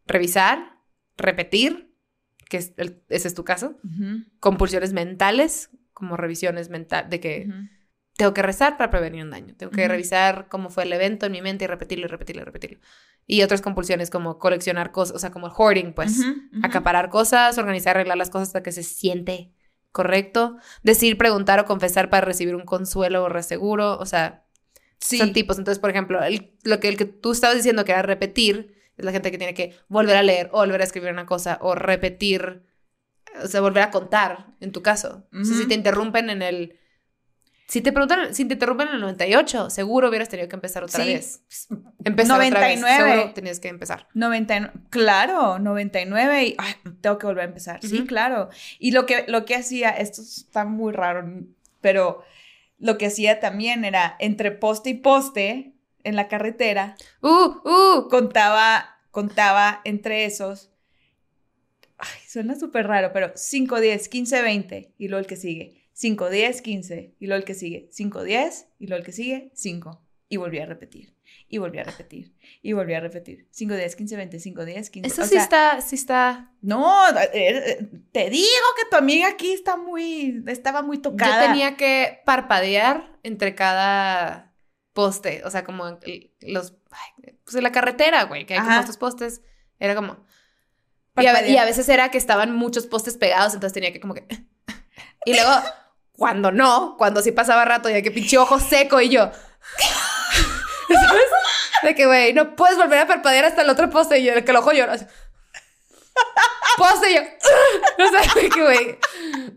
revisar, 0.05 0.77
repetir, 1.17 1.93
que 2.49 2.57
es 2.57 2.73
el- 2.77 3.01
ese 3.09 3.27
es 3.27 3.33
tu 3.33 3.43
caso, 3.43 3.77
compulsiones 4.39 4.93
mentales, 4.93 5.69
como 5.93 6.17
revisiones 6.17 6.69
mentales, 6.69 7.09
de 7.09 7.19
que 7.19 7.49
tengo 8.17 8.33
que 8.33 8.41
rezar 8.41 8.77
para 8.77 8.89
prevenir 8.91 9.23
un 9.23 9.31
daño, 9.31 9.55
tengo 9.57 9.71
que 9.71 9.87
revisar 9.87 10.47
cómo 10.47 10.69
fue 10.69 10.83
el 10.83 10.93
evento 10.93 11.25
en 11.25 11.31
mi 11.33 11.41
mente 11.41 11.65
y 11.65 11.67
repetirlo 11.67 12.05
y 12.05 12.09
repetirlo 12.09 12.41
y 12.43 12.45
repetirlo. 12.45 12.79
Y 13.27 13.41
otras 13.41 13.61
compulsiones 13.61 14.09
como 14.09 14.37
coleccionar 14.37 14.91
cosas, 14.91 15.15
o 15.15 15.19
sea, 15.19 15.31
como 15.31 15.47
el 15.47 15.53
hoarding, 15.55 15.93
pues 15.93 16.21
acaparar 16.63 17.09
cosas, 17.09 17.57
organizar, 17.57 17.95
arreglar 17.97 18.17
las 18.17 18.29
cosas 18.29 18.49
hasta 18.49 18.63
que 18.63 18.71
se 18.71 18.83
siente 18.83 19.51
correcto, 19.91 20.57
decir, 20.83 21.17
preguntar 21.17 21.59
o 21.59 21.65
confesar 21.65 22.09
para 22.09 22.25
recibir 22.25 22.55
un 22.55 22.65
consuelo 22.65 23.23
o 23.23 23.29
reseguro, 23.29 23.97
o 23.97 24.05
sea, 24.05 24.43
Sí. 24.99 25.17
son 25.17 25.33
tipos. 25.33 25.57
Entonces, 25.57 25.79
por 25.79 25.89
ejemplo, 25.89 26.23
el- 26.23 26.53
lo 26.63 26.79
que 26.79 26.87
el 26.89 26.97
que 26.97 27.05
tú 27.05 27.31
estabas 27.31 27.55
diciendo 27.57 27.83
que 27.85 27.91
era 27.93 28.01
repetir, 28.01 28.74
es 28.97 29.05
la 29.05 29.11
gente 29.11 29.31
que 29.31 29.37
tiene 29.37 29.53
que 29.53 29.75
volver 29.87 30.15
a 30.17 30.23
leer 30.23 30.49
o 30.51 30.57
volver 30.59 30.81
a 30.81 30.83
escribir 30.85 31.11
una 31.11 31.25
cosa 31.25 31.57
o 31.61 31.75
repetir, 31.75 32.63
o 33.43 33.47
sea, 33.47 33.61
volver 33.61 33.83
a 33.83 33.91
contar, 33.91 34.47
en 34.61 34.71
tu 34.71 34.81
caso. 34.81 35.27
O 35.33 35.43
sea, 35.43 35.53
Ujú. 35.53 35.61
si 35.63 35.67
te 35.67 35.73
interrumpen 35.75 36.29
en 36.29 36.41
el... 36.41 36.79
Si 37.67 37.81
te 37.81 37.91
preguntan, 37.91 38.35
si 38.35 38.45
te 38.45 38.53
interrumpen 38.53 38.89
en 38.89 38.93
el 38.95 39.01
98, 39.01 39.71
seguro 39.71 40.09
hubieras 40.09 40.29
tenido 40.29 40.47
que 40.47 40.55
empezar 40.55 40.83
otra 40.83 41.03
Sí. 41.03 41.13
vez. 41.13 41.41
Empezar 42.03 42.39
otra 42.39 42.59
vez. 42.59 42.79
99. 42.79 42.95
Seguro 43.15 43.33
tenías 43.33 43.59
que 43.59 43.69
empezar. 43.69 44.07
99, 44.13 44.71
claro, 44.91 45.57
99 45.57 46.43
y 46.45 46.55
ay, 46.59 46.73
tengo 47.01 47.17
que 47.17 47.25
volver 47.25 47.41
a 47.41 47.47
empezar. 47.47 47.79
Sí, 47.81 48.05
claro. 48.05 48.49
Y 48.77 48.91
lo 48.91 49.07
que, 49.07 49.25
lo 49.27 49.45
que 49.45 49.55
hacía, 49.55 49.89
esto 49.89 50.21
está 50.21 50.63
muy 50.63 50.93
raro, 50.93 51.27
pero 51.81 52.23
lo 52.77 52.99
que 52.99 53.07
hacía 53.07 53.39
también 53.39 53.83
era 53.83 54.15
entre 54.19 54.51
poste 54.51 54.91
y 54.91 54.93
poste 54.95 55.73
en 56.05 56.15
la 56.15 56.27
carretera, 56.29 56.95
¡Uh! 57.21 57.57
¡Uh! 57.65 58.07
contaba, 58.09 59.01
contaba 59.11 59.81
entre 59.83 60.25
esos. 60.25 60.71
Ay, 61.97 62.19
suena 62.27 62.57
súper 62.57 62.87
raro, 62.87 63.11
pero 63.11 63.31
5, 63.35 63.81
10, 63.81 64.07
15, 64.07 64.41
20 64.41 64.93
y 64.97 65.07
luego 65.07 65.19
el 65.19 65.27
que 65.27 65.35
sigue. 65.35 65.85
5, 65.93 66.29
10, 66.29 66.61
15 66.61 67.15
y 67.19 67.27
luego 67.27 67.39
el 67.39 67.45
que 67.45 67.53
sigue. 67.53 67.89
5, 67.91 68.23
10 68.23 68.67
y 68.79 68.87
luego 68.87 68.99
el 68.99 69.05
que 69.05 69.11
sigue. 69.11 69.51
5. 69.53 70.01
Y 70.27 70.37
volví 70.37 70.59
a 70.59 70.65
repetir. 70.65 71.15
Y 71.47 71.57
volví 71.57 71.79
a 71.79 71.83
repetir. 71.83 72.33
Y 72.61 72.73
volví 72.73 72.93
a 72.93 72.99
repetir. 72.99 73.47
5, 73.51 73.75
10, 73.75 73.95
15, 73.95 74.15
20, 74.17 74.39
5, 74.39 74.65
10, 74.65 74.89
15. 74.89 75.07
Eso 75.07 75.21
o 75.21 75.25
sí 75.25 75.31
sea, 75.31 75.43
está, 75.43 75.81
sí 75.81 75.95
está 75.95 76.51
No, 76.61 77.07
eh, 77.09 77.29
eh, 77.33 77.89
te 78.11 78.29
digo 78.29 78.65
que 78.77 78.89
tu 78.89 78.97
amiga 78.97 79.27
aquí 79.29 79.53
está 79.53 79.77
muy, 79.77 80.43
estaba 80.47 80.81
muy 80.81 80.97
tocada. 80.97 81.45
Yo 81.45 81.47
tenía 81.47 81.77
que 81.77 82.19
parpadear 82.25 83.17
entre 83.23 83.55
cada 83.55 84.44
poste, 84.95 85.43
o 85.45 85.51
sea, 85.51 85.63
como 85.63 85.99
los, 86.41 86.73
pues 87.43 87.55
en 87.55 87.63
la 87.63 87.71
carretera, 87.71 88.23
güey, 88.23 88.47
que 88.47 88.55
hay 88.55 88.61
como 88.61 88.71
Ajá. 88.71 88.79
estos 88.79 88.97
postes, 88.97 89.41
era 89.77 89.93
como... 89.93 90.13
Y 91.17 91.27
a, 91.27 91.33
Parpadear. 91.33 91.49
y 91.49 91.57
a 91.57 91.65
veces 91.65 91.87
era 91.87 92.09
que 92.09 92.17
estaban 92.17 92.55
muchos 92.55 92.87
postes 92.87 93.15
pegados, 93.17 93.53
entonces 93.53 93.73
tenía 93.73 93.93
que 93.93 93.99
como 93.99 94.15
que... 94.15 94.25
Y 95.25 95.33
luego, 95.33 95.51
cuando 96.13 96.51
no, 96.51 96.95
cuando 96.97 97.21
sí 97.21 97.31
pasaba 97.31 97.65
rato, 97.65 97.89
ya 97.89 98.01
que 98.01 98.11
pinche 98.11 98.37
ojo 98.37 98.59
seco 98.59 99.01
y 99.01 99.09
yo... 99.09 99.31
¿Sabes? 100.87 101.25
De 101.83 101.93
que, 101.93 102.05
güey, 102.05 102.33
no 102.33 102.55
puedes 102.55 102.77
volver 102.77 102.99
a 102.99 103.07
parpadear 103.07 103.45
hasta 103.45 103.63
el 103.63 103.69
otro 103.69 103.89
poste 103.89 104.19
y 104.19 104.29
el 104.29 104.45
que 104.45 104.51
el 104.51 104.57
ojo 104.57 104.71
llora. 104.71 104.95
Poste 106.77 107.13
yo... 107.13 107.21
O 107.21 108.09
sea, 108.09 108.33
que, 108.53 108.61
güey... 108.61 108.97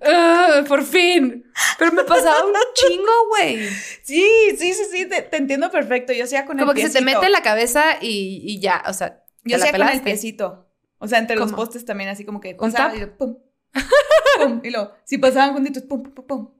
"Ah, 0.04 0.62
por 0.68 0.84
fin. 0.84 1.44
Pero 1.78 1.92
me 1.92 2.04
pasaba 2.04 2.44
un 2.44 2.52
chingo, 2.74 3.28
güey. 3.30 3.68
Sí, 4.02 4.24
sí, 4.56 4.72
sí, 4.74 4.84
sí, 4.92 5.06
te, 5.06 5.22
te 5.22 5.36
entiendo 5.36 5.70
perfecto. 5.70 6.12
Yo 6.12 6.24
hacía 6.24 6.44
con 6.46 6.58
Como 6.58 6.72
el 6.72 6.76
que 6.76 6.88
se 6.88 6.98
te 6.98 7.04
mete 7.04 7.26
en 7.26 7.32
la 7.32 7.42
cabeza 7.42 7.98
y, 8.00 8.40
y 8.44 8.60
ya, 8.60 8.84
o 8.86 8.92
sea, 8.92 9.24
Yo 9.44 9.56
hacía 9.56 9.72
con 9.72 9.88
el 9.88 10.00
piecito. 10.02 10.68
O 10.98 11.06
sea, 11.08 11.18
entre 11.18 11.36
los 11.36 11.52
postes 11.52 11.84
también, 11.84 12.10
así 12.10 12.24
como 12.24 12.40
que 12.40 12.56
¿Un 12.58 12.72
tap? 12.72 12.94
y 12.94 13.06
pum, 13.06 13.38
y 14.62 14.70
luego, 14.70 14.92
si 15.04 15.18
pasaban 15.18 15.52
juntitos, 15.54 15.82
pum, 15.84 16.02
pum, 16.02 16.12
pum, 16.12 16.26
pum, 16.26 16.50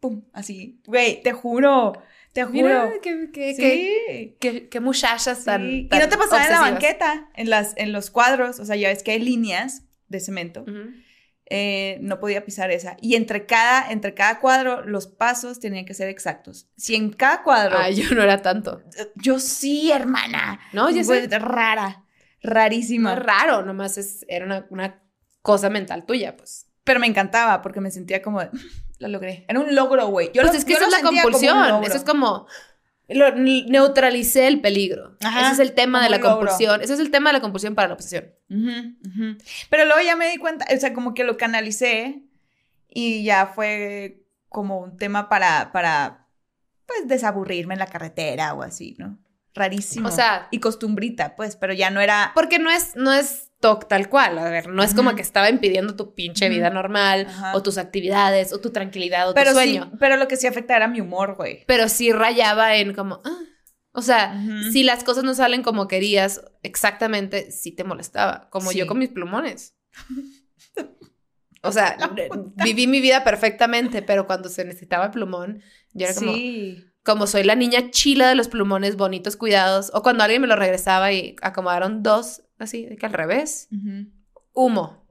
pum, 0.00 0.24
así. 0.32 0.80
Güey, 0.86 1.22
te 1.22 1.32
juro, 1.32 1.92
te 2.32 2.44
juro. 2.44 2.52
Mira, 2.52 2.90
sí. 3.56 4.36
qué- 4.40 4.68
qué 4.68 4.80
muchachas 4.80 5.44
tan, 5.44 5.62
sí. 5.62 5.76
Y 5.80 5.88
tan 5.88 6.00
no 6.00 6.08
te 6.08 6.16
pasaba 6.16 6.44
en 6.44 6.50
la 6.50 6.58
obsesivas. 6.60 6.70
banqueta, 6.72 7.30
en, 7.34 7.50
las, 7.50 7.74
en 7.76 7.92
los 7.92 8.10
cuadros, 8.10 8.60
o 8.60 8.64
sea, 8.64 8.76
ya 8.76 8.88
ves 8.88 9.02
que 9.02 9.12
hay 9.12 9.20
líneas 9.20 9.82
de 10.08 10.20
cemento. 10.20 10.62
Ujú. 10.62 10.90
eh, 11.50 11.96
no 12.02 12.20
podía 12.20 12.44
pisar 12.44 12.70
esa. 12.70 12.98
Y 13.00 13.14
entre 13.14 13.46
cada, 13.46 13.90
entre 13.90 14.12
cada 14.12 14.38
cuadro, 14.38 14.84
los 14.84 15.06
pasos 15.06 15.60
tenían 15.60 15.86
que 15.86 15.94
ser 15.94 16.08
exactos. 16.10 16.68
Si 16.76 16.94
en 16.94 17.10
cada 17.10 17.42
cuadro. 17.42 17.78
Ay, 17.78 17.94
yo 17.94 18.14
no 18.14 18.22
era 18.22 18.42
tanto. 18.42 18.82
Yo 19.14 19.38
sí, 19.38 19.90
hermana. 19.90 20.60
No, 20.74 20.90
yo 20.90 21.02
sé. 21.04 21.26
Rara. 21.38 22.04
No 22.42 22.50
Rarísima. 22.50 23.14
es 23.14 23.18
raro, 23.20 23.62
nomás 23.64 23.96
es, 23.96 24.26
era 24.28 24.44
una, 24.44 24.66
una 24.68 25.02
cosa 25.40 25.70
mental 25.70 26.04
tuya, 26.04 26.36
pues. 26.36 26.66
Pero 26.84 27.00
me 27.00 27.06
encantaba 27.06 27.62
porque 27.62 27.80
me 27.80 27.90
sentía 27.90 28.20
como, 28.20 28.40
lo 28.98 29.08
logré. 29.08 29.44
Era 29.48 29.60
un 29.60 29.74
logro, 29.74 30.06
güey. 30.08 30.28
Yo 30.34 30.42
pues 30.42 30.52
lo- 30.52 30.58
es 30.58 30.64
que 30.64 30.72
yo 30.72 30.78
esa 30.78 30.86
lo 30.90 30.96
es 30.96 31.02
la 31.02 31.08
compulsión. 31.08 31.84
Eso 31.84 31.96
es 31.96 32.04
como. 32.04 32.46
lo- 33.08 33.32
neutralicé 33.34 34.46
el 34.48 34.60
peligro. 34.60 35.16
Ajá, 35.22 35.40
Ese 35.42 35.52
es 35.52 35.58
el 35.68 35.74
tema 35.74 36.02
de 36.02 36.10
la 36.10 36.18
logro. 36.18 36.36
compulsión. 36.38 36.82
Ese 36.82 36.94
es 36.94 37.00
el 37.00 37.10
tema 37.10 37.30
de 37.30 37.34
la 37.34 37.40
compulsión 37.40 37.74
para 37.74 37.88
la 37.88 37.94
obsesión. 37.94 38.26
Ujú. 38.50 39.38
Pero 39.70 39.84
luego 39.86 40.00
ya 40.04 40.16
me 40.16 40.28
di 40.30 40.36
cuenta, 40.38 40.66
o 40.74 40.78
sea, 40.78 40.92
como 40.92 41.14
que 41.14 41.24
lo 41.24 41.36
canalicé 41.36 42.22
y 42.88 43.22
ya 43.24 43.46
fue 43.46 44.24
como 44.48 44.78
un 44.80 44.96
tema 44.96 45.28
para, 45.28 45.72
para, 45.72 46.26
pues, 46.86 47.06
desaburrirme 47.06 47.74
en 47.74 47.80
la 47.80 47.86
carretera 47.86 48.54
o 48.54 48.62
así, 48.62 48.94
¿no? 48.98 49.18
Rarísimo. 49.54 50.08
O 50.08 50.10
sea- 50.12 50.48
Y 50.50 50.60
costumbrita, 50.60 51.34
pues, 51.36 51.56
pero 51.56 51.72
ya 51.74 51.90
no 51.90 52.00
era... 52.00 52.32
Porque 52.34 52.58
no 52.58 52.70
es, 52.70 52.94
no 52.96 53.12
es 53.12 53.47
TOC 53.60 53.88
tal 53.88 54.08
cual. 54.08 54.38
A 54.38 54.50
ver, 54.50 54.68
no 54.68 54.82
es 54.82 54.94
como 54.94 55.14
que 55.14 55.22
estaba 55.22 55.50
impidiendo 55.50 55.96
tu 55.96 56.14
pinche 56.14 56.48
vida 56.48 56.70
normal, 56.70 57.26
o 57.54 57.62
tus 57.62 57.78
actividades, 57.78 58.52
o 58.52 58.60
tu 58.60 58.70
tranquilidad, 58.70 59.30
o 59.30 59.34
Pero 59.34 59.52
tu 59.52 59.58
sí, 59.58 59.64
sueño. 59.74 59.92
pero 59.98 60.16
lo 60.16 60.28
que 60.28 60.36
sí 60.36 60.46
afecta 60.46 60.76
era 60.76 60.88
mi 60.88 61.00
humor, 61.00 61.34
güey. 61.36 61.64
Pero 61.66 61.88
sí 61.88 62.12
rayaba 62.12 62.76
en 62.76 62.94
como. 62.94 63.20
ah. 63.24 63.38
O 63.92 64.02
sea, 64.02 64.40
si 64.70 64.84
las 64.84 65.02
cosas 65.02 65.24
no 65.24 65.34
salen 65.34 65.62
como 65.62 65.88
querías 65.88 66.40
exactamente, 66.62 67.50
sí 67.50 67.72
te 67.72 67.82
molestaba. 67.84 68.48
Como 68.50 68.70
Sí. 68.70 68.78
yo 68.78 68.86
con 68.86 68.98
mis 68.98 69.08
plumones. 69.08 69.74
O 71.62 71.72
sea, 71.72 71.96
viví 72.64 72.86
mi 72.86 73.00
vida 73.00 73.24
perfectamente, 73.24 74.00
pero 74.00 74.28
cuando 74.28 74.48
se 74.48 74.64
necesitaba 74.64 75.06
el 75.06 75.10
plumón, 75.10 75.60
yo 75.92 76.06
era 76.06 76.14
Sí. 76.14 76.24
como 76.24 76.87
soy 77.26 77.42
la 77.44 77.54
niña 77.54 77.90
chila 77.90 78.28
de 78.28 78.34
los 78.34 78.48
plumones 78.48 78.96
bonitos, 78.96 79.36
cuidados, 79.36 79.90
o 79.94 80.02
cuando 80.02 80.24
alguien 80.24 80.42
me 80.42 80.48
lo 80.48 80.56
regresaba 80.56 81.12
y 81.12 81.36
acomodaron 81.42 82.02
dos, 82.02 82.42
así, 82.58 82.86
de 82.86 82.96
que 82.96 83.06
al 83.06 83.12
revés, 83.12 83.68
Ujú. 83.72 84.10
humo. 84.52 85.06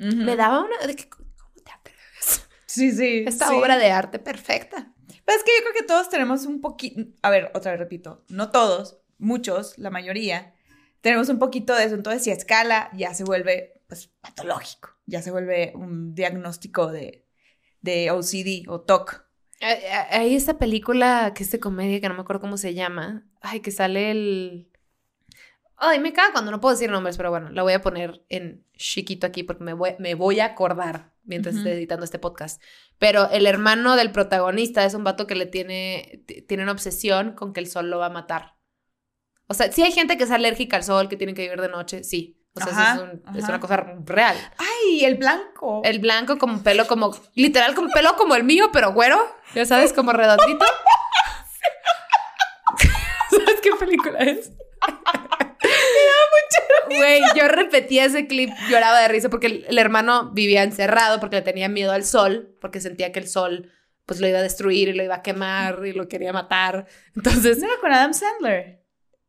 Ujú. 0.00 0.16
Me 0.16 0.36
daba 0.36 0.60
una, 0.64 0.86
de 0.86 0.94
que, 0.96 1.08
¿cómo 1.08 1.28
te 1.64 1.70
atreves? 1.72 2.48
Sí, 2.66 2.92
sí. 2.92 3.24
Esta 3.26 3.48
sí. 3.48 3.54
obra 3.54 3.78
de 3.78 3.90
arte 3.90 4.18
perfecta. 4.18 4.92
Pero 5.24 5.38
es 5.38 5.44
que 5.44 5.52
yo 5.56 5.62
creo 5.62 5.74
que 5.74 5.86
todos 5.86 6.08
tenemos 6.08 6.46
un 6.46 6.60
poquito, 6.60 7.02
a 7.22 7.30
ver, 7.30 7.50
otra 7.54 7.72
vez 7.72 7.80
repito, 7.80 8.24
no 8.28 8.50
todos, 8.50 8.98
muchos, 9.18 9.76
la 9.78 9.90
mayoría, 9.90 10.54
tenemos 11.00 11.28
un 11.28 11.38
poquito 11.38 11.74
de 11.74 11.84
eso. 11.84 11.94
Entonces, 11.94 12.24
si 12.24 12.30
escala 12.30 12.90
ya 12.94 13.14
se 13.14 13.24
vuelve, 13.24 13.82
pues, 13.88 14.08
patológico, 14.20 14.90
ya 15.06 15.22
se 15.22 15.30
vuelve 15.30 15.72
un 15.74 16.14
diagnóstico 16.14 16.90
de, 16.90 17.26
de 17.80 18.10
OCD 18.10 18.68
o 18.68 18.80
TOC. 18.80 19.27
Hay 19.60 20.34
esta 20.36 20.58
película 20.58 21.32
que 21.34 21.42
es 21.42 21.50
de 21.50 21.58
comedia 21.58 22.00
que 22.00 22.08
no 22.08 22.14
me 22.14 22.20
acuerdo 22.20 22.40
cómo 22.40 22.56
se 22.56 22.74
llama. 22.74 23.26
Ay, 23.40 23.60
que 23.60 23.70
sale 23.70 24.10
el. 24.10 24.68
Ay, 25.76 26.00
me 26.00 26.12
caga 26.12 26.32
cuando 26.32 26.50
no 26.50 26.60
puedo 26.60 26.74
decir 26.74 26.90
nombres, 26.90 27.16
pero 27.16 27.30
bueno, 27.30 27.50
la 27.50 27.62
voy 27.62 27.72
a 27.72 27.80
poner 27.80 28.24
en 28.28 28.64
chiquito 28.76 29.26
aquí 29.26 29.44
porque 29.44 29.62
me 29.62 29.74
voy, 29.74 29.94
me 29.98 30.14
voy 30.14 30.40
a 30.40 30.46
acordar 30.46 31.12
mientras 31.24 31.56
esté 31.56 31.72
editando 31.72 32.04
este 32.04 32.18
podcast. 32.18 32.60
Pero 32.98 33.30
el 33.30 33.46
hermano 33.46 33.94
del 33.94 34.10
protagonista 34.10 34.84
es 34.84 34.94
un 34.94 35.04
vato 35.04 35.26
que 35.26 35.34
le 35.34 35.46
tiene, 35.46 36.24
tiene 36.48 36.64
una 36.64 36.72
obsesión 36.72 37.32
con 37.32 37.52
que 37.52 37.60
el 37.60 37.68
sol 37.68 37.90
lo 37.90 37.98
va 37.98 38.06
a 38.06 38.10
matar. 38.10 38.56
O 39.46 39.54
sea, 39.54 39.70
sí 39.70 39.82
hay 39.82 39.92
gente 39.92 40.16
que 40.16 40.24
es 40.24 40.30
alérgica 40.30 40.76
al 40.76 40.84
sol, 40.84 41.08
que 41.08 41.16
tiene 41.16 41.34
que 41.34 41.42
vivir 41.42 41.60
de 41.60 41.68
noche, 41.68 42.02
sí. 42.02 42.37
O 42.58 42.60
sea, 42.60 42.72
eso 42.72 42.80
Ajá, 42.80 42.94
es, 42.94 43.00
un- 43.00 43.36
es 43.38 43.44
una 43.48 43.60
cosa 43.60 43.76
real. 44.04 44.36
Ay, 44.58 45.04
el 45.04 45.16
blanco. 45.16 45.82
El 45.84 45.98
blanco 45.98 46.38
como 46.38 46.62
pelo 46.62 46.86
como, 46.86 47.14
literal 47.34 47.74
como 47.74 47.88
pelo 47.90 48.16
como 48.16 48.34
el 48.34 48.44
mío, 48.44 48.70
pero 48.72 48.92
güero, 48.92 49.18
ya 49.54 49.64
sabes, 49.64 49.92
como 49.92 50.12
redondito. 50.12 50.64
¿Sabes 53.30 53.60
qué 53.62 53.70
película 53.78 54.18
es? 54.20 54.52
Güey, 56.88 57.20
yo 57.36 57.48
repetía 57.48 58.06
ese 58.06 58.26
clip, 58.26 58.50
lloraba 58.70 59.00
de 59.00 59.08
risa 59.08 59.28
porque 59.28 59.46
el, 59.46 59.66
el 59.68 59.78
hermano 59.78 60.30
vivía 60.32 60.62
encerrado 60.62 61.20
porque 61.20 61.36
le 61.36 61.42
tenía 61.42 61.68
miedo 61.68 61.92
al 61.92 62.04
sol, 62.04 62.56
porque 62.60 62.80
sentía 62.80 63.12
que 63.12 63.18
el 63.20 63.28
sol 63.28 63.70
pues 64.06 64.20
lo 64.20 64.26
iba 64.28 64.38
a 64.38 64.42
destruir 64.42 64.88
y 64.88 64.92
lo 64.94 65.02
iba 65.04 65.16
a 65.16 65.22
quemar 65.22 65.84
y 65.84 65.92
lo 65.92 66.08
quería 66.08 66.32
matar. 66.32 66.86
Entonces, 67.14 67.58
¿No 67.58 67.66
era 67.66 67.74
con 67.80 67.92
Adam 67.92 68.14
Sandler? 68.14 68.77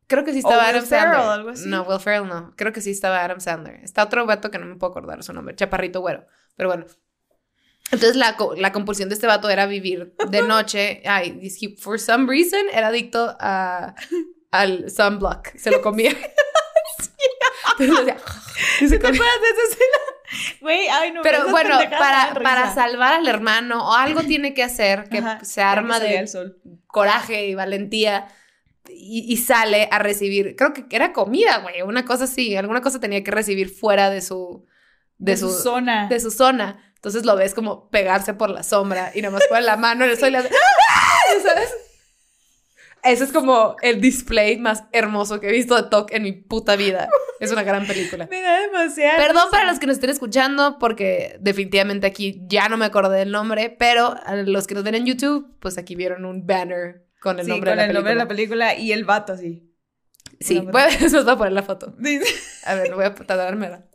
Creo 0.09 0.25
que 0.25 0.33
sí 0.33 0.39
estaba 0.39 0.57
O 0.57 0.59
Will 0.65 0.69
Adam 0.75 0.85
Ferrell, 0.85 1.13
Sandler. 1.13 1.31
algo 1.31 1.49
así. 1.51 1.69
No, 1.69 1.83
Will 1.83 1.99
Ferrell 2.01 2.27
no. 2.27 2.53
Creo 2.57 2.73
que 2.73 2.81
sí 2.81 2.91
estaba 2.91 3.23
Adam 3.23 3.39
Sandler. 3.39 3.75
Está 3.83 4.03
otro 4.03 4.25
vato 4.25 4.51
que 4.51 4.57
no 4.59 4.65
me 4.65 4.75
puedo 4.75 4.91
acordar 4.91 5.23
su 5.23 5.31
nombre, 5.31 5.55
chaparrito 5.55 6.01
güero. 6.01 6.25
Pero 6.57 6.67
bueno. 6.69 6.85
Entonces 7.91 8.15
la, 8.17 8.35
la 8.57 8.71
compulsión 8.71 9.07
de 9.09 9.15
este 9.15 9.25
vato 9.25 9.49
era 9.49 9.65
vivir 9.65 10.13
de 10.29 10.41
noche. 10.41 11.01
Ay, 11.05 11.39
he- 11.41 11.77
for 11.77 11.99
some 11.99 12.27
reason 12.29 12.59
era 12.73 12.87
adicto 12.87 13.35
a, 13.39 13.95
al 14.51 14.91
sunblock. 14.91 15.55
Se 15.55 15.71
lo 15.71 15.81
comía. 15.81 16.11
Entonces 17.79 18.05
decía, 18.05 18.17
y 18.81 18.87
se 18.89 18.99
¿Te 18.99 19.05
comía. 19.05 19.21
Güey, 20.61 20.87
ay, 20.89 21.11
no. 21.11 21.21
Pero 21.23 21.47
bueno, 21.49 21.79
para, 21.97 22.33
para 22.35 22.71
salvar 22.73 23.13
al 23.13 23.27
hermano 23.27 23.89
o 23.89 23.93
algo 23.95 24.21
tiene 24.21 24.53
que 24.53 24.61
hacer 24.63 25.09
que 25.09 25.19
Ajá, 25.19 25.43
se 25.43 25.61
arma 25.63 25.99
que 25.99 26.07
de 26.19 26.27
sol. 26.27 26.59
coraje 26.87 27.47
y 27.47 27.55
valentía 27.55 28.27
y, 28.89 29.25
y 29.27 29.37
sale 29.37 29.87
a 29.91 29.99
recibir, 29.99 30.55
creo 30.55 30.73
que 30.73 30.85
era 30.89 31.13
comida, 31.13 31.59
güey, 31.59 31.81
una 31.81 32.05
cosa 32.05 32.25
así, 32.25 32.55
alguna 32.55 32.81
cosa 32.81 32.99
tenía 32.99 33.23
que 33.23 33.31
recibir 33.31 33.69
fuera 33.69 34.09
de 34.09 34.21
su, 34.21 34.65
de, 35.17 35.37
su, 35.37 35.51
zona. 35.51 36.07
de 36.07 36.19
su 36.19 36.31
zona. 36.31 36.93
Entonces 36.95 37.25
lo 37.25 37.35
ves 37.35 37.53
como 37.53 37.89
pegarse 37.89 38.33
por 38.33 38.49
la 38.49 38.63
sombra 38.63 39.11
y 39.15 39.21
nada 39.21 39.33
más 39.33 39.43
pone 39.47 39.61
la 39.61 39.77
mano 39.77 40.03
en 40.03 40.11
el 40.11 40.35
¡Ah! 40.35 40.41
¿sabes? 41.43 41.69
Ese 43.03 43.23
es 43.23 43.31
como 43.31 43.77
el 43.81 44.01
display 44.01 44.57
más 44.57 44.83
hermoso 44.91 45.39
que 45.39 45.47
he 45.47 45.51
visto 45.53 45.81
de 45.81 45.89
TOC 45.89 46.11
en 46.11 46.23
mi 46.23 46.33
puta 46.33 46.75
vida. 46.75 47.09
Es 47.39 47.51
una 47.51 47.63
gran 47.63 47.87
película. 47.87 48.27
Me 48.29 48.41
da 48.41 48.59
demasiado. 48.59 49.17
Perdón 49.17 49.47
para 49.49 49.65
los 49.65 49.79
que 49.79 49.87
nos 49.87 49.95
estén 49.95 50.09
escuchando, 50.09 50.77
porque 50.79 51.37
definitivamente 51.39 52.07
aquí 52.07 52.41
ya 52.47 52.67
no 52.67 52.75
me 52.75 52.85
acordé 52.85 53.19
del 53.19 53.31
nombre, 53.31 53.69
pero 53.79 54.15
a 54.25 54.35
los 54.35 54.67
que 54.67 54.75
nos 54.75 54.83
ven 54.83 54.95
en 54.95 55.05
YouTube, 55.05 55.55
pues 55.61 55.77
aquí 55.77 55.95
vieron 55.95 56.25
un 56.25 56.45
banner 56.45 57.05
con 57.19 57.39
el 57.39 57.45
sí, 57.45 57.51
nombre 57.51 57.71
con 57.71 57.77
de 57.77 57.77
la 57.77 57.85
el 57.85 57.93
nombre 57.93 58.13
de 58.15 58.17
película. 58.17 58.23
la 58.23 58.27
película 58.27 58.75
y 58.75 58.91
el 58.91 59.05
vato 59.05 59.33
así. 59.33 59.65
Sí, 60.39 60.59
voy 60.61 60.81
a, 60.81 60.87
después 60.87 61.23
voy 61.25 61.33
a 61.33 61.37
poner 61.37 61.53
la 61.53 61.63
foto. 61.63 61.95
A 62.63 62.75
ver, 62.75 62.93
voy 62.95 63.05
a 63.05 63.13
tardármela. 63.15 63.85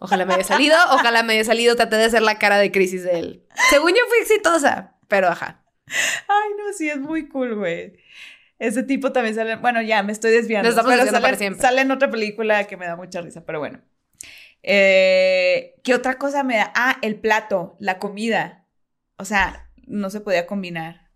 Ojalá 0.00 0.24
me 0.26 0.34
haya 0.34 0.44
salido, 0.44 0.76
ojalá 0.92 1.22
me 1.22 1.32
haya 1.34 1.44
salido, 1.44 1.74
traté 1.74 1.96
de 1.96 2.04
hacer 2.04 2.22
la 2.22 2.38
cara 2.38 2.58
de 2.58 2.70
crisis 2.70 3.02
de 3.02 3.18
él. 3.18 3.46
Según 3.70 3.90
yo 3.90 4.00
fui 4.08 4.18
exitosa, 4.18 4.96
pero 5.08 5.28
ajá. 5.28 5.64
Ay, 5.86 6.50
no, 6.56 6.72
sí, 6.72 6.88
es 6.88 6.98
muy 6.98 7.28
cool, 7.28 7.56
güey. 7.56 7.98
Ese 8.58 8.82
tipo 8.82 9.12
también 9.12 9.34
sale. 9.34 9.56
Bueno, 9.56 9.82
ya 9.82 10.02
me 10.02 10.12
estoy 10.12 10.30
desviando. 10.32 10.68
Nos 10.68 10.76
estamos 10.76 10.92
pero 10.92 11.10
sale, 11.10 11.20
para 11.20 11.36
siempre. 11.36 11.62
sale 11.62 11.80
en 11.80 11.90
otra 11.90 12.10
película 12.10 12.64
que 12.66 12.76
me 12.76 12.86
da 12.86 12.96
mucha 12.96 13.20
risa, 13.20 13.44
pero 13.44 13.58
bueno. 13.58 13.80
Eh, 14.62 15.76
¿Qué 15.82 15.94
otra 15.94 16.18
cosa 16.18 16.42
me 16.44 16.56
da? 16.56 16.72
Ah, 16.74 16.98
el 17.02 17.18
plato, 17.20 17.76
la 17.80 17.98
comida. 17.98 18.66
O 19.16 19.24
sea, 19.24 19.67
no 19.88 20.10
se 20.10 20.20
podía 20.20 20.46
combinar. 20.46 21.08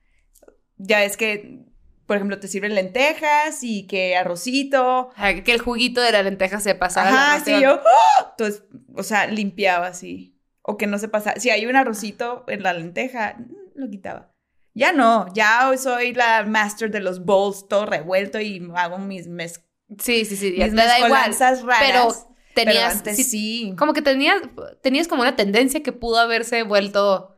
Ya 0.77 1.05
es 1.05 1.17
que, 1.17 1.61
por 2.07 2.17
ejemplo, 2.17 2.41
te 2.41 2.49
sirven 2.49 2.75
lentejas 2.75 3.63
y 3.63 3.87
que 3.87 4.17
arrocito. 4.17 5.11
Que 5.45 5.53
el 5.53 5.61
juguito 5.61 6.01
de 6.01 6.13
la 6.13 6.23
lenteja 6.23 6.61
se 6.61 6.75
pasara. 6.75 7.11
la 7.11 7.17
Ajá, 7.17 7.39
ración. 7.39 7.59
sí, 7.59 7.63
yo. 7.65 7.81
¡ah! 7.85 8.27
Entonces, 8.31 8.65
o 8.95 9.03
sea, 9.03 9.27
limpiaba 9.27 9.87
así. 9.87 10.39
O 10.63 10.77
que 10.77 10.87
no 10.87 10.99
se 10.99 11.09
pasa. 11.09 11.35
Si 11.39 11.51
hay 11.51 11.67
un 11.67 11.77
arrocito 11.77 12.45
en 12.49 12.63
la 12.63 12.73
lenteja, 12.73 13.37
mm, 13.39 13.53
lo 13.81 13.91
quitaba. 13.91 14.33
Ya 14.75 14.93
no, 14.93 15.27
ya 15.35 15.69
hoy 15.69 15.77
soy 15.77 16.15
la 16.15 16.45
master 16.45 16.91
de 16.91 17.01
los 17.01 17.25
bowls, 17.25 17.69
todo 17.69 17.85
revuelto 17.85 18.41
y 18.41 18.67
hago 18.75 18.99
mis, 18.99 19.29
mez 19.29 19.63
Sí, 19.99 20.25
sí, 20.25 20.37
sí, 20.37 20.57
ya 20.57 20.65
mis 20.67 20.75
te 20.75 20.81
da 20.87 20.99
igual. 20.99 21.35
raras. 21.35 21.61
Pero 21.79 22.09
Pero 22.55 22.65
tenías, 22.73 22.97
antes 22.97 23.17
sí, 23.17 23.25
sí. 23.25 23.75
como 23.77 23.93
que 23.93 24.01
tenías, 24.01 24.37
tenías 24.83 25.09
como 25.09 25.21
una 25.23 25.37
tendencia 25.37 25.83
que 25.83 25.93
pudo 25.93 26.19
haberse 26.19 26.63
vuelto, 26.63 27.32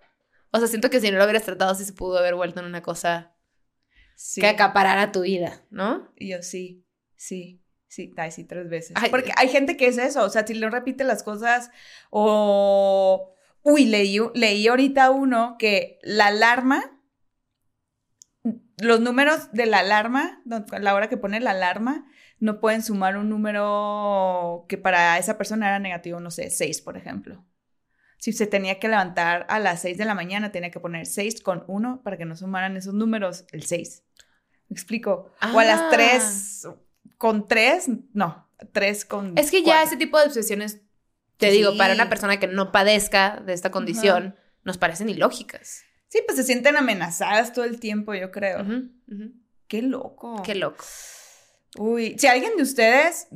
o 0.54 0.58
sea, 0.58 0.68
siento 0.68 0.88
que 0.88 1.00
si 1.00 1.10
no 1.10 1.18
lo 1.18 1.24
hubieras 1.24 1.42
tratado, 1.42 1.74
sí 1.74 1.84
se 1.84 1.92
pudo 1.92 2.16
haber 2.16 2.36
vuelto 2.36 2.60
en 2.60 2.66
una 2.66 2.80
cosa 2.80 3.34
Sí. 4.14 4.40
que 4.40 4.46
acaparara 4.46 5.10
tu 5.10 5.22
vida, 5.22 5.62
¿no? 5.70 6.12
Y 6.16 6.28
yo 6.28 6.42
sí, 6.42 6.86
sí, 7.16 7.60
sí, 7.88 8.14
ay, 8.16 8.30
sí, 8.30 8.44
tres 8.44 8.68
veces. 8.68 8.92
Ay, 8.94 9.10
Porque 9.10 9.32
hay 9.36 9.48
gente 9.48 9.76
que 9.76 9.88
es 9.88 9.98
eso, 9.98 10.22
o 10.24 10.28
sea, 10.28 10.46
si 10.46 10.54
no 10.54 10.70
repite 10.70 11.02
las 11.04 11.24
cosas 11.24 11.70
o... 12.10 13.32
Uy, 13.62 13.86
leí, 13.86 14.18
leí 14.34 14.68
ahorita 14.68 15.10
uno 15.10 15.56
que 15.58 15.98
la 16.02 16.26
alarma, 16.26 17.00
los 18.78 19.00
números 19.00 19.50
de 19.52 19.66
la 19.66 19.78
alarma, 19.80 20.42
la 20.80 20.94
hora 20.94 21.08
que 21.08 21.16
pone 21.16 21.40
la 21.40 21.52
alarma, 21.52 22.06
no 22.38 22.60
pueden 22.60 22.82
sumar 22.82 23.16
un 23.16 23.30
número 23.30 24.66
que 24.68 24.76
para 24.78 25.18
esa 25.18 25.38
persona 25.38 25.66
era 25.68 25.78
negativo, 25.78 26.20
no 26.20 26.30
sé, 26.30 26.50
6, 26.50 26.82
por 26.82 26.96
ejemplo. 26.96 27.44
Si 28.24 28.32
se 28.32 28.46
tenía 28.46 28.78
que 28.80 28.88
levantar 28.88 29.44
a 29.50 29.58
las 29.58 29.82
6 29.82 29.98
de 29.98 30.06
la 30.06 30.14
mañana, 30.14 30.50
tenía 30.50 30.70
que 30.70 30.80
poner 30.80 31.04
6 31.04 31.42
con 31.42 31.62
1 31.66 32.00
para 32.02 32.16
que 32.16 32.24
no 32.24 32.34
sumaran 32.34 32.74
esos 32.74 32.94
números, 32.94 33.44
el 33.52 33.64
6. 33.64 34.02
¿Me 34.70 34.74
explico? 34.74 35.30
O 35.52 35.58
a 35.58 35.64
las 35.66 35.78
Ah. 35.78 35.88
3 35.92 36.66
con 37.18 37.46
3, 37.46 37.84
no, 38.14 38.48
3 38.72 39.04
con 39.04 39.36
Es 39.36 39.50
que 39.50 39.62
ya 39.62 39.82
ese 39.82 39.98
tipo 39.98 40.18
de 40.18 40.24
obsesiones, 40.24 40.80
te 41.36 41.50
Sí. 41.50 41.58
digo, 41.58 41.76
para 41.76 41.92
una 41.92 42.08
persona 42.08 42.40
que 42.40 42.46
no 42.46 42.72
padezca 42.72 43.42
de 43.44 43.52
esta 43.52 43.70
condición, 43.70 44.36
nos 44.62 44.78
parecen 44.78 45.10
ilógicas. 45.10 45.82
Sí, 46.08 46.22
pues 46.24 46.38
se 46.38 46.44
sienten 46.44 46.78
amenazadas 46.78 47.52
todo 47.52 47.66
el 47.66 47.78
tiempo, 47.78 48.14
yo 48.14 48.30
creo. 48.30 48.62
Ujú, 48.62 48.88
ujú. 49.06 49.32
Qué 49.68 49.82
loco. 49.82 50.42
Qué 50.42 50.54
loco. 50.54 50.82
Uy, 51.76 52.16
si 52.18 52.26
alguien 52.26 52.56
de 52.56 52.62
ustedes, 52.62 53.28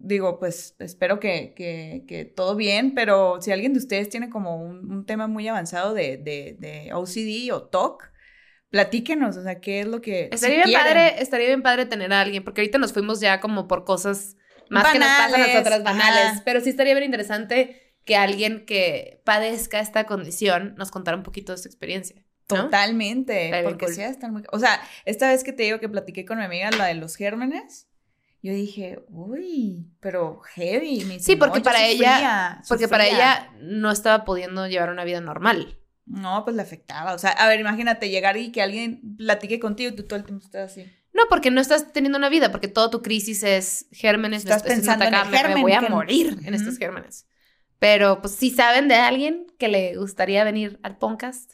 digo, 0.00 0.38
pues 0.38 0.74
espero 0.78 1.20
que, 1.20 1.52
que, 1.54 2.04
que 2.08 2.24
todo 2.24 2.56
bien, 2.56 2.94
pero 2.94 3.40
si 3.40 3.52
alguien 3.52 3.74
de 3.74 3.78
ustedes 3.78 4.08
tiene 4.08 4.30
como 4.30 4.56
un, 4.56 4.90
un 4.90 5.06
tema 5.06 5.28
muy 5.28 5.46
avanzado 5.46 5.94
de, 5.94 6.16
de, 6.16 6.56
de 6.58 6.92
OCD 6.94 7.52
o 7.52 7.62
TOC, 7.64 8.10
platíquenos, 8.70 9.36
o 9.36 9.42
sea, 9.42 9.60
qué 9.60 9.80
es 9.80 9.86
lo 9.86 10.00
que... 10.00 10.30
Estaría 10.32 10.64
si 10.64 10.70
bien 10.70 10.80
padre, 10.80 11.22
estaría 11.22 11.48
bien 11.48 11.62
padre 11.62 11.86
tener 11.86 12.12
a 12.12 12.20
alguien, 12.20 12.42
porque 12.42 12.62
ahorita 12.62 12.78
nos 12.78 12.92
fuimos 12.92 13.20
ya 13.20 13.40
como 13.40 13.68
por 13.68 13.84
cosas 13.84 14.36
más 14.70 14.90
que 14.90 14.98
nos 14.98 15.08
pasan 15.08 15.24
a 15.24 15.32
Banales, 15.32 15.54
nosotras 15.54 15.84
banales, 15.84 16.24
ajá. 16.24 16.42
pero 16.44 16.60
sí 16.60 16.70
estaría 16.70 16.94
bien 16.94 17.04
interesante 17.04 17.94
que 18.04 18.16
alguien 18.16 18.64
que 18.64 19.20
padezca 19.24 19.80
esta 19.80 20.04
condición 20.04 20.74
nos 20.78 20.90
contara 20.90 21.16
un 21.16 21.22
poquito 21.22 21.52
de 21.52 21.58
su 21.58 21.68
experiencia. 21.68 22.24
¿no? 22.48 22.64
Totalmente, 22.64 23.52
porque 23.64 23.86
cool. 23.86 23.94
sí, 23.94 24.02
están 24.02 24.32
muy... 24.32 24.42
O 24.50 24.58
sea, 24.58 24.80
esta 25.04 25.28
vez 25.28 25.44
que 25.44 25.52
te 25.52 25.64
digo 25.64 25.78
que 25.78 25.88
platiqué 25.88 26.24
con 26.24 26.38
mi 26.38 26.44
amiga, 26.44 26.70
la 26.70 26.86
de 26.86 26.94
los 26.94 27.16
gérmenes, 27.16 27.89
yo 28.42 28.52
dije, 28.52 29.04
uy, 29.08 29.86
pero 30.00 30.40
heavy. 30.54 31.04
Me 31.04 31.14
dice, 31.14 31.24
Sí, 31.26 31.36
porque 31.36 31.58
"No, 31.58 31.64
para 31.64 31.84
ella- 31.86 31.92
sufría, 32.14 32.62
Porque 32.68 32.88
para 32.88 33.04
sufría". 33.04 33.32
ella 33.34 33.52
no 33.60 33.90
estaba 33.90 34.24
pudiendo 34.24 34.66
llevar 34.66 34.90
una 34.90 35.04
vida 35.04 35.20
normal. 35.20 35.76
No, 36.06 36.42
pues 36.44 36.56
le 36.56 36.62
afectaba. 36.62 37.14
O 37.14 37.18
sea, 37.18 37.30
a 37.30 37.46
ver, 37.48 37.60
imagínate 37.60 38.08
llegar 38.10 38.36
y 38.36 38.50
que 38.50 38.62
alguien 38.62 39.16
platique 39.16 39.60
contigo 39.60 39.90
y 39.92 39.96
tú 39.96 40.04
todo 40.04 40.18
el 40.18 40.24
tiempo 40.24 40.44
estás 40.44 40.72
así. 40.72 40.90
No, 41.12 41.22
porque 41.28 41.50
no 41.50 41.60
estás 41.60 41.92
teniendo 41.92 42.18
una 42.18 42.28
vida, 42.28 42.50
porque 42.50 42.68
toda 42.68 42.88
tu 42.90 43.02
crisis 43.02 43.42
es 43.42 43.86
gérmenes, 43.92 44.44
Estás 44.44 44.62
pensando 44.62 45.04
en 45.04 45.08
el 45.08 45.14
atacando, 45.20 45.32
me 45.32 45.38
germen, 45.38 45.62
voy 45.62 45.72
a 45.72 45.80
que- 45.80 45.88
morir 45.88 46.26
en 46.44 46.54
Ujú. 46.54 46.62
estos 46.62 46.78
gérmenes. 46.78 47.26
Pero 47.78 48.20
pues 48.20 48.34
si 48.34 48.50
saben 48.50 48.88
de 48.88 48.94
alguien 48.96 49.46
que 49.58 49.68
le 49.68 49.96
gustaría 49.96 50.44
venir 50.44 50.78
al 50.82 50.98
podcast. 50.98 51.52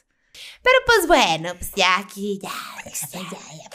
Pero 0.61 0.75
pues 0.85 1.07
bueno, 1.07 1.53
pues 1.57 1.71
ya 1.75 1.97
aquí 1.99 2.39
ya, 2.41 2.51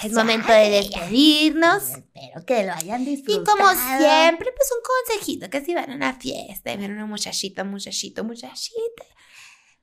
es 0.02 0.12
momento 0.12 0.52
de 0.52 0.70
despedirnos. 0.70 1.82
Espero 1.90 2.44
que 2.46 2.64
lo 2.64 2.72
hayan 2.72 3.02
Y 3.02 3.16
disfrutado. 3.16 3.56
como 3.56 3.70
siempre, 3.70 4.52
pues 4.52 4.68
un 4.72 4.82
consejito 5.16 5.50
que 5.50 5.64
si 5.64 5.74
van 5.74 5.90
a 5.90 5.94
una 5.94 6.14
fiesta 6.14 6.72
y 6.72 6.76
ven 6.76 6.90
a 6.90 6.94
una 6.94 7.06
muchachita, 7.06 7.64
muchachito, 7.64 8.24
muchachita. 8.24 9.04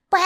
Pues, 0.10 0.24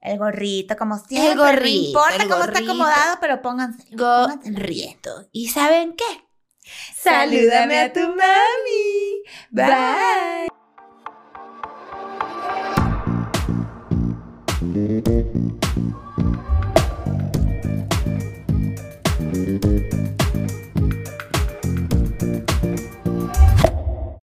el 0.00 0.18
gorrito, 0.18 0.76
como 0.76 0.98
siempre. 0.98 1.34
gorrito, 1.36 1.98
No 1.98 2.06
importa 2.06 2.22
el 2.22 2.28
cómo 2.28 2.44
está 2.44 2.58
acomodado, 2.58 3.18
pero 3.20 3.42
pónganse. 3.42 3.84
Gorrito. 3.92 5.28
¿Y 5.32 5.48
saben 5.48 5.94
qué? 5.96 6.04
Salúdame 6.96 7.78
a 7.78 7.92
tu 7.92 8.00
mami. 8.00 9.22
Bye. 9.50 10.48